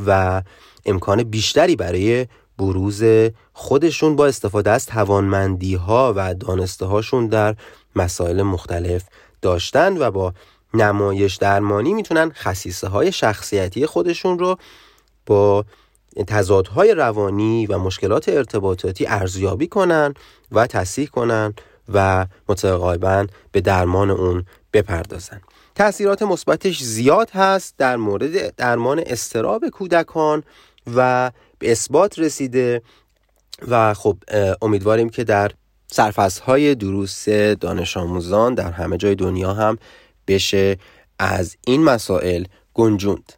و 0.05 0.41
امکان 0.85 1.23
بیشتری 1.23 1.75
برای 1.75 2.27
بروز 2.63 3.03
خودشون 3.53 4.15
با 4.15 4.27
استفاده 4.27 4.71
از 4.71 4.85
توانمندی 4.85 5.75
ها 5.75 6.13
و 6.15 6.33
دانسته 6.33 6.85
هاشون 6.85 7.27
در 7.27 7.55
مسائل 7.95 8.41
مختلف 8.41 9.03
داشتن 9.41 9.97
و 9.97 10.11
با 10.11 10.33
نمایش 10.73 11.35
درمانی 11.35 11.93
می‌تونن 11.93 12.31
خصیصه 12.31 12.87
های 12.87 13.11
شخصیتی 13.11 13.85
خودشون 13.85 14.39
رو 14.39 14.57
با 15.25 15.65
تضادهای 16.27 16.93
روانی 16.93 17.65
و 17.65 17.77
مشکلات 17.77 18.29
ارتباطاتی 18.29 19.05
ارزیابی 19.05 19.67
کنن 19.67 20.13
و 20.51 20.67
تصحیح 20.67 21.07
کنن 21.07 21.53
و 21.93 22.25
متقابلا 22.49 23.27
به 23.51 23.61
درمان 23.61 24.09
اون 24.09 24.45
بپردازن. 24.73 25.41
تاثیرات 25.75 26.21
مثبتش 26.21 26.83
زیاد 26.83 27.29
هست 27.29 27.73
در 27.77 27.95
مورد 27.95 28.55
درمان 28.55 29.03
استراب 29.05 29.69
کودکان 29.69 30.43
و 30.95 31.31
به 31.59 31.71
اثبات 31.71 32.19
رسیده 32.19 32.81
و 33.67 33.93
خب 33.93 34.17
امیدواریم 34.61 35.09
که 35.09 35.23
در 35.23 35.51
های 36.45 36.75
دروس 36.75 37.29
دانش 37.29 37.97
آموزان 37.97 38.53
در 38.53 38.71
همه 38.71 38.97
جای 38.97 39.15
دنیا 39.15 39.53
هم 39.53 39.77
بشه 40.27 40.77
از 41.19 41.55
این 41.67 41.83
مسائل 41.83 42.45
گنجوند. 42.73 43.33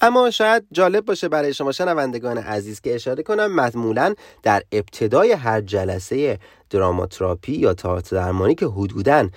اما 0.00 0.30
شاید 0.30 0.64
جالب 0.72 1.04
باشه 1.04 1.28
برای 1.28 1.54
شما 1.54 1.72
شنوندگان 1.72 2.38
عزیز 2.38 2.80
که 2.80 2.94
اشاره 2.94 3.22
کنم 3.22 3.46
معمولا 3.46 4.14
در 4.42 4.62
ابتدای 4.72 5.32
هر 5.32 5.60
جلسه 5.60 6.38
دراماتراپی 6.70 7.52
یا 7.52 7.74
تئاتر 7.74 8.16
درمانی 8.16 8.54
که 8.54 8.66
حدوداً 8.66 9.28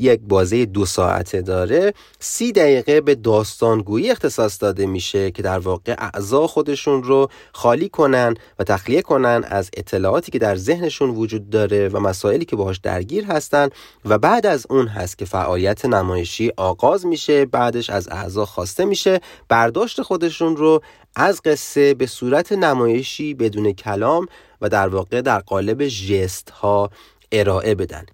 یک 0.00 0.20
بازه 0.20 0.64
دو 0.64 0.86
ساعته 0.86 1.42
داره. 1.42 1.92
سی 2.18 2.52
دقیقه 2.52 3.00
به 3.00 3.14
داستانگویی 3.14 4.10
اختصاص 4.10 4.62
داده 4.62 4.86
میشه 4.86 5.30
که 5.30 5.42
در 5.42 5.58
واقع 5.58 5.94
اعضا 5.98 6.46
خودشون 6.46 7.02
رو 7.02 7.28
خالی 7.52 7.88
کنن 7.88 8.34
و 8.58 8.64
تخلیه 8.64 9.02
کنن 9.02 9.44
از 9.48 9.70
اطلاعاتی 9.76 10.32
که 10.32 10.38
در 10.38 10.56
ذهنشون 10.56 11.10
وجود 11.10 11.50
داره 11.50 11.88
و 11.88 12.00
مسائلی 12.00 12.44
که 12.44 12.56
باهاش 12.56 12.78
درگیر 12.78 13.24
هستن 13.24 13.68
و 14.04 14.18
بعد 14.18 14.46
از 14.46 14.66
اون 14.70 14.86
هست 14.86 15.18
که 15.18 15.24
فعالیت 15.24 15.84
نمایشی 15.84 16.52
آغاز 16.56 17.06
میشه 17.06 17.46
بعدش 17.46 17.90
از 17.90 18.08
اعضا 18.08 18.44
خواسته 18.44 18.84
میشه. 18.84 19.20
برداشت 19.48 20.02
خودشون 20.02 20.56
رو 20.56 20.82
از 21.16 21.42
قصه 21.42 21.94
به 21.94 22.06
صورت 22.06 22.52
نمایشی 22.52 23.34
بدون 23.34 23.72
کلام 23.72 24.26
و 24.60 24.68
در 24.68 24.88
واقع 24.88 25.20
در 25.20 25.40
قالب 25.40 25.86
ژست 25.86 26.50
ها 26.50 26.90
ارائه 27.32 27.74
بدن. 27.74 28.06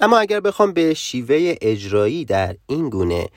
اما 0.00 0.18
اگر 0.18 0.40
بخوام 0.40 0.72
به 0.72 0.94
شیوه 0.94 1.54
اجرایی 1.60 2.24
در 2.24 2.56
این 2.66 2.90
گونه 2.90 3.28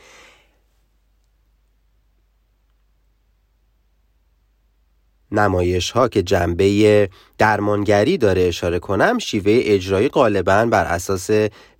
نمایش 5.31 5.91
ها 5.91 6.07
که 6.07 6.23
جنبه 6.23 7.09
درمانگری 7.37 8.17
داره 8.17 8.41
اشاره 8.41 8.79
کنم 8.79 9.17
شیوه 9.19 9.59
اجرایی 9.63 10.09
غالبا 10.09 10.65
بر 10.65 10.85
اساس 10.85 11.29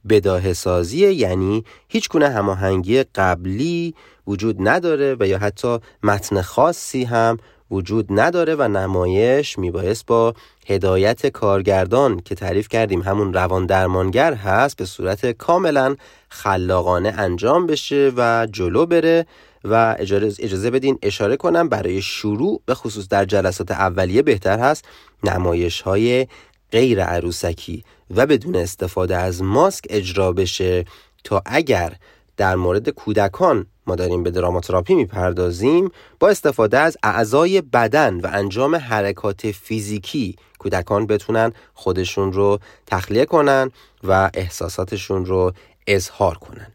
بداه 0.10 0.54
سازی 0.54 1.12
یعنی 1.12 1.64
هیچ 1.88 2.10
گونه 2.10 2.30
هماهنگی 2.30 3.04
قبلی 3.04 3.96
وجود 4.28 4.56
نداره 4.60 5.18
و 5.20 5.28
یا 5.28 5.38
حتی 5.38 5.78
متن 6.04 6.42
خاصی 6.42 7.04
هم 7.04 7.38
وجود 7.72 8.06
نداره 8.10 8.56
و 8.56 8.68
نمایش 8.68 9.60
میبایست 9.60 10.06
با 10.06 10.34
هدایت 10.68 11.28
کارگردان 11.28 12.20
که 12.20 12.36
تعریف 12.36 12.68
کردیم 12.68 13.02
همون 13.02 13.34
روان 13.34 13.66
درمانگر 13.66 14.34
هست 14.34 14.78
به 14.78 14.86
صورت 14.86 15.32
کاملا 15.32 15.96
خلاقانه 16.30 17.14
انجام 17.18 17.68
بشه 17.68 18.12
و 18.18 18.48
جلو 18.52 18.86
بره 18.86 19.26
و 19.64 19.96
اجازه 20.00 20.70
بدین 20.70 21.00
اشاره 21.02 21.38
کنم 21.38 21.70
برای 21.70 22.02
شروع 22.02 22.62
به 22.66 22.76
خصوص 22.76 23.08
در 23.08 23.26
جلسات 23.26 23.72
اولیه 23.72 24.22
بهتر 24.22 24.60
هست 24.60 24.86
نمایش 25.24 25.82
های 25.82 26.28
غیر 26.72 27.04
عروسکی 27.04 27.84
و 28.16 28.26
بدون 28.26 28.56
استفاده 28.56 29.18
از 29.18 29.44
ماسک 29.44 29.86
اجرا 29.90 30.32
بشه 30.32 30.86
تا 31.24 31.42
اگر 31.46 31.94
در 32.38 32.56
مورد 32.56 32.90
کودکان 32.90 33.66
ما 33.88 33.96
داریم 33.96 34.24
به 34.24 34.32
دراماتراپی 34.32 34.96
می‌پردازیم 34.96 35.92
با 36.20 36.30
استفاده 36.30 36.80
از 36.80 36.98
اعضای 37.04 37.62
بدن 37.62 38.20
و 38.20 38.30
انجام 38.32 38.76
حرکات 38.76 39.52
فیزیکی 39.52 40.36
کودکان 40.60 41.08
بتونن 41.08 41.54
خودشون 41.74 42.34
رو 42.34 42.60
تخلیه 42.88 43.26
کنن 43.26 43.72
و 44.04 44.30
احساساتشون 44.34 45.26
رو 45.26 45.54
اظهار 45.88 46.38
کنن. 46.38 46.68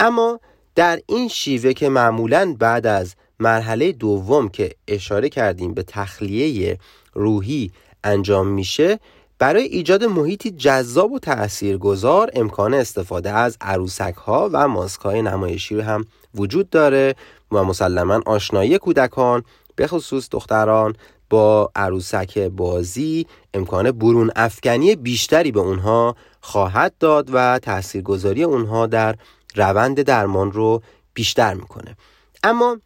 اما 0.00 0.40
در 0.74 1.00
این 1.06 1.28
شیوه 1.28 1.72
که 1.72 1.88
معمولا 1.88 2.56
بعد 2.58 2.86
از 2.86 3.14
مرحله 3.40 3.92
دوم 3.92 4.48
که 4.48 4.74
اشاره 4.88 5.28
کردیم 5.28 5.74
به 5.74 5.82
تخلیه 5.82 6.78
روحی 7.14 7.70
انجام 8.04 8.48
میشه 8.48 8.98
برای 9.38 9.62
ایجاد 9.62 10.04
محیطی 10.04 10.50
جذاب 10.50 11.12
و 11.12 11.18
تاثیرگذار 11.18 12.30
امکان 12.34 12.74
استفاده 12.74 13.30
از 13.30 13.56
عروسک 13.60 14.14
ها 14.14 14.50
و 14.52 14.68
ماسک 14.68 15.00
های 15.00 15.22
نمایشی 15.22 15.74
رو 15.74 15.82
هم 15.82 16.04
وجود 16.34 16.70
داره 16.70 17.14
و 17.52 17.64
مسلما 17.64 18.20
آشنایی 18.26 18.78
کودکان 18.78 19.42
به 19.76 19.86
خصوص 19.86 20.28
دختران 20.30 20.96
با 21.30 21.70
عروسک 21.76 22.38
بازی 22.38 23.26
امکان 23.54 23.90
برون 23.90 24.30
افکنی 24.36 24.96
بیشتری 24.96 25.52
به 25.52 25.60
اونها 25.60 26.16
خواهد 26.40 26.94
داد 27.00 27.30
و 27.32 27.58
تاثیرگذاری 27.58 28.42
اونها 28.42 28.86
در 28.86 29.16
روند 29.54 30.02
درمان 30.02 30.52
رو 30.52 30.82
بیشتر 31.14 31.54
می‌کنه. 31.54 31.96
اما 32.42 32.78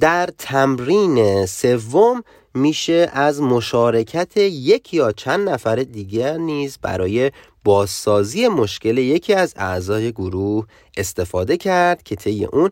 در 0.00 0.28
تمرین 0.38 1.46
سوم 1.46 2.22
میشه 2.54 3.10
از 3.12 3.42
مشارکت 3.42 4.36
یک 4.36 4.94
یا 4.94 5.12
چند 5.12 5.48
نفر 5.48 5.76
دیگر 5.76 6.36
نیز 6.36 6.78
برای 6.82 7.30
بازسازی 7.64 8.48
مشکل 8.48 8.98
یکی 8.98 9.34
از 9.34 9.54
اعضای 9.56 10.12
گروه 10.12 10.66
استفاده 10.96 11.56
کرد 11.56 12.02
که 12.02 12.16
طی 12.16 12.44
اون 12.44 12.70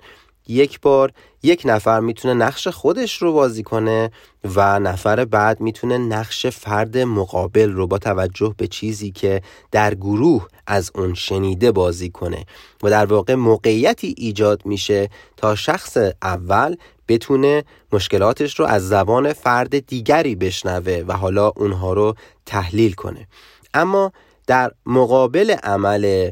یک 0.48 0.80
بار 0.80 1.12
یک 1.42 1.62
نفر 1.64 2.00
می‌تونه 2.00 2.34
نقش 2.34 2.68
خودش 2.68 3.22
رو 3.22 3.32
بازی 3.32 3.62
کنه 3.62 4.10
و 4.54 4.78
نفر 4.78 5.24
بعد 5.24 5.60
می‌تونه 5.60 5.98
نقش 5.98 6.46
فرد 6.46 6.98
مقابل 6.98 7.70
رو 7.72 7.86
با 7.86 7.98
توجه 7.98 8.54
به 8.58 8.66
چیزی 8.66 9.10
که 9.10 9.42
در 9.70 9.94
گروه 9.94 10.48
از 10.66 10.90
اون 10.94 11.14
شنیده 11.14 11.72
بازی 11.72 12.10
کنه. 12.10 12.46
و 12.82 12.90
در 12.90 13.06
واقع 13.06 13.34
موقعیتی 13.34 14.14
ایجاد 14.18 14.66
میشه 14.66 15.10
تا 15.36 15.54
شخص 15.54 15.96
اول 16.22 16.76
بتونه 17.08 17.64
مشکلاتش 17.92 18.60
رو 18.60 18.66
از 18.66 18.88
زبان 18.88 19.32
فرد 19.32 19.86
دیگری 19.86 20.34
بشنوه 20.34 21.04
و 21.08 21.12
حالا 21.12 21.52
اونها 21.56 21.92
رو 21.92 22.14
تحلیل 22.46 22.92
کنه. 22.92 23.28
اما 23.74 24.12
در 24.46 24.72
مقابل 24.86 25.50
عمل 25.62 26.30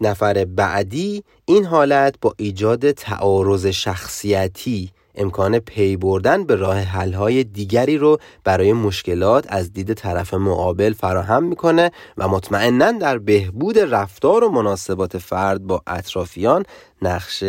نفر 0.00 0.44
بعدی 0.44 1.24
این 1.44 1.64
حالت 1.64 2.14
با 2.20 2.34
ایجاد 2.36 2.90
تعارض 2.90 3.66
شخصیتی 3.66 4.90
امکان 5.14 5.58
پی 5.58 5.96
بردن 5.96 6.44
به 6.44 6.54
راه 6.54 6.78
حل‌های 6.78 7.44
دیگری 7.44 7.98
رو 7.98 8.18
برای 8.44 8.72
مشکلات 8.72 9.44
از 9.48 9.72
دید 9.72 9.94
طرف 9.94 10.34
مقابل 10.34 10.92
فراهم 10.92 11.44
می‌کنه 11.44 11.90
و 12.18 12.28
مطمئنا 12.28 12.92
در 12.92 13.18
بهبود 13.18 13.78
رفتار 13.78 14.44
و 14.44 14.50
مناسبات 14.50 15.18
فرد 15.18 15.62
با 15.62 15.82
اطرافیان 15.86 16.64
نقش 17.02 17.44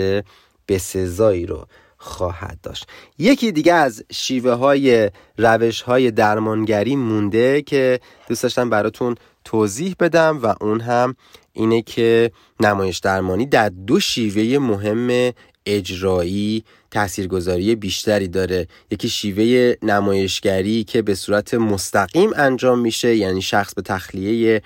بسزایی 0.68 1.46
رو 1.46 1.66
خواهد 1.98 2.60
داشت. 2.64 2.88
یکی 3.18 3.52
دیگه 3.52 3.74
از 3.74 4.04
شیوه 4.12 4.52
های 4.52 5.12
روش 5.38 5.82
های 5.82 6.12
درمانگری 6.12 6.96
مونده 6.96 7.62
که 7.62 8.00
دوست 8.28 8.44
داشتم 8.44 8.70
براتون 8.70 9.16
توضیح 9.46 9.96
بدم 10.00 10.40
و 10.44 10.54
اون 10.62 10.82
هم 10.82 11.16
اینه 11.54 11.82
که 11.82 12.32
نمایش 12.60 12.98
درمانی 12.98 13.46
در 13.46 13.70
دو 13.70 14.00
شیوه 14.00 14.60
مهم 14.60 15.34
اجرایی 15.66 16.64
تاثیرگذاری 16.92 17.76
بیشتری 17.76 18.28
داره. 18.28 18.68
یکی 18.92 19.10
شیوه 19.10 19.74
نمایشگری 19.82 20.84
که 20.84 21.02
به 21.02 21.16
صورت 21.16 21.54
مستقیم 21.54 22.30
انجام 22.36 22.80
میشه 22.80 23.16
یعنی 23.16 23.42
شخص 23.42 23.74
به 23.74 23.82
تخلیه 23.82 24.62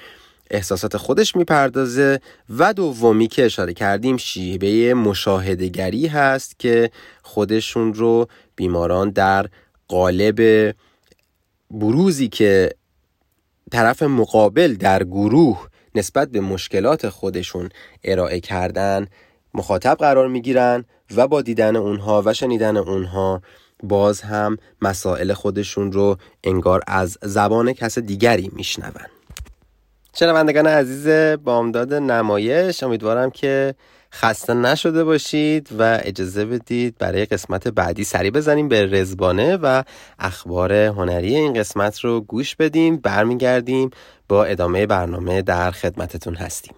احساسات 0.51 0.97
خودش 0.97 1.35
می‌پردازه. 1.35 2.19
و 2.57 2.73
دومی 2.73 3.27
که 3.27 3.45
اشاره 3.45 3.73
کردیم 3.73 4.17
شیوه 4.17 4.93
مشاهدگری 4.93 6.07
هست 6.07 6.59
که 6.59 6.91
خودشون 7.23 7.93
رو 7.93 8.27
بیماران 8.55 9.09
در 9.09 9.45
قالب 9.87 10.75
بروزی 11.71 12.27
که 12.27 12.73
طرف 13.71 14.03
مقابل 14.03 14.73
در 14.73 15.03
گروه 15.03 15.67
نسبت 15.95 16.29
به 16.29 16.41
مشکلات 16.41 17.10
خودشون 17.10 17.69
ارائه 18.03 18.39
کردن 18.39 19.08
مخاطب 19.53 19.97
قرار 19.99 20.27
می‌گیرن 20.27 20.86
و 21.15 21.27
با 21.27 21.41
دیدن 21.41 21.75
اونها 21.75 22.23
و 22.25 22.34
شنیدن 22.34 22.77
اونها 22.77 23.41
باز 23.84 24.21
هم 24.21 24.58
مسائل 24.82 25.34
خودشون 25.34 25.91
رو 25.91 26.17
انگار 26.43 26.82
از 26.88 27.17
زبان 27.23 27.73
کس 27.73 27.99
دیگری 27.99 28.51
میشنون. 28.53 28.91
شنوندگان 30.13 30.67
عزیز 30.67 31.08
بامداد 31.43 31.93
نمایش 31.93 32.84
امیدوارم 32.84 33.29
که 33.32 33.75
خسته 34.13 34.53
نشده 34.53 35.03
باشید 35.03 35.69
و 35.79 35.99
اجازه 36.03 36.45
بدید 36.45 36.95
برای 36.99 37.25
قسمت 37.25 37.67
بعدی 37.67 38.03
سری 38.03 38.31
بزنیم 38.31 38.67
به 38.67 38.85
رزبانه 38.85 39.57
و 39.57 39.83
اخبار 40.19 40.73
هنری 40.73 41.35
این 41.35 41.53
قسمت 41.53 41.99
رو 41.99 42.21
گوش 42.21 42.55
بدیم 42.55 42.97
برمیگردیم 42.97 43.89
با 44.29 44.45
ادامه 44.45 44.85
برنامه 44.85 45.41
در 45.41 45.71
خدمتتون 45.71 46.35
هستیم. 46.35 46.75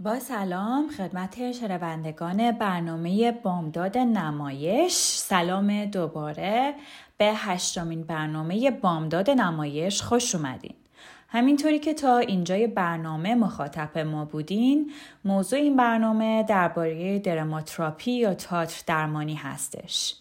با 0.00 0.18
سلام 0.18 0.88
خدمت 0.88 1.52
شنوندگان 1.52 2.52
برنامه 2.52 3.32
بامداد 3.32 3.98
نمایش. 3.98 4.92
سلام 5.16 5.84
دوباره 5.84 6.74
به 7.16 7.32
هشتمین 7.34 8.02
برنامه 8.02 8.70
بامداد 8.70 9.30
نمایش 9.30 10.02
خوش 10.02 10.34
اومدین. 10.34 10.74
همینطوری 11.28 11.78
که 11.78 11.94
تا 11.94 12.18
اینجای 12.18 12.66
برنامه 12.66 13.34
مخاطب 13.34 13.98
ما 13.98 14.24
بودین 14.24 14.92
موضوع 15.24 15.58
این 15.58 15.76
برنامه 15.76 16.42
درباره 16.42 17.18
درماتراپی 17.18 18.12
یا 18.12 18.34
تاتر 18.34 18.82
درمانی 18.86 19.34
هستش. 19.34 20.14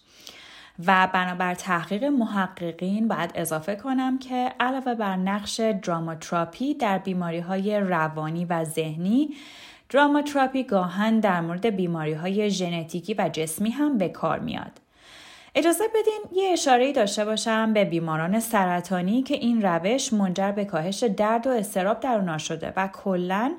و 0.85 1.09
بنابر 1.13 1.53
تحقیق 1.53 2.03
محققین 2.03 3.07
باید 3.07 3.31
اضافه 3.35 3.75
کنم 3.75 4.19
که 4.19 4.53
علاوه 4.59 4.95
بر 4.95 5.15
نقش 5.15 5.59
دراماتراپی 5.59 6.73
در 6.73 6.97
بیماری 6.97 7.39
های 7.39 7.79
روانی 7.79 8.45
و 8.45 8.63
ذهنی 8.63 9.29
دراماتراپی 9.89 10.63
گاهن 10.63 11.19
در 11.19 11.41
مورد 11.41 11.65
بیماری 11.65 12.13
های 12.13 12.49
ژنتیکی 12.49 13.13
و 13.13 13.29
جسمی 13.33 13.69
هم 13.69 13.97
به 13.97 14.09
کار 14.09 14.39
میاد. 14.39 14.81
اجازه 15.55 15.83
بدین 15.95 16.21
یه 16.41 16.49
اشاره 16.51 16.93
داشته 16.93 17.25
باشم 17.25 17.73
به 17.73 17.85
بیماران 17.85 18.39
سرطانی 18.39 19.23
که 19.23 19.35
این 19.35 19.61
روش 19.61 20.13
منجر 20.13 20.51
به 20.51 20.65
کاهش 20.65 21.03
درد 21.03 21.47
و 21.47 21.49
استراب 21.49 21.99
در 21.99 22.15
اونا 22.15 22.37
شده 22.37 22.73
و 22.75 22.87
کلا 22.87 23.53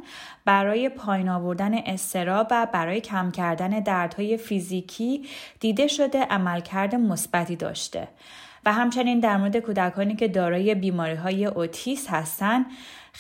برای 0.44 0.88
پایین 0.88 1.28
آوردن 1.28 1.74
استراب 1.74 2.46
و 2.50 2.66
برای 2.72 3.00
کم 3.00 3.30
کردن 3.30 3.70
دردهای 3.70 4.36
فیزیکی 4.36 5.26
دیده 5.60 5.86
شده 5.86 6.22
عملکرد 6.22 6.94
مثبتی 6.94 7.56
داشته 7.56 8.08
و 8.64 8.72
همچنین 8.72 9.20
در 9.20 9.36
مورد 9.36 9.56
کودکانی 9.56 10.16
که 10.16 10.28
دارای 10.28 10.74
بیماری 10.74 11.14
های 11.14 11.46
اوتیس 11.46 12.06
هستند 12.10 12.66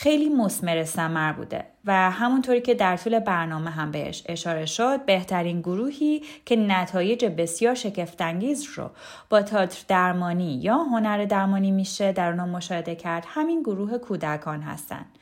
خیلی 0.00 0.28
مسمر 0.28 0.84
سمر 0.84 1.32
بوده 1.32 1.64
و 1.84 2.10
همونطوری 2.10 2.60
که 2.60 2.74
در 2.74 2.96
طول 2.96 3.18
برنامه 3.18 3.70
هم 3.70 3.90
بهش 3.90 4.22
اشاره 4.26 4.66
شد 4.66 5.04
بهترین 5.04 5.60
گروهی 5.60 6.22
که 6.46 6.56
نتایج 6.56 7.24
بسیار 7.24 7.74
شگفتانگیز 7.74 8.68
رو 8.74 8.90
با 9.30 9.42
تاتر 9.42 9.84
درمانی 9.88 10.54
یا 10.54 10.76
هنر 10.76 11.24
درمانی 11.24 11.70
میشه 11.70 12.12
در 12.12 12.30
اونها 12.30 12.46
مشاهده 12.46 12.94
کرد 12.94 13.24
همین 13.28 13.62
گروه 13.62 13.98
کودکان 13.98 14.60
هستند 14.60 15.18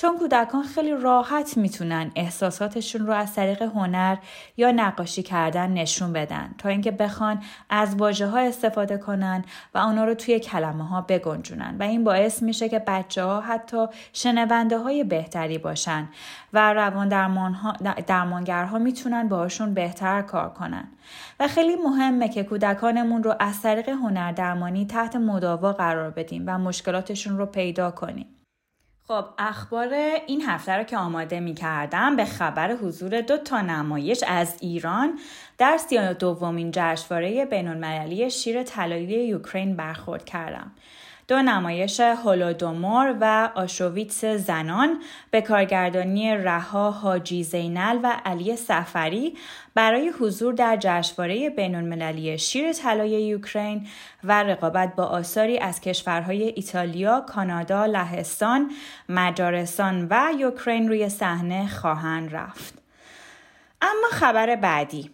چون 0.00 0.18
کودکان 0.18 0.62
خیلی 0.62 0.90
راحت 0.90 1.56
می‌تونن 1.56 2.10
احساساتشون 2.16 3.06
رو 3.06 3.12
از 3.12 3.34
طریق 3.34 3.62
هنر 3.62 4.16
یا 4.56 4.70
نقاشی 4.70 5.22
کردن 5.22 5.70
نشون 5.70 6.12
بدن 6.12 6.54
تا 6.58 6.68
اینکه 6.68 6.90
بخوان 6.90 7.42
از 7.70 7.94
واژه 7.94 8.26
ها 8.26 8.38
استفاده 8.38 8.98
کنن 8.98 9.44
و 9.74 9.78
اونا 9.78 10.04
رو 10.04 10.14
توی 10.14 10.40
کلمه 10.40 10.88
ها 10.88 11.00
بگنجونن. 11.00 11.76
و 11.80 11.82
این 11.82 12.04
باعث 12.04 12.42
میشه 12.42 12.68
که 12.68 12.78
بچه 12.78 13.24
ها 13.24 13.40
حتی 13.40 13.86
شنونده 14.12 14.78
های 14.78 15.04
بهتری 15.04 15.58
باشن 15.58 16.08
و 16.52 16.72
روان 16.72 17.08
درمان 17.08 17.54
ها 17.54 17.72
درمانگرها 18.06 18.78
می‌تونن 18.78 19.28
باشون 19.28 19.74
بهتر 19.74 20.22
کار 20.22 20.50
کنن. 20.50 20.88
و 21.40 21.48
خیلی 21.48 21.76
مهمه 21.76 22.28
که 22.28 22.44
کودکانمون 22.44 23.22
رو 23.22 23.34
از 23.40 23.62
طریق 23.62 23.88
هنر 23.88 24.32
درمانی 24.32 24.86
تحت 24.86 25.16
مداوا 25.16 25.72
قرار 25.72 26.10
بدیم 26.10 26.44
و 26.46 26.58
مشکلاتشون 26.58 27.38
رو 27.38 27.46
پیدا 27.46 27.90
کنیم. 27.90 28.26
خب 29.08 29.24
اخبار 29.38 29.94
این 30.26 30.42
هفته 30.42 30.72
رو 30.72 30.84
که 30.84 30.96
آماده 30.96 31.40
می 31.40 31.54
کردم 31.54 32.16
به 32.16 32.24
خبر 32.24 32.72
حضور 32.72 33.20
دو 33.20 33.36
تا 33.36 33.60
نمایش 33.60 34.24
از 34.26 34.56
ایران 34.60 35.18
در 35.58 35.76
سی 35.76 36.14
دومین 36.14 36.70
جشنواره 36.74 37.44
بینالمللی 37.44 38.30
شیر 38.30 38.62
طلایی 38.62 39.32
اوکراین 39.32 39.76
برخورد 39.76 40.24
کردم. 40.24 40.70
دو 41.28 41.42
نمایش 41.42 42.00
هولودومور 42.00 43.16
و 43.20 43.50
آشوویتس 43.54 44.24
زنان 44.24 45.02
به 45.30 45.40
کارگردانی 45.40 46.36
رها 46.36 46.90
حاجی 46.90 47.44
زینل 47.44 47.98
و 48.02 48.20
علی 48.24 48.56
سفری 48.56 49.36
برای 49.74 50.08
حضور 50.08 50.54
در 50.54 50.76
جشنواره 50.80 51.50
بینالمللی 51.50 52.38
شیر 52.38 52.72
طلای 52.72 53.10
یوکرین 53.10 53.86
و 54.24 54.42
رقابت 54.42 54.96
با 54.96 55.04
آثاری 55.04 55.58
از 55.58 55.80
کشورهای 55.80 56.42
ایتالیا، 56.42 57.20
کانادا، 57.20 57.86
لهستان، 57.86 58.70
مجارستان 59.08 60.06
و 60.10 60.32
یوکرین 60.38 60.88
روی 60.88 61.08
صحنه 61.08 61.68
خواهند 61.68 62.34
رفت. 62.34 62.74
اما 63.82 64.08
خبر 64.12 64.56
بعدی 64.56 65.10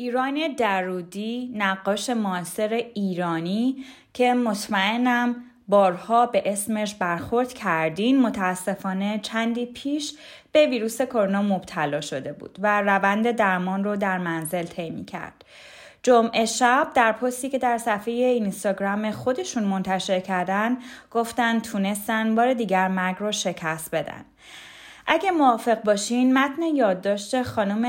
ایران 0.00 0.54
درودی 0.58 1.52
نقاش 1.54 2.10
معاصر 2.10 2.72
ایرانی 2.94 3.84
که 4.14 4.34
مطمئنم 4.34 5.36
بارها 5.68 6.26
به 6.26 6.42
اسمش 6.46 6.94
برخورد 6.94 7.52
کردین 7.52 8.22
متاسفانه 8.22 9.18
چندی 9.22 9.66
پیش 9.66 10.14
به 10.52 10.66
ویروس 10.66 11.02
کرونا 11.02 11.42
مبتلا 11.42 12.00
شده 12.00 12.32
بود 12.32 12.58
و 12.62 12.80
روند 12.80 13.30
درمان 13.30 13.84
رو 13.84 13.96
در 13.96 14.18
منزل 14.18 14.64
طی 14.64 15.04
کرد. 15.04 15.44
جمعه 16.02 16.46
شب 16.46 16.88
در 16.94 17.12
پستی 17.12 17.48
که 17.48 17.58
در 17.58 17.78
صفحه 17.78 18.14
اینستاگرام 18.14 19.10
خودشون 19.10 19.64
منتشر 19.64 20.20
کردن 20.20 20.78
گفتن 21.10 21.60
تونستن 21.60 22.34
بار 22.34 22.54
دیگر 22.54 22.88
مرگ 22.88 23.16
رو 23.18 23.32
شکست 23.32 23.94
بدن. 23.94 24.24
اگه 25.06 25.30
موافق 25.30 25.82
باشین 25.82 26.38
متن 26.38 26.62
یادداشت 26.62 27.42
خانم 27.42 27.84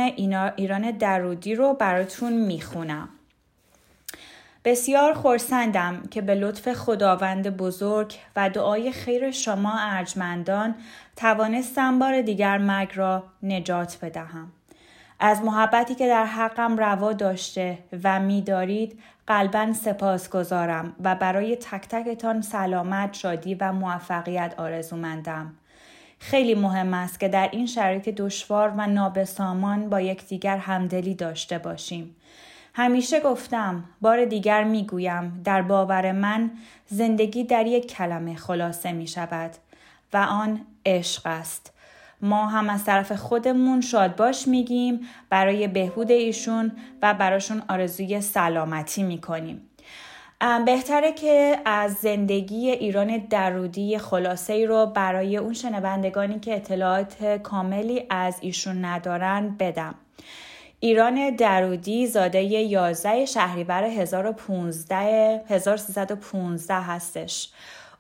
ایران 0.55 0.91
درودی 0.91 1.55
رو 1.55 1.74
براتون 1.74 2.34
می‌خونم. 2.34 3.09
بسیار 4.66 5.14
خورسندم 5.14 6.03
که 6.12 6.22
به 6.22 6.36
لطف 6.36 6.74
خداوند 6.74 7.57
بزرگ 7.57 8.14
و 8.36 8.49
دعای 8.49 8.91
خیر 8.91 9.32
شما 9.32 9.74
ارجمندان 9.80 10.76
توانستم 11.16 11.99
بار 11.99 12.22
دیگر 12.22 12.57
مرگ 12.57 12.91
را 12.95 13.24
نجات 13.43 13.97
بدهم. 14.01 14.51
از 15.20 15.41
محبتی 15.41 15.95
که 15.95 16.07
در 16.07 16.26
حقم 16.26 16.78
روا 16.78 17.14
داشته 17.14 17.78
و 18.03 18.20
میدارید 18.20 18.99
قلبا 19.28 19.74
سپاس 19.74 20.30
گذارم 20.30 20.95
و 21.03 21.16
برای 21.16 21.55
تک 21.55 21.88
تکتان 21.89 22.41
سلامت، 22.41 23.14
شادی 23.14 23.55
و 23.55 23.72
موفقیت 23.72 24.53
آرزومندم. 24.57 25.53
خیلی 26.20 26.55
مهم 26.55 26.93
است 26.93 27.20
که 27.20 27.28
در 27.28 27.49
این 27.51 27.66
شرایط 27.66 28.09
دشوار 28.09 28.74
و 28.78 28.88
نابسامان 28.88 29.89
با 29.89 30.01
یکدیگر 30.01 30.57
همدلی 30.57 31.16
داشته 31.16 31.57
باشیم. 31.57 32.16
همیشه 32.74 33.19
گفتم 33.19 33.84
بار 34.01 34.26
دیگر 34.26 34.63
می‌گویم 34.63 35.41
در 35.43 35.61
باور 35.61 36.11
من 36.11 36.51
زندگی 36.88 37.43
در 37.43 37.65
یک 37.65 37.88
کلمه 37.88 38.36
خلاصه 38.36 38.91
می 38.91 39.07
شود 39.07 39.51
و 40.13 40.17
آن 40.17 40.61
عشق 40.86 41.22
است. 41.26 41.74
ما 42.22 42.47
هم 42.47 42.69
از 42.69 42.86
طرف 42.86 43.11
خودمون 43.11 43.82
شاد 43.82 44.15
باش 44.15 44.47
میگیم 44.47 44.99
برای 45.30 45.67
بهبود 45.67 46.11
ایشون 46.11 46.72
و 47.01 47.13
براشون 47.13 47.63
آرزوی 47.69 48.22
سلامتی 48.22 49.03
می‌کنیم. 49.03 49.61
بهتره 50.65 51.11
که 51.11 51.59
از 51.65 51.93
زندگی 51.93 52.69
ایران 52.69 53.17
درودی 53.17 53.97
خلاصه 53.97 54.53
ای 54.53 54.65
رو 54.65 54.86
برای 54.86 55.38
اون 55.38 55.53
شنوندگانی 55.53 56.39
که 56.39 56.55
اطلاعات 56.55 57.24
کاملی 57.24 58.03
از 58.09 58.38
ایشون 58.41 58.86
ندارن 58.86 59.55
بدم. 59.59 59.95
ایران 60.84 61.36
درودی 61.36 62.07
زاده 62.07 62.43
11 62.43 63.25
شهریور 63.25 63.84
1015 63.84 65.43
1315 65.47 66.73
هستش. 66.73 67.49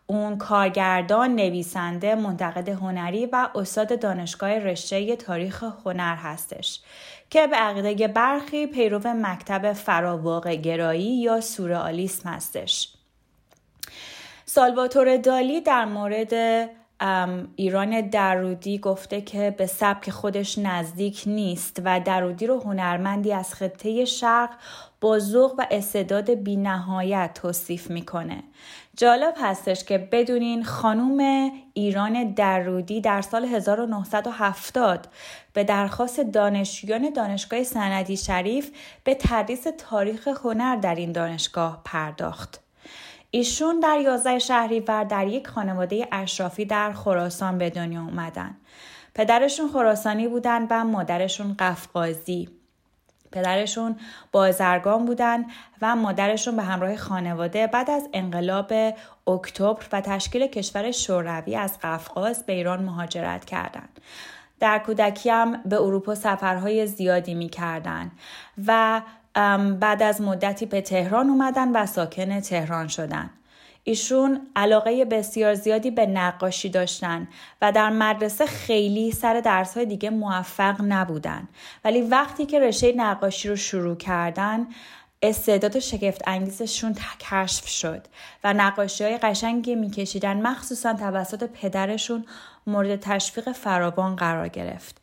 اون 0.07 0.37
کارگردان، 0.37 1.35
نویسنده، 1.35 2.15
منتقد 2.15 2.69
هنری 2.69 3.25
و 3.25 3.49
استاد 3.55 3.99
دانشگاه 3.99 4.59
رشته 4.59 5.15
تاریخ 5.15 5.63
هنر 5.85 6.15
هستش 6.15 6.79
که 7.29 7.47
به 7.47 7.55
عقیده 7.55 8.07
برخی 8.07 8.67
پیرو 8.67 9.01
مکتب 9.07 9.73
فراواقع 9.73 10.55
گرایی 10.55 11.21
یا 11.21 11.41
سورئالیسم 11.41 12.29
هستش. 12.29 12.93
سالواتور 14.45 15.17
دالی 15.17 15.61
در 15.61 15.85
مورد 15.85 16.69
ایران 17.55 18.01
درودی 18.01 18.77
گفته 18.77 19.21
که 19.21 19.55
به 19.57 19.65
سبک 19.65 20.09
خودش 20.09 20.57
نزدیک 20.57 21.23
نیست 21.25 21.81
و 21.85 21.99
درودی 21.99 22.47
رو 22.47 22.59
هنرمندی 22.59 23.33
از 23.33 23.53
خطه 23.53 24.05
شرق 24.05 24.49
با 25.01 25.19
ذوق 25.19 25.55
و 25.57 25.65
استعداد 25.71 26.29
بینهایت 26.29 27.31
توصیف 27.33 27.91
می‌کنه 27.91 28.43
جالب 28.97 29.33
هستش 29.41 29.83
که 29.83 29.97
بدونین 29.97 30.63
خانوم 30.63 31.51
ایران 31.73 32.33
درودی 32.33 33.01
در 33.01 33.21
سال 33.21 33.45
1970 33.45 35.07
به 35.53 35.63
درخواست 35.63 36.19
دانشجویان 36.19 37.09
دانشگاه 37.09 37.63
سندی 37.63 38.17
شریف 38.17 38.71
به 39.03 39.17
تدریس 39.19 39.67
تاریخ 39.77 40.27
هنر 40.27 40.75
در 40.75 40.95
این 40.95 41.11
دانشگاه 41.11 41.81
پرداخت. 41.85 42.70
ایشون 43.31 43.79
در 43.79 43.99
11 43.99 44.39
شهریور 44.39 45.03
در 45.03 45.27
یک 45.27 45.47
خانواده 45.47 46.07
اشرافی 46.11 46.65
در 46.65 46.93
خراسان 46.93 47.57
به 47.57 47.69
دنیا 47.69 48.01
اومدن. 48.01 48.57
پدرشون 49.15 49.69
خراسانی 49.69 50.27
بودن 50.27 50.67
و 50.69 50.85
مادرشون 50.85 51.55
قفقازی. 51.59 52.49
پدرشون 53.31 53.95
بازرگان 54.31 55.05
بودن 55.05 55.45
و 55.81 55.95
مادرشون 55.95 56.55
به 56.55 56.63
همراه 56.63 56.95
خانواده 56.95 57.67
بعد 57.67 57.91
از 57.91 58.09
انقلاب 58.13 58.73
اکتبر 59.27 59.85
و 59.91 60.01
تشکیل 60.01 60.47
کشور 60.47 60.91
شوروی 60.91 61.55
از 61.55 61.79
قفقاز 61.79 62.45
به 62.45 62.53
ایران 62.53 62.83
مهاجرت 62.83 63.45
کردند. 63.45 63.99
در 64.59 64.79
کودکی 64.79 65.29
هم 65.29 65.61
به 65.65 65.81
اروپا 65.81 66.15
سفرهای 66.15 66.87
زیادی 66.87 67.33
می 67.33 67.49
کردن 67.49 68.11
و 68.67 69.01
بعد 69.79 70.03
از 70.03 70.21
مدتی 70.21 70.65
به 70.65 70.81
تهران 70.81 71.29
اومدن 71.29 71.71
و 71.71 71.85
ساکن 71.85 72.39
تهران 72.39 72.87
شدن. 72.87 73.29
ایشون 73.83 74.41
علاقه 74.55 75.05
بسیار 75.05 75.53
زیادی 75.53 75.91
به 75.91 76.05
نقاشی 76.05 76.69
داشتن 76.69 77.27
و 77.61 77.71
در 77.71 77.89
مدرسه 77.89 78.45
خیلی 78.45 79.11
سر 79.11 79.39
درس 79.39 79.77
های 79.77 79.85
دیگه 79.85 80.09
موفق 80.09 80.75
نبودن 80.87 81.47
ولی 81.85 82.01
وقتی 82.01 82.45
که 82.45 82.59
رشته 82.59 82.93
نقاشی 82.95 83.49
رو 83.49 83.55
شروع 83.55 83.95
کردن 83.95 84.67
استعداد 85.21 85.79
شگفت 85.79 86.21
انگیزشون 86.27 86.95
کشف 87.19 87.67
شد 87.67 88.07
و 88.43 88.53
نقاشی 88.53 89.03
های 89.03 89.17
قشنگی 89.17 89.75
میکشیدن 89.75 90.41
مخصوصا 90.41 90.93
توسط 90.93 91.43
پدرشون 91.43 92.25
مورد 92.67 92.99
تشویق 92.99 93.51
فراوان 93.51 94.15
قرار 94.15 94.47
گرفت. 94.47 95.00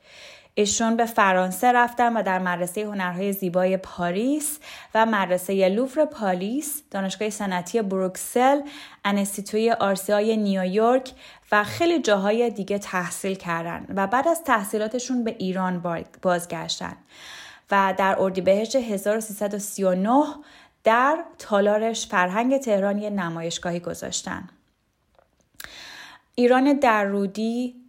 ایشون 0.59 0.97
به 0.97 1.07
فرانسه 1.07 1.73
رفتن 1.73 2.17
و 2.17 2.23
در 2.23 2.39
مدرسه 2.39 2.87
هنرهای 2.87 3.33
زیبای 3.33 3.77
پاریس 3.77 4.59
و 4.95 5.07
مدرسه 5.07 5.69
لوفر 5.69 6.05
پالیس، 6.05 6.83
دانشگاه 6.91 7.31
صنعتی 7.31 7.83
بروکسل، 7.83 8.61
انستیتوی 9.05 9.71
آرسیای 9.71 10.37
نیویورک 10.37 11.13
و 11.53 11.65
خیلی 11.65 12.03
جاهای 12.03 12.51
دیگه 12.51 12.79
تحصیل 12.79 13.35
کردن 13.35 13.87
و 13.97 14.07
بعد 14.07 14.29
از 14.29 14.43
تحصیلاتشون 14.45 15.25
به 15.25 15.37
ایران 15.39 16.03
بازگشتن 16.23 16.97
و 17.71 17.95
در 17.99 18.17
اردیبهشت 18.19 18.77
1339 18.77 20.25
در 20.85 21.19
تالارش 21.39 22.07
فرهنگ 22.07 22.59
تهران 22.59 22.99
یه 22.99 23.11
نمایشگاهی 23.11 23.81
گذاشتن. 23.81 24.49
ایران 26.35 26.73
درودی 26.73 27.88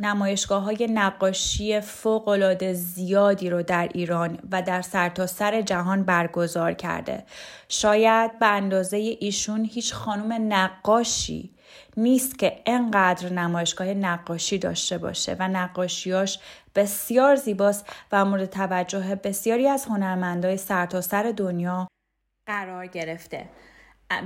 نمایشگاه 0.00 0.62
های 0.62 0.88
نقاشی 0.94 1.80
فوق 1.80 2.28
زیادی 2.72 3.50
رو 3.50 3.62
در 3.62 3.88
ایران 3.94 4.38
و 4.50 4.62
در 4.62 4.82
سرتاسر 4.82 5.50
سر 5.50 5.62
جهان 5.62 6.04
برگزار 6.04 6.72
کرده. 6.72 7.24
شاید 7.68 8.38
به 8.38 8.46
اندازه 8.46 8.96
ایشون 8.96 9.64
هیچ 9.64 9.94
خانم 9.94 10.52
نقاشی 10.52 11.54
نیست 11.96 12.38
که 12.38 12.62
انقدر 12.66 13.32
نمایشگاه 13.32 13.86
نقاشی 13.86 14.58
داشته 14.58 14.98
باشه 14.98 15.36
و 15.38 15.48
نقاشیاش 15.48 16.38
بسیار 16.74 17.36
زیباست 17.36 17.86
و 18.12 18.24
مورد 18.24 18.50
توجه 18.50 19.14
بسیاری 19.14 19.68
از 19.68 19.84
هنرمندای 19.84 20.56
سرتاسر 20.56 21.22
سر 21.22 21.32
دنیا 21.36 21.88
قرار 22.46 22.86
گرفته. 22.86 23.48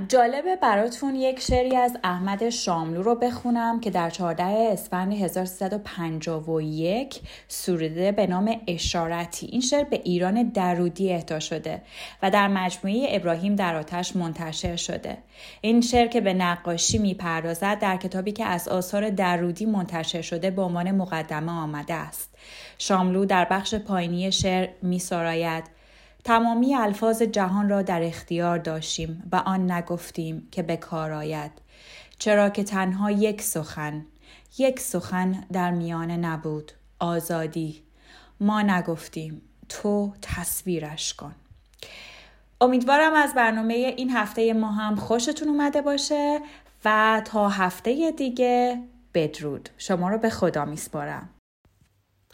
جالبه 0.07 0.55
براتون 0.55 1.15
یک 1.15 1.39
شعری 1.39 1.75
از 1.75 1.97
احمد 2.03 2.49
شاملو 2.49 3.03
رو 3.03 3.15
بخونم 3.15 3.79
که 3.79 3.89
در 3.89 4.09
14 4.09 4.43
اسفند 4.43 5.13
1351 5.13 7.21
سروده 7.47 8.11
به 8.11 8.27
نام 8.27 8.61
اشارتی 8.67 9.45
این 9.45 9.61
شعر 9.61 9.83
به 9.83 10.01
ایران 10.03 10.43
درودی 10.43 11.13
اهدا 11.13 11.39
شده 11.39 11.81
و 12.23 12.31
در 12.31 12.47
مجموعه 12.47 13.07
ابراهیم 13.09 13.55
در 13.55 13.75
آتش 13.75 14.15
منتشر 14.15 14.75
شده. 14.75 15.17
این 15.61 15.81
شعر 15.81 16.07
که 16.07 16.21
به 16.21 16.33
نقاشی 16.33 16.97
می‌پردازد 16.97 17.79
در 17.79 17.97
کتابی 17.97 18.31
که 18.31 18.45
از 18.45 18.67
آثار 18.67 19.09
درودی 19.09 19.65
منتشر 19.65 20.21
شده 20.21 20.51
به 20.51 20.61
عنوان 20.61 20.91
مقدمه 20.91 21.51
آمده 21.51 21.93
است. 21.93 22.35
شاملو 22.77 23.25
در 23.25 23.45
بخش 23.45 23.75
پایینی 23.75 24.31
شعر 24.31 24.67
میسراید. 24.81 25.74
تمامی 26.25 26.75
الفاظ 26.75 27.21
جهان 27.21 27.69
را 27.69 27.81
در 27.81 28.03
اختیار 28.03 28.57
داشتیم 28.57 29.29
و 29.31 29.35
آن 29.35 29.71
نگفتیم 29.71 30.47
که 30.51 30.63
به 30.63 30.77
کار 30.77 31.11
آید. 31.11 31.51
چرا 32.19 32.49
که 32.49 32.63
تنها 32.63 33.11
یک 33.11 33.41
سخن 33.41 34.05
یک 34.57 34.79
سخن 34.79 35.43
در 35.53 35.71
میانه 35.71 36.17
نبود 36.17 36.71
آزادی. 36.99 37.83
ما 38.39 38.61
نگفتیم 38.61 39.41
تو 39.69 40.13
تصویرش 40.21 41.13
کن. 41.13 41.35
امیدوارم 42.61 43.13
از 43.13 43.33
برنامه 43.33 43.73
این 43.73 44.09
هفته 44.09 44.53
ما 44.53 44.71
هم 44.71 44.95
خوشتون 44.95 45.47
اومده 45.47 45.81
باشه 45.81 46.39
و 46.85 47.21
تا 47.25 47.49
هفته 47.49 48.11
دیگه 48.17 48.83
بدرود. 49.13 49.69
شما 49.77 50.09
رو 50.09 50.17
به 50.17 50.29
خدا 50.29 50.65
میسپارم. 50.65 51.34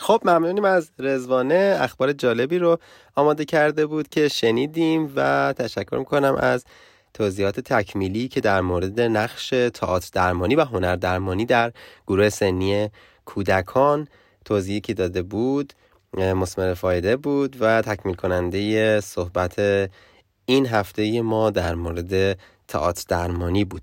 خب 0.02 0.22
ممنونیم 0.26 0.66
از 0.66 0.92
رزوانه 1.00 1.78
اخبار 1.80 2.14
جالبی 2.14 2.58
رو 2.60 2.80
آماده 3.16 3.46
کرده 3.46 3.86
بود 3.86 4.10
که 4.10 4.28
شنیدیم 4.28 5.14
و 5.16 5.54
تشکر 5.58 5.98
می‌کنم 5.98 6.36
از 6.40 6.66
توضیحات 7.14 7.60
تکمیلی 7.60 8.28
که 8.28 8.42
در 8.42 8.62
مورد 8.62 9.02
نقش 9.02 9.50
تئاتر 9.50 10.10
درمانی 10.14 10.56
و 10.56 10.66
هنر 10.66 10.96
درمانی 10.96 11.46
در 11.46 11.72
گروه 12.08 12.30
سنی 12.30 12.90
کودکان 13.26 14.08
توضیحی 14.46 14.82
که 14.82 14.94
داده 14.94 15.22
بود 15.22 15.74
مسمر 16.14 16.74
فایده 16.74 17.18
بود 17.18 17.58
و 17.60 17.82
تکمیل 17.82 18.16
کننده 18.16 19.02
صحبت 19.02 19.60
این 20.46 20.66
هفته 20.66 21.22
ما 21.22 21.50
در 21.50 21.76
مورد 21.76 22.40
تئاتر 22.68 23.04
درمانی 23.08 23.66
بود. 23.66 23.82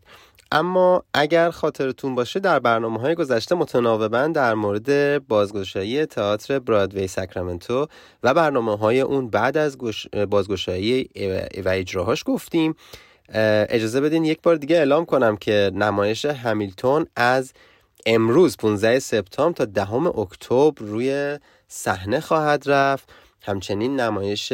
اما 0.53 1.05
اگر 1.15 1.51
خاطرتون 1.51 2.15
باشه 2.15 2.41
در 2.41 2.59
برنامه 2.59 3.01
های 3.01 3.15
گذشته 3.15 3.55
متناوبا 3.55 4.27
در 4.27 4.55
مورد 4.55 5.19
بازگشایی 5.27 6.07
تئاتر 6.07 6.59
برادوی 6.59 7.07
ساکرامنتو 7.07 7.87
و 8.23 8.35
برنامه 8.35 8.77
های 8.77 9.01
اون 9.01 9.31
بعد 9.31 9.57
از 9.57 9.79
بازگشایی 10.31 11.11
و 11.65 11.69
اجراهاش 11.69 12.23
گفتیم 12.27 12.75
اجازه 13.69 14.01
بدین 14.01 14.25
یک 14.25 14.43
بار 14.43 14.57
دیگه 14.57 14.77
اعلام 14.77 15.05
کنم 15.05 15.37
که 15.37 15.71
نمایش 15.75 16.25
همیلتون 16.25 17.07
از 17.17 17.53
امروز 18.07 18.57
15 18.57 18.99
سپتامبر 18.99 19.57
تا 19.57 19.65
دهم 19.65 20.07
اکتبر 20.07 20.73
روی 20.79 21.39
صحنه 21.69 22.21
خواهد 22.21 22.63
رفت. 22.67 23.09
همچنین 23.43 24.01
نمایش 24.01 24.53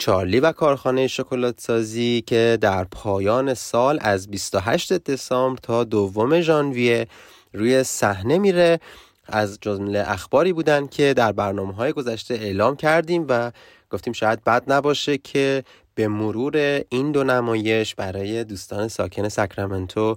چارلی 0.00 0.40
و 0.40 0.52
کارخانه 0.52 1.06
شکلات 1.06 1.60
سازی 1.60 2.22
که 2.26 2.58
در 2.60 2.84
پایان 2.84 3.54
سال 3.54 3.98
از 4.02 4.30
28 4.30 4.92
دسامبر 4.92 5.58
تا 5.62 5.84
دوم 5.84 6.40
ژانویه 6.40 7.06
روی 7.52 7.84
صحنه 7.84 8.38
میره. 8.38 8.80
از 9.26 9.58
جمله 9.60 10.04
اخباری 10.06 10.52
بودن 10.52 10.86
که 10.86 11.14
در 11.14 11.32
برنامه 11.32 11.74
های 11.74 11.92
گذشته 11.92 12.34
اعلام 12.34 12.76
کردیم 12.76 13.26
و 13.28 13.52
گفتیم 13.90 14.12
شاید 14.12 14.44
بد 14.44 14.72
نباشه 14.72 15.18
که 15.18 15.64
به 15.94 16.08
مرور 16.08 16.82
این 16.88 17.12
دو 17.12 17.24
نمایش 17.24 17.94
برای 17.94 18.44
دوستان 18.44 18.88
ساکن 18.88 19.28
ساکرامنتو 19.28 20.16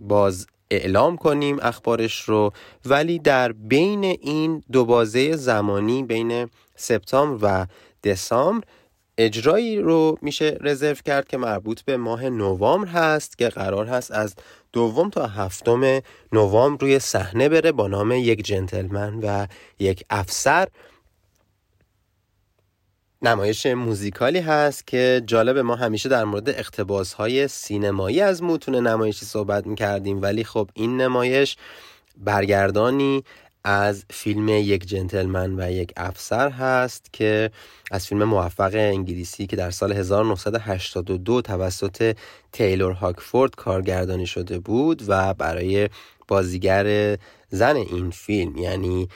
باز 0.00 0.46
اعلام 0.70 1.16
کنیم 1.16 1.58
اخبارش 1.62 2.20
رو. 2.20 2.52
ولی 2.84 3.18
در 3.18 3.52
بین 3.52 4.04
این 4.04 4.62
دو 4.72 4.84
بازه 4.84 5.36
زمانی 5.36 6.02
بین 6.02 6.48
سپتامبر 6.76 7.38
و 7.42 7.66
دسامبر 8.04 8.64
اجرایی 9.18 9.80
رو 9.80 10.18
میشه 10.22 10.58
رزرو 10.60 10.94
کرد 10.94 11.28
که 11.28 11.36
مربوط 11.36 11.82
به 11.82 11.96
ماه 11.96 12.28
نوامبر 12.28 12.88
هست 12.88 13.38
که 13.38 13.48
قرار 13.48 13.86
هست 13.86 14.10
از 14.10 14.34
دوم 14.72 15.10
تا 15.10 15.26
هفتم 15.26 16.00
نوامبر 16.32 16.80
روی 16.80 16.98
صحنه 16.98 17.48
بره 17.48 17.72
با 17.72 17.88
نام 17.88 18.12
یک 18.12 18.44
جنتلمن 18.44 19.18
و 19.22 19.46
یک 19.78 20.04
افسر. 20.10 20.68
نمایش 23.22 23.66
موزیکالی 23.66 24.38
هست 24.38 24.86
که 24.86 25.22
جالب 25.26 25.58
ما 25.58 25.76
همیشه 25.76 26.08
در 26.08 26.24
مورد 26.24 26.48
اقتباس 26.48 27.12
های 27.12 27.48
سینمایی 27.48 28.20
از 28.20 28.42
متون 28.42 28.74
نمایشی 28.74 29.26
صحبت 29.26 29.66
می‌کردیم 29.66 30.22
ولی 30.22 30.44
خب 30.44 30.70
این 30.74 31.00
نمایش 31.00 31.56
برگردانی 32.16 33.24
از 33.70 34.04
فیلم 34.10 34.48
یک 34.48 34.86
جنتلمن 34.86 35.60
و 35.60 35.72
یک 35.72 35.92
افسر 35.96 36.50
هست 36.50 37.12
که 37.12 37.50
از 37.90 38.06
فیلم 38.06 38.24
موفق 38.24 38.70
انگلیسی 38.74 39.46
که 39.46 39.56
در 39.56 39.70
سال 39.70 39.92
1982 39.92 41.42
توسط 41.42 42.16
تیلور 42.52 42.92
هاکفورد 42.92 43.54
کارگردانی 43.54 44.26
شده 44.26 44.58
بود 44.58 45.02
و 45.08 45.34
برای 45.34 45.88
بازیگر 46.28 47.16
زن 47.50 47.76
این 47.76 48.10
فیلم 48.10 48.56
یعنی 48.56 49.08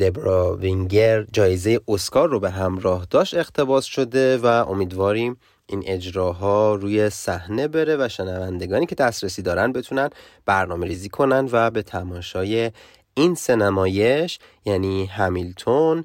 دبرا 0.00 0.56
وینگر 0.56 1.22
جایزه 1.32 1.80
اسکار 1.88 2.28
رو 2.28 2.40
به 2.40 2.50
همراه 2.50 3.06
داشت 3.10 3.34
اقتباس 3.34 3.84
شده 3.84 4.38
و 4.38 4.46
امیدواریم 4.46 5.36
این 5.66 5.82
اجراها 5.86 6.74
روی 6.74 7.10
صحنه 7.10 7.68
بره 7.68 7.96
و 7.96 8.08
شنوندگانی 8.08 8.86
که 8.86 8.94
دسترسی 8.94 9.42
دارن 9.42 9.72
بتونن 9.72 10.10
برنامه 10.46 10.86
ریزی 10.86 11.08
کنن 11.08 11.48
و 11.52 11.70
به 11.70 11.82
تماشای 11.82 12.70
این 13.16 13.34
سنمایش 13.34 14.38
یعنی 14.64 15.06
همیلتون 15.06 16.04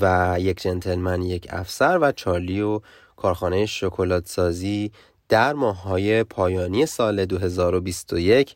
و 0.00 0.36
یک 0.40 0.60
جنتلمن 0.60 1.22
یک 1.22 1.46
افسر 1.50 1.98
و 1.98 2.12
چارلی 2.12 2.60
و 2.60 2.80
کارخانه 3.16 3.66
شکلات 3.66 4.28
سازی 4.28 4.92
در 5.28 5.52
ماههای 5.52 6.24
پایانی 6.24 6.86
سال 6.86 7.24
2021 7.24 8.54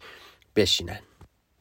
بشینن. 0.57 1.01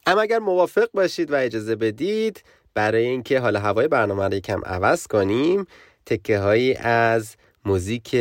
اما 0.05 0.21
اگر 0.21 0.39
موافق 0.39 0.87
باشید 0.93 1.31
و 1.31 1.35
اجازه 1.35 1.75
بدید 1.75 2.43
برای 2.73 3.05
اینکه 3.05 3.39
حالا 3.39 3.59
هوای 3.59 3.87
برنامه 3.87 4.23
رو 4.23 4.33
یکم 4.33 4.61
عوض 4.65 5.07
کنیم 5.07 5.67
تکه 6.05 6.39
هایی 6.39 6.75
از 6.75 7.35
موزیک 7.65 8.15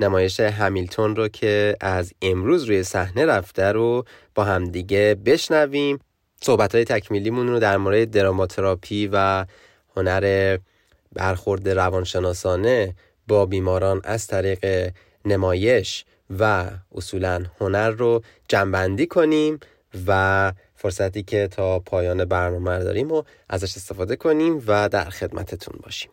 نمایش 0.00 0.40
همیلتون 0.40 1.16
رو 1.16 1.28
که 1.28 1.76
از 1.80 2.12
امروز 2.22 2.64
روی 2.64 2.82
صحنه 2.82 3.26
رفته 3.26 3.72
رو 3.72 4.04
با 4.34 4.44
همدیگه 4.44 5.16
بشنویم. 5.24 5.98
صحبت 6.40 6.74
های 6.74 6.84
تکمیلیمون 6.84 7.48
رو 7.48 7.58
در 7.58 7.76
مورد 7.76 8.10
دراماتراپی 8.10 9.10
و 9.12 9.46
هنر 9.96 10.58
برخورد 11.12 11.68
روانشناسانه 11.68 12.94
با 13.28 13.46
بیماران 13.46 14.00
از 14.04 14.26
طریق 14.26 14.92
نمایش 15.24 16.04
و 16.38 16.70
اصولا 16.94 17.44
هنر 17.60 17.90
رو 17.90 18.22
جنبندی 18.48 19.06
کنیم 19.06 19.60
و 20.06 20.52
فرصتی 20.74 21.22
که 21.22 21.48
تا 21.48 21.78
پایان 21.78 22.24
برنامه 22.24 22.78
داریم 22.78 23.12
و 23.12 23.22
ازش 23.48 23.76
استفاده 23.76 24.16
کنیم 24.16 24.62
و 24.66 24.88
در 24.88 25.10
خدمتتون 25.10 25.80
باشیم. 25.82 26.10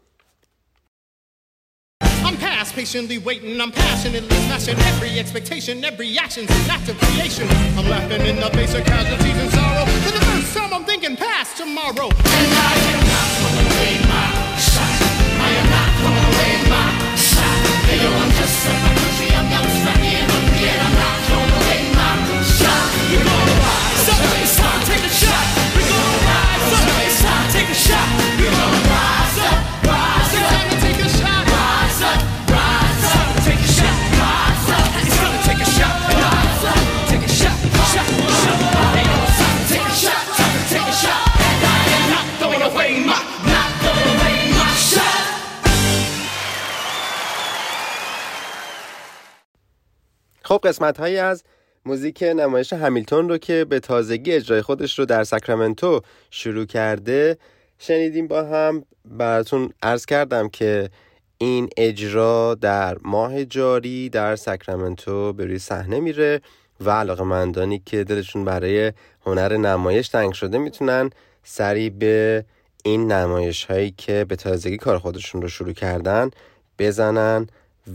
Patiently 2.76 3.17
waiting, 3.17 3.61
I'm 3.61 3.71
passionately 3.71 4.36
smashing 4.51 4.78
every 4.91 5.17
expectation, 5.17 5.86
every 5.86 6.17
action's 6.19 6.51
an 6.51 6.69
act 6.69 6.89
of 6.89 6.99
creation. 6.99 7.47
I'm 7.80 7.88
laughing 7.88 8.19
in 8.28 8.36
the 8.36 8.49
face 8.51 8.76
of 8.76 8.84
casualties 8.84 9.38
and 9.39 9.49
sorrow. 9.49 9.86
For 10.03 10.11
the 10.11 10.26
first 10.28 10.51
time, 10.57 10.73
I'm 10.73 10.84
thinking 10.84 11.15
past 11.15 11.55
tomorrow. 11.55 12.11
And 12.11 12.49
I 12.51 12.76
am 12.91 13.01
not 13.07 13.28
throwing 13.39 13.67
away 13.71 13.95
my 14.11 14.28
shot. 14.59 14.91
I 15.39 15.49
am 15.55 15.67
not 15.71 15.89
throwing 16.03 16.28
away 16.36 16.53
my 16.67 17.15
shot. 17.15 17.55
Hey, 17.88 18.03
yo, 18.03 18.11
I'm 18.11 18.32
just 18.43 18.67
my 18.67 18.91
country, 18.91 19.30
I'm 19.32 19.47
young, 19.55 19.67
scrappy, 19.80 20.11
and 20.19 20.28
hungry, 20.36 20.67
and 20.67 20.82
I'm 20.84 20.95
not 20.99 21.17
throwing 21.32 21.53
away 21.55 21.80
my 21.95 22.11
shot. 22.43 22.88
You're 23.07 23.23
gonna 23.23 23.55
rise, 23.55 24.03
so 24.03 24.13
it's 24.43 24.55
time, 24.59 24.82
take 24.84 24.99
a 24.99 25.13
shot. 25.15 25.47
We're 25.80 25.88
gonna 25.95 26.28
rise, 26.28 26.63
so 26.76 26.91
it's 27.07 27.19
time, 27.23 27.47
take 27.55 27.71
a 27.71 27.78
shot. 27.88 28.24
خب 50.46 50.60
قسمت 50.64 51.00
هایی 51.00 51.18
از 51.18 51.43
موزیک 51.86 52.24
نمایش 52.24 52.74
همیلتون 52.74 53.30
رو 53.30 53.38
که 53.38 53.66
به 53.66 53.80
تازگی 53.80 54.32
اجرای 54.32 54.62
خودش 54.62 55.00
رو 55.00 55.06
در 55.06 55.24
ساکرامنتو 55.24 56.02
شروع 56.30 56.66
کرده 56.66 57.38
شنیدیم 57.80 58.28
با 58.28 58.43
هم. 58.43 58.84
براتون 59.06 59.70
عرض 59.84 60.06
کردم 60.06 60.50
که 60.50 60.89
این 61.38 61.70
اجرا 61.78 62.56
در 62.56 62.98
ماه 63.02 63.46
جاری 63.46 64.10
در 64.10 64.36
ساکرامنتو 64.36 65.34
به 65.34 65.46
روی 65.46 65.60
صحنه 65.60 66.00
میره 66.00 66.41
و 66.82 66.89
علاقه 66.89 67.24
مندانی 67.24 67.82
که 67.86 68.04
دلشون 68.04 68.46
برای 68.46 68.93
هنر 69.26 69.58
نمایش 69.58 70.10
تنگ 70.10 70.34
شده 70.34 70.58
می‌تونن 70.58 71.10
سری 71.43 71.89
به 71.89 72.46
این 72.84 73.12
نمایش 73.12 73.66
هایی 73.66 73.93
که 73.98 74.26
به 74.30 74.36
تازگی 74.36 74.78
کار 74.78 74.98
خودشون 74.98 75.41
رو 75.41 75.48
شروع 75.48 75.74
کردن 75.74 76.32
بزنن 76.80 77.48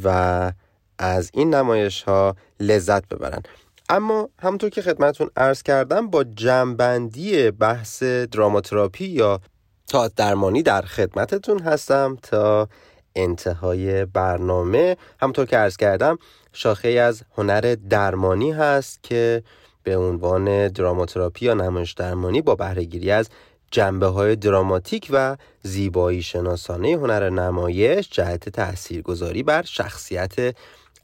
و 0.04 0.52
از 1.00 1.30
این 1.34 1.54
نمایش 1.54 2.02
ها 2.02 2.36
لذت 2.60 3.08
ببرن. 3.08 3.42
اما 3.88 4.28
همونطور 4.38 4.70
که 4.70 4.82
خدمتون 4.82 5.30
عرض 5.36 5.62
کردم 5.62 6.10
با 6.10 6.24
جمعبندی 6.24 7.50
بحث 7.50 8.02
دراماتراپی 8.02 9.04
یا 9.04 9.40
تا 9.86 10.08
درمانی 10.08 10.62
در 10.62 10.82
خدمتتون 10.82 11.58
هستم 11.58 12.18
تا 12.22 12.68
انتهای 13.14 14.04
برنامه. 14.04 14.96
همونطور 15.20 15.46
که 15.46 15.56
عرض 15.56 15.76
کردم 15.76 16.18
شاخه 16.52 16.88
از 16.88 17.22
هنر 17.36 17.76
درمانی 17.90 18.52
هست 18.52 19.02
که 19.02 19.42
به 19.82 19.96
عنوان 19.96 20.68
دراماتراپی 20.68 21.46
یا 21.46 21.54
نمایش 21.54 21.92
درمانی 21.92 22.42
با 22.42 22.54
بهرهگیری 22.54 23.10
از 23.10 23.28
جنبه 23.70 24.06
های 24.06 24.36
دراماتیک 24.36 25.08
و 25.10 25.36
زیبایی 25.62 26.22
شناسانه 26.22 26.88
هنر 26.88 27.30
نمایش 27.30 28.08
جهت 28.10 28.48
تاثیرگذاری 28.48 29.42
بر 29.42 29.62
شخصیت 29.62 30.56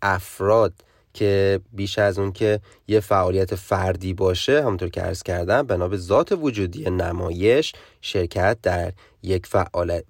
افراد 0.03 0.73
که 1.15 1.61
بیش 1.73 1.99
از 1.99 2.19
اون 2.19 2.33
که 2.33 2.61
یه 2.89 3.01
فعالیت 3.01 3.55
فردی 3.55 4.15
باشه 4.15 4.63
همونطور 4.63 4.89
که 4.89 5.01
عرض 5.01 5.23
کردم 5.23 5.63
بنا 5.63 5.89
به 5.89 5.97
ذات 5.97 6.33
وجودی 6.33 6.91
نمایش 6.91 7.73
شرکت 8.01 8.59
در 8.63 8.93
یک 9.23 9.47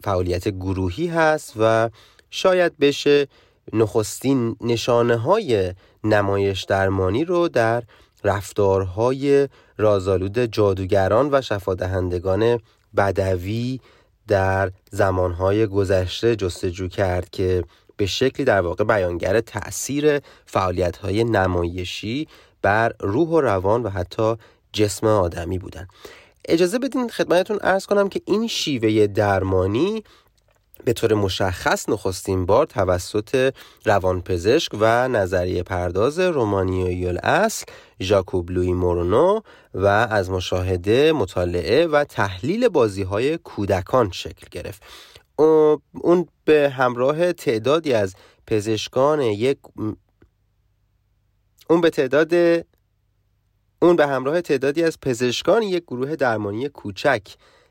فعالیت 0.03 0.49
گروهی 0.49 1.07
هست 1.07 1.53
و 1.61 1.91
شاید 2.31 2.79
بشه 2.79 3.27
نخستین 3.73 4.57
نشانه 4.61 5.17
های 5.17 5.75
نمایش 6.05 6.65
درمانی 6.65 7.25
رو 7.25 7.49
در 7.49 7.83
رفتارهای 8.25 9.49
رازآلود 9.79 10.39
جادوگران 10.39 11.29
و 11.33 11.43
شفادهندگان 11.43 12.61
بدوی 12.97 13.81
در 14.29 14.71
زمانهای 14.91 15.67
گذشته 15.67 16.37
جستجو 16.37 16.89
کرد 16.89 17.31
که 17.31 17.65
به 17.97 18.07
شکلی 18.07 18.45
در 18.45 18.61
واقع 18.61 18.85
بیانگر 18.85 19.41
تأثیر 19.41 20.21
فعالیت‌های 20.47 21.25
نمایشی 21.25 22.29
بر 22.63 22.93
روح 23.01 23.29
و 23.29 23.41
روان 23.41 23.83
و 23.83 23.89
حتی 23.89 24.37
جسم 24.73 25.07
آدمی 25.07 25.59
بودن. 25.59 25.89
اجازه 26.49 26.79
بدین 26.79 27.09
خدمتتون 27.09 27.59
ارز 27.63 27.87
کنم 27.87 28.09
که 28.09 28.21
این 28.25 28.47
شیوه 28.47 29.07
درمانی 29.07 30.03
به 30.85 30.93
طور 30.93 31.15
مشخص 31.15 31.89
نخستین 31.89 32.47
بار 32.47 32.67
توسط 32.67 33.55
روانپزشک 33.85 34.73
و 34.81 35.09
نظریه 35.09 35.63
پرداز 35.63 36.19
رومانیایی 36.19 37.07
الاصل 37.07 37.65
ژاکوب 38.01 38.51
لوی 38.51 38.73
مورونو 38.73 39.41
و 39.75 39.87
از 39.87 40.31
مشاهده 40.31 41.13
مطالعه 41.13 41.87
و 41.87 42.05
تحلیل 42.05 42.69
بازی 42.69 43.03
های 43.03 43.39
کودکان 43.39 44.11
شکل 44.11 44.47
گرفت. 44.51 44.83
اون 45.37 46.29
به 46.45 46.71
همراه 46.71 47.33
تعدادی 47.33 47.93
از 47.93 48.15
پزشکان 48.47 49.21
یک 49.21 49.59
اون 51.71 51.81
به 51.81 51.91
تعداد 51.91 52.35
اون 53.83 53.97
به 53.97 54.07
همراه 54.07 54.41
تعدادی 54.41 54.83
از 54.83 55.01
پزشکان 55.01 55.63
یک 55.63 55.83
گروه 55.83 56.17
درمانی 56.17 56.69
کوچک 56.69 57.23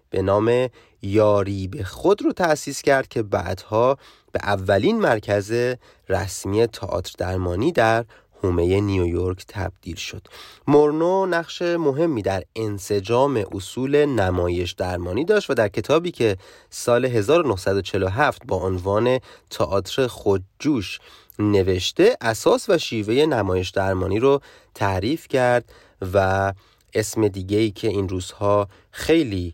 به 0.10 0.22
نام 0.22 0.70
یاری 1.02 1.68
به 1.68 1.84
خود 1.84 2.22
رو 2.22 2.34
تأسیس 2.34 2.82
کرد 2.82 3.08
که 3.08 3.24
بعدها 3.24 3.98
به 4.32 4.40
اولین 4.44 5.00
مرکز 5.00 5.76
رسمی 6.10 6.68
تئاتر 6.68 7.14
درمانی 7.18 7.72
در 7.72 8.06
حومه 8.46 8.82
نیویورک 8.82 9.46
تبدیل 9.48 9.96
شد. 9.96 10.28
مورنو 10.68 11.26
نقش 11.26 11.62
مهمی 11.62 12.22
در 12.22 12.44
انسجام 12.56 13.44
اصول 13.52 14.06
نمایش 14.06 14.72
درمانی 14.72 15.26
داشت 15.26 15.50
و 15.50 15.54
در 15.54 15.68
کتابی 15.68 16.12
که 16.12 16.38
سال 16.70 17.06
1947 17.06 18.42
با 18.48 18.58
عنوان 18.58 19.20
تئاتر 19.50 20.08
خودجوش 20.08 21.00
نوشته 21.40 22.18
اساس 22.22 22.70
و 22.70 22.78
شیوه 22.78 23.14
نمایش 23.14 23.70
درمانی 23.70 24.20
رو 24.20 24.42
تعریف 24.76 25.28
کرد 25.28 25.74
و 26.14 26.54
اسم 26.94 27.28
دیگه 27.28 27.58
ای 27.58 27.72
که 27.72 27.88
این 27.88 28.10
روزها 28.10 28.68
خیلی 28.92 29.54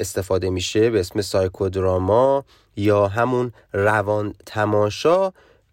استفاده 0.00 0.50
میشه 0.50 0.90
به 0.90 1.00
اسم 1.00 1.20
سایکودراما 1.20 2.44
یا 2.76 3.08
همون 3.08 3.52
روان 3.72 4.34
تماشا 4.46 5.32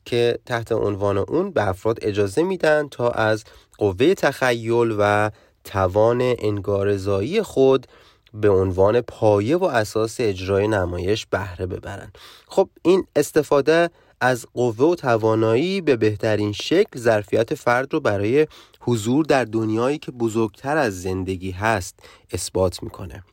که 0.09 0.39
تحت 0.45 0.71
عنوان 0.71 1.17
اون 1.17 1.51
به 1.51 1.67
افراد 1.69 1.99
اجازه 2.01 2.43
میدن 2.43 2.87
تا 2.87 3.09
از 3.09 3.43
قوه 3.77 4.13
تخیل 4.13 4.95
و 4.99 5.31
توان 5.63 6.21
انگارزایی 6.21 7.41
خود 7.41 7.87
به 8.33 8.49
عنوان 8.49 9.01
پایه 9.01 9.57
و 9.57 9.63
اساس 9.63 10.15
اجرای 10.19 10.67
نمایش 10.67 11.25
بهره 11.25 11.65
ببرن. 11.65 12.11
خب 12.47 12.69
این 12.81 13.07
استفاده 13.15 13.89
از 14.21 14.45
قوه 14.53 14.85
و 14.85 14.95
توانایی 14.95 15.81
به 15.81 15.95
بهترین 15.95 16.51
شکل 16.51 16.99
ظرفیت 16.99 17.55
فرد 17.55 17.93
رو 17.93 17.99
برای 17.99 18.47
حضور 18.79 19.25
در 19.25 19.45
دنیایی 19.45 19.97
که 19.97 20.11
بزرگتر 20.11 20.77
از 20.77 21.01
زندگی 21.01 21.51
هست 21.51 21.99
اثبات 22.31 22.83
می‌کنه. 22.83 23.23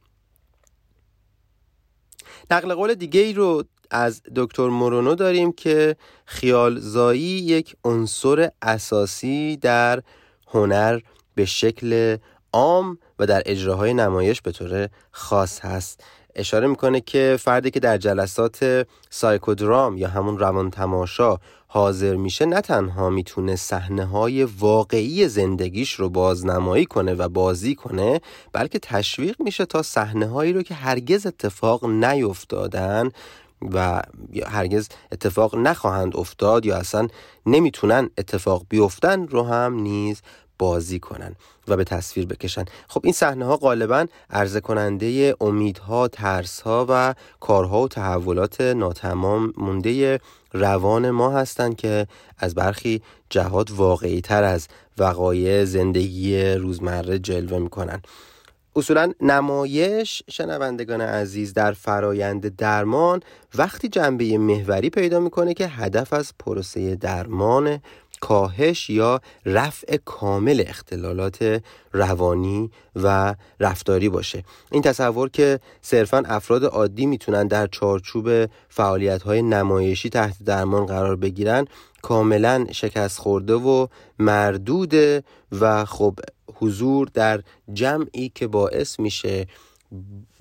نقل 2.50 2.74
قول 2.74 2.94
دیگه 2.94 3.20
ای 3.20 3.32
رو 3.32 3.64
از 3.90 4.22
دکتر 4.36 4.68
مورونو 4.68 5.14
داریم 5.14 5.52
که 5.52 5.96
خیالزایی 6.24 7.22
یک 7.22 7.76
عنصر 7.84 8.50
اساسی 8.62 9.56
در 9.56 10.02
هنر 10.46 11.00
به 11.34 11.44
شکل 11.44 12.16
عام 12.52 12.98
و 13.18 13.26
در 13.26 13.42
اجراهای 13.46 13.94
نمایش 13.94 14.42
به 14.42 14.52
طور 14.52 14.88
خاص 15.10 15.60
هست. 15.60 16.04
اشاره 16.34 16.66
می‌کنه 16.66 17.00
که 17.00 17.36
فردی 17.40 17.70
که 17.70 17.80
در 17.80 17.98
جلسات 17.98 18.86
سایکودرام 19.10 19.98
یا 19.98 20.08
همون 20.08 20.38
روان 20.38 20.70
تماشا 20.70 21.36
حاضر 21.66 22.16
میشه 22.16 22.46
نه 22.46 22.60
تنها 22.60 23.10
می‌تونه 23.10 23.56
صحنه 23.56 24.04
های 24.04 24.44
واقعی 24.44 25.28
زندگیش 25.28 25.92
رو 25.92 26.08
بازنمایی 26.08 26.84
کنه 26.84 27.14
و 27.14 27.28
بازی 27.28 27.74
کنه 27.74 28.20
بلکه 28.52 28.78
تشویق 28.78 29.36
میشه 29.38 29.64
تا 29.64 29.82
صحنه 29.82 30.26
هایی 30.26 30.52
رو 30.52 30.62
که 30.62 30.74
هرگز 30.74 31.26
اتفاق 31.26 31.84
نیفتادن 31.84 33.10
و 33.74 34.02
هرگز 34.46 34.88
اتفاق 35.12 35.56
نخواهند 35.56 36.16
افتاد 36.16 36.66
یا 36.66 36.76
اصلا 36.76 37.08
نمی‌تونن 37.46 38.10
اتفاق 38.18 38.66
بیفتن 38.68 39.28
رو 39.28 39.42
هم 39.42 39.74
نیز 39.74 40.22
بازی 40.58 40.98
کنن 40.98 41.36
و 41.68 41.76
به 41.76 41.84
تصویر 41.84 42.26
بکشن. 42.26 42.64
خب 42.88 43.00
این 43.04 43.12
صحنه 43.12 43.44
ها 43.44 43.56
غالبا 43.56 44.06
عرضه 44.30 44.60
کننده 44.60 45.36
امیدها 45.40 46.08
ترسها 46.08 46.86
و 46.88 47.14
کارها 47.40 47.82
و 47.82 47.88
تحولات 47.88 48.60
ناتمام 48.60 49.52
مونده 49.56 50.20
روان 50.52 51.10
ما 51.10 51.30
هستند 51.30 51.76
که 51.76 52.06
از 52.38 52.54
برخی 52.54 53.02
جهات 53.30 53.70
واقعی 53.70 54.20
تر 54.20 54.44
از 54.44 54.68
وقایع 54.98 55.64
زندگی 55.64 56.44
روزمره 56.44 57.18
جلوه 57.18 57.58
می‌کنن. 57.58 58.02
اصولا 58.76 59.12
نمایش 59.20 60.22
شنوندگان 60.30 61.00
عزیز 61.00 61.54
در 61.54 61.72
فرایند 61.72 62.56
درمان 62.56 63.20
وقتی 63.54 63.88
جنبه 63.88 64.38
محوری 64.38 64.90
پیدا 64.90 65.20
می‌کنه 65.20 65.54
که 65.54 65.68
هدف 65.68 66.12
از 66.12 66.32
پروسه 66.38 66.94
درمان 66.94 67.80
کاهش 68.20 68.90
یا 68.90 69.20
رفع 69.46 69.96
کامل 70.04 70.64
اختلالات 70.66 71.62
روانی 71.92 72.70
و 72.96 73.34
رفتاری 73.60 74.08
باشه. 74.08 74.44
این 74.72 74.82
تصور 74.82 75.28
که 75.28 75.60
صرفا 75.82 76.22
افراد 76.26 76.64
عادی 76.64 77.06
می‌تونن 77.06 77.46
در 77.46 77.66
چارچوب 77.66 78.46
فعالیت 78.68 79.22
های 79.22 79.42
نمایشی 79.42 80.08
تحت 80.08 80.36
درمان 80.44 80.86
قرار 80.86 81.16
بگیرن 81.16 81.64
کاملا 82.02 82.66
شکست 82.72 83.18
خورده 83.18 83.54
و 83.54 83.86
مردوده 84.18 85.22
و 85.60 85.84
خب 85.84 86.18
حضور 86.58 87.08
در 87.14 87.42
جمعی 87.72 88.32
که 88.34 88.46
باعث 88.46 89.00
میشه 89.00 89.46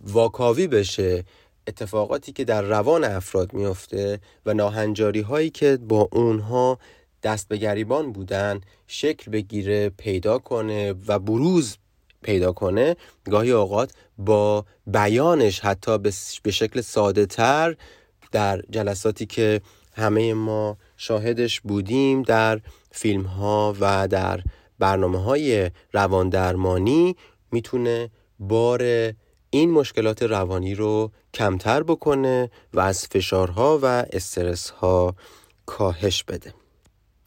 واکاوی 0.04 0.68
بشه 0.68 1.24
اتفاقاتی 1.68 2.32
که 2.32 2.44
در 2.44 2.62
روان 2.62 3.04
افراد 3.04 3.54
میافته 3.54 4.20
و 4.46 4.54
ناهنجاری 4.54 5.22
هایی 5.22 5.50
که 5.50 5.78
با 5.78 6.10
اونها 6.12 6.80
دست 7.24 7.48
به 7.48 7.58
گریبان 7.58 8.12
بودن 8.12 8.62
شکل 8.88 9.32
بگیره 9.32 9.90
پیدا 9.90 10.38
کنه 10.38 10.94
و 11.08 11.20
بروز 11.20 11.78
پیدا 12.22 12.52
کنه 12.52 12.96
گاهی 13.26 13.52
اوقات 13.52 13.92
با 14.18 14.66
بیانش 14.88 15.60
حتی 15.60 15.98
به 16.44 16.52
شکل 16.52 16.82
ساده 16.82 17.26
تر 17.26 17.76
در 18.32 18.62
جلساتی 18.70 19.26
که 19.26 19.62
همه 19.96 20.34
ما 20.34 20.78
شاهدش 20.98 21.62
بودیم 21.62 22.22
در 22.22 22.62
فیلم 22.92 23.24
ها 23.24 23.76
و 23.80 24.08
در 24.08 24.44
برنامه 24.80 25.24
های 25.24 25.72
روان 25.94 26.30
درمانی 26.30 27.16
می‌تونه 27.52 28.10
بار 28.40 28.82
این 29.50 29.72
مشکلات 29.72 30.24
روانی 30.24 30.76
رو 30.76 31.12
کمتر 31.34 31.84
بکنه 31.84 32.50
و 32.74 32.80
از 32.80 33.08
فشارها 33.08 33.80
و 33.82 33.86
استرس 33.86 34.70
ها 34.70 35.16
کاهش 35.66 36.24
بده. 36.24 36.54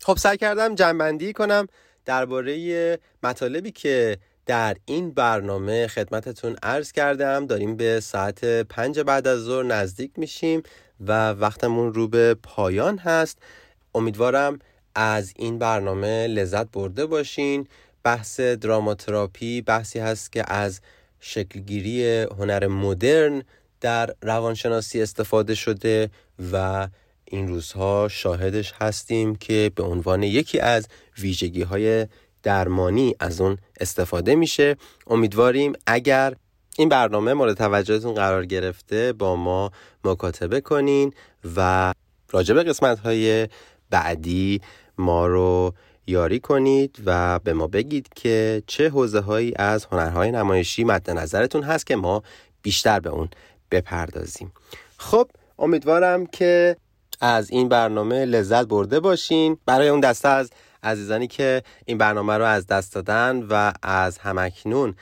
خب 0.03 0.17
سعی 0.17 0.37
کردم 0.37 0.75
جنبندی 0.75 1.33
کنم 1.33 1.67
درباره 2.05 2.99
مطالبی 3.23 3.71
که 3.71 4.19
در 4.47 4.77
این 4.85 5.11
برنامه 5.11 5.87
خدمتتون 5.87 6.57
عرض 6.63 6.93
کردم. 6.93 7.47
داریم 7.47 7.77
به 7.77 8.01
ساعت 8.01 8.45
پنج 8.45 9.01
بعد 9.01 9.29
از 9.29 9.41
ظهر 9.41 9.63
نزدیک 9.63 10.11
میشیم 10.17 10.63
و 11.01 11.31
وقتمون 11.31 11.95
رو 11.95 12.09
به 12.09 12.35
پایان 12.43 12.99
هست. 12.99 13.39
امیدوارم 13.95 14.59
از 14.95 15.33
این 15.37 15.59
برنامه 15.59 16.27
لذت 16.27 16.71
برده 16.71 17.07
باشین. 17.07 17.67
بحث 18.03 18.41
دراماتراپی 18.41 19.61
بحثی 19.61 19.99
هست 19.99 20.33
که 20.33 20.53
از 20.53 20.81
شکلگیری 21.21 22.23
هنر 22.23 22.67
مدرن 22.67 23.43
در 23.81 24.15
روانشناسی 24.23 25.03
استفاده 25.03 25.55
شده 25.55 26.11
و 26.53 26.89
این 27.25 27.49
روزها 27.49 28.09
شاهدش 28.09 28.73
هستیم 28.81 29.37
که 29.37 29.73
به 29.75 29.83
عنوان 29.83 30.23
یکی 30.23 30.61
از 30.61 30.89
ویژگی 31.19 31.63
های 31.63 32.07
درمانی 32.43 33.15
از 33.21 33.41
اون 33.41 33.59
استفاده 33.81 34.35
میشه. 34.35 34.77
امیدواریم 35.07 35.73
اگر 35.87 36.35
این 36.79 36.89
برنامه 36.89 37.35
مورد 37.35 37.57
توجهتون 37.57 38.15
قرار 38.15 38.47
گرفته 38.47 39.13
با 39.13 39.37
ما 39.37 39.73
مکاتبه 40.05 40.61
کنین 40.61 41.13
و 41.57 41.93
راجع 42.31 42.55
به 42.55 42.63
قسمت 42.63 42.99
های 42.99 43.49
بعدی 43.91 44.61
ما 44.99 45.27
رو 45.27 45.75
یاری 46.07 46.41
کنید 46.41 47.03
و 47.07 47.39
به 47.39 47.53
ما 47.53 47.67
بگید 47.67 48.09
که 48.15 48.63
چه 48.67 48.89
حوزه 48.89 49.21
هایی 49.21 49.53
از 49.57 49.85
هنرهای 49.85 50.31
نمایشی 50.31 50.85
مد 50.85 51.11
نظرتون 51.11 51.63
هست 51.63 51.87
که 51.87 51.97
ما 51.97 52.23
بیشتر 52.63 53.01
به 53.01 53.11
اون 53.11 53.29
بپردازیم. 53.71 54.53
خب 54.97 55.31
امیدوارم 55.59 56.27
که 56.27 56.77
از 57.21 57.51
این 57.51 57.69
برنامه 57.69 58.25
لذت 58.25 58.67
برده 58.67 59.01
باشین. 59.01 59.59
برای 59.67 59.89
اون 59.89 60.01
دسته 60.01 60.29
از 60.29 60.51
عزیزانی 60.83 61.27
که 61.27 61.63
این 61.87 61.99
برنامه 61.99 62.39
رو 62.39 62.45
از 62.45 62.67
دست 62.67 62.95
دادن 62.95 63.43
و 63.51 63.73
از 63.83 64.19
همکنون 64.19 64.95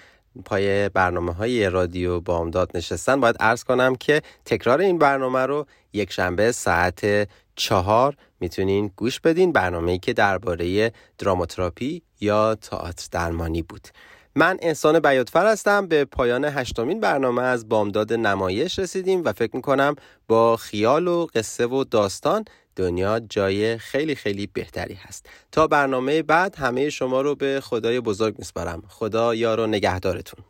پای 0.44 0.88
برنامه 0.88 1.32
های 1.32 1.70
رادیو 1.70 2.20
بامداد 2.20 2.70
نشستن 2.74 3.20
باید 3.20 3.36
ارز 3.40 3.64
کنم 3.64 3.94
که 3.94 4.22
تکرار 4.44 4.80
این 4.80 4.98
برنامه 4.98 5.46
رو 5.46 5.66
یک 5.92 6.12
شنبه 6.12 6.52
ساعت 6.52 7.28
چهار 7.56 8.16
می‌تونین 8.40 8.90
گوش 8.96 9.20
بدین 9.20 9.52
برنامه 9.52 9.98
که 9.98 10.12
درباره 10.12 10.92
دراماتراپی 11.18 12.02
یا 12.20 12.54
تئاتر 12.54 13.08
درمانی 13.12 13.62
بود. 13.62 13.88
من 14.34 14.56
انسان 14.62 15.00
بیاتفر 15.00 15.46
هستم. 15.46 15.86
به 15.86 16.04
پایان 16.04 16.44
هشتمین 16.44 17.00
برنامه 17.00 17.42
از 17.42 17.68
بامداد 17.68 18.12
نمایش 18.12 18.78
رسیدیم 18.78 19.24
و 19.24 19.32
فکر 19.32 19.56
می‌کنم 19.56 19.94
با 20.28 20.56
خیال 20.56 21.08
و 21.08 21.26
قصه 21.34 21.66
و 21.66 21.84
داستان 21.84 22.44
دنیا 22.76 23.20
جای 23.20 23.78
خیلی 23.78 24.14
خیلی 24.14 24.46
بهتری 24.46 24.94
هست. 24.94 25.26
تا 25.52 25.66
برنامه 25.66 26.22
بعد 26.22 26.56
همه 26.56 26.90
شما 26.90 27.20
رو 27.20 27.34
به 27.34 27.60
خدای 27.62 28.00
بزرگ 28.00 28.38
میسپارم. 28.38 28.82
خدا 28.88 29.34
یار 29.34 29.60
و 29.60 29.66
نگهدارتون. 29.66 30.44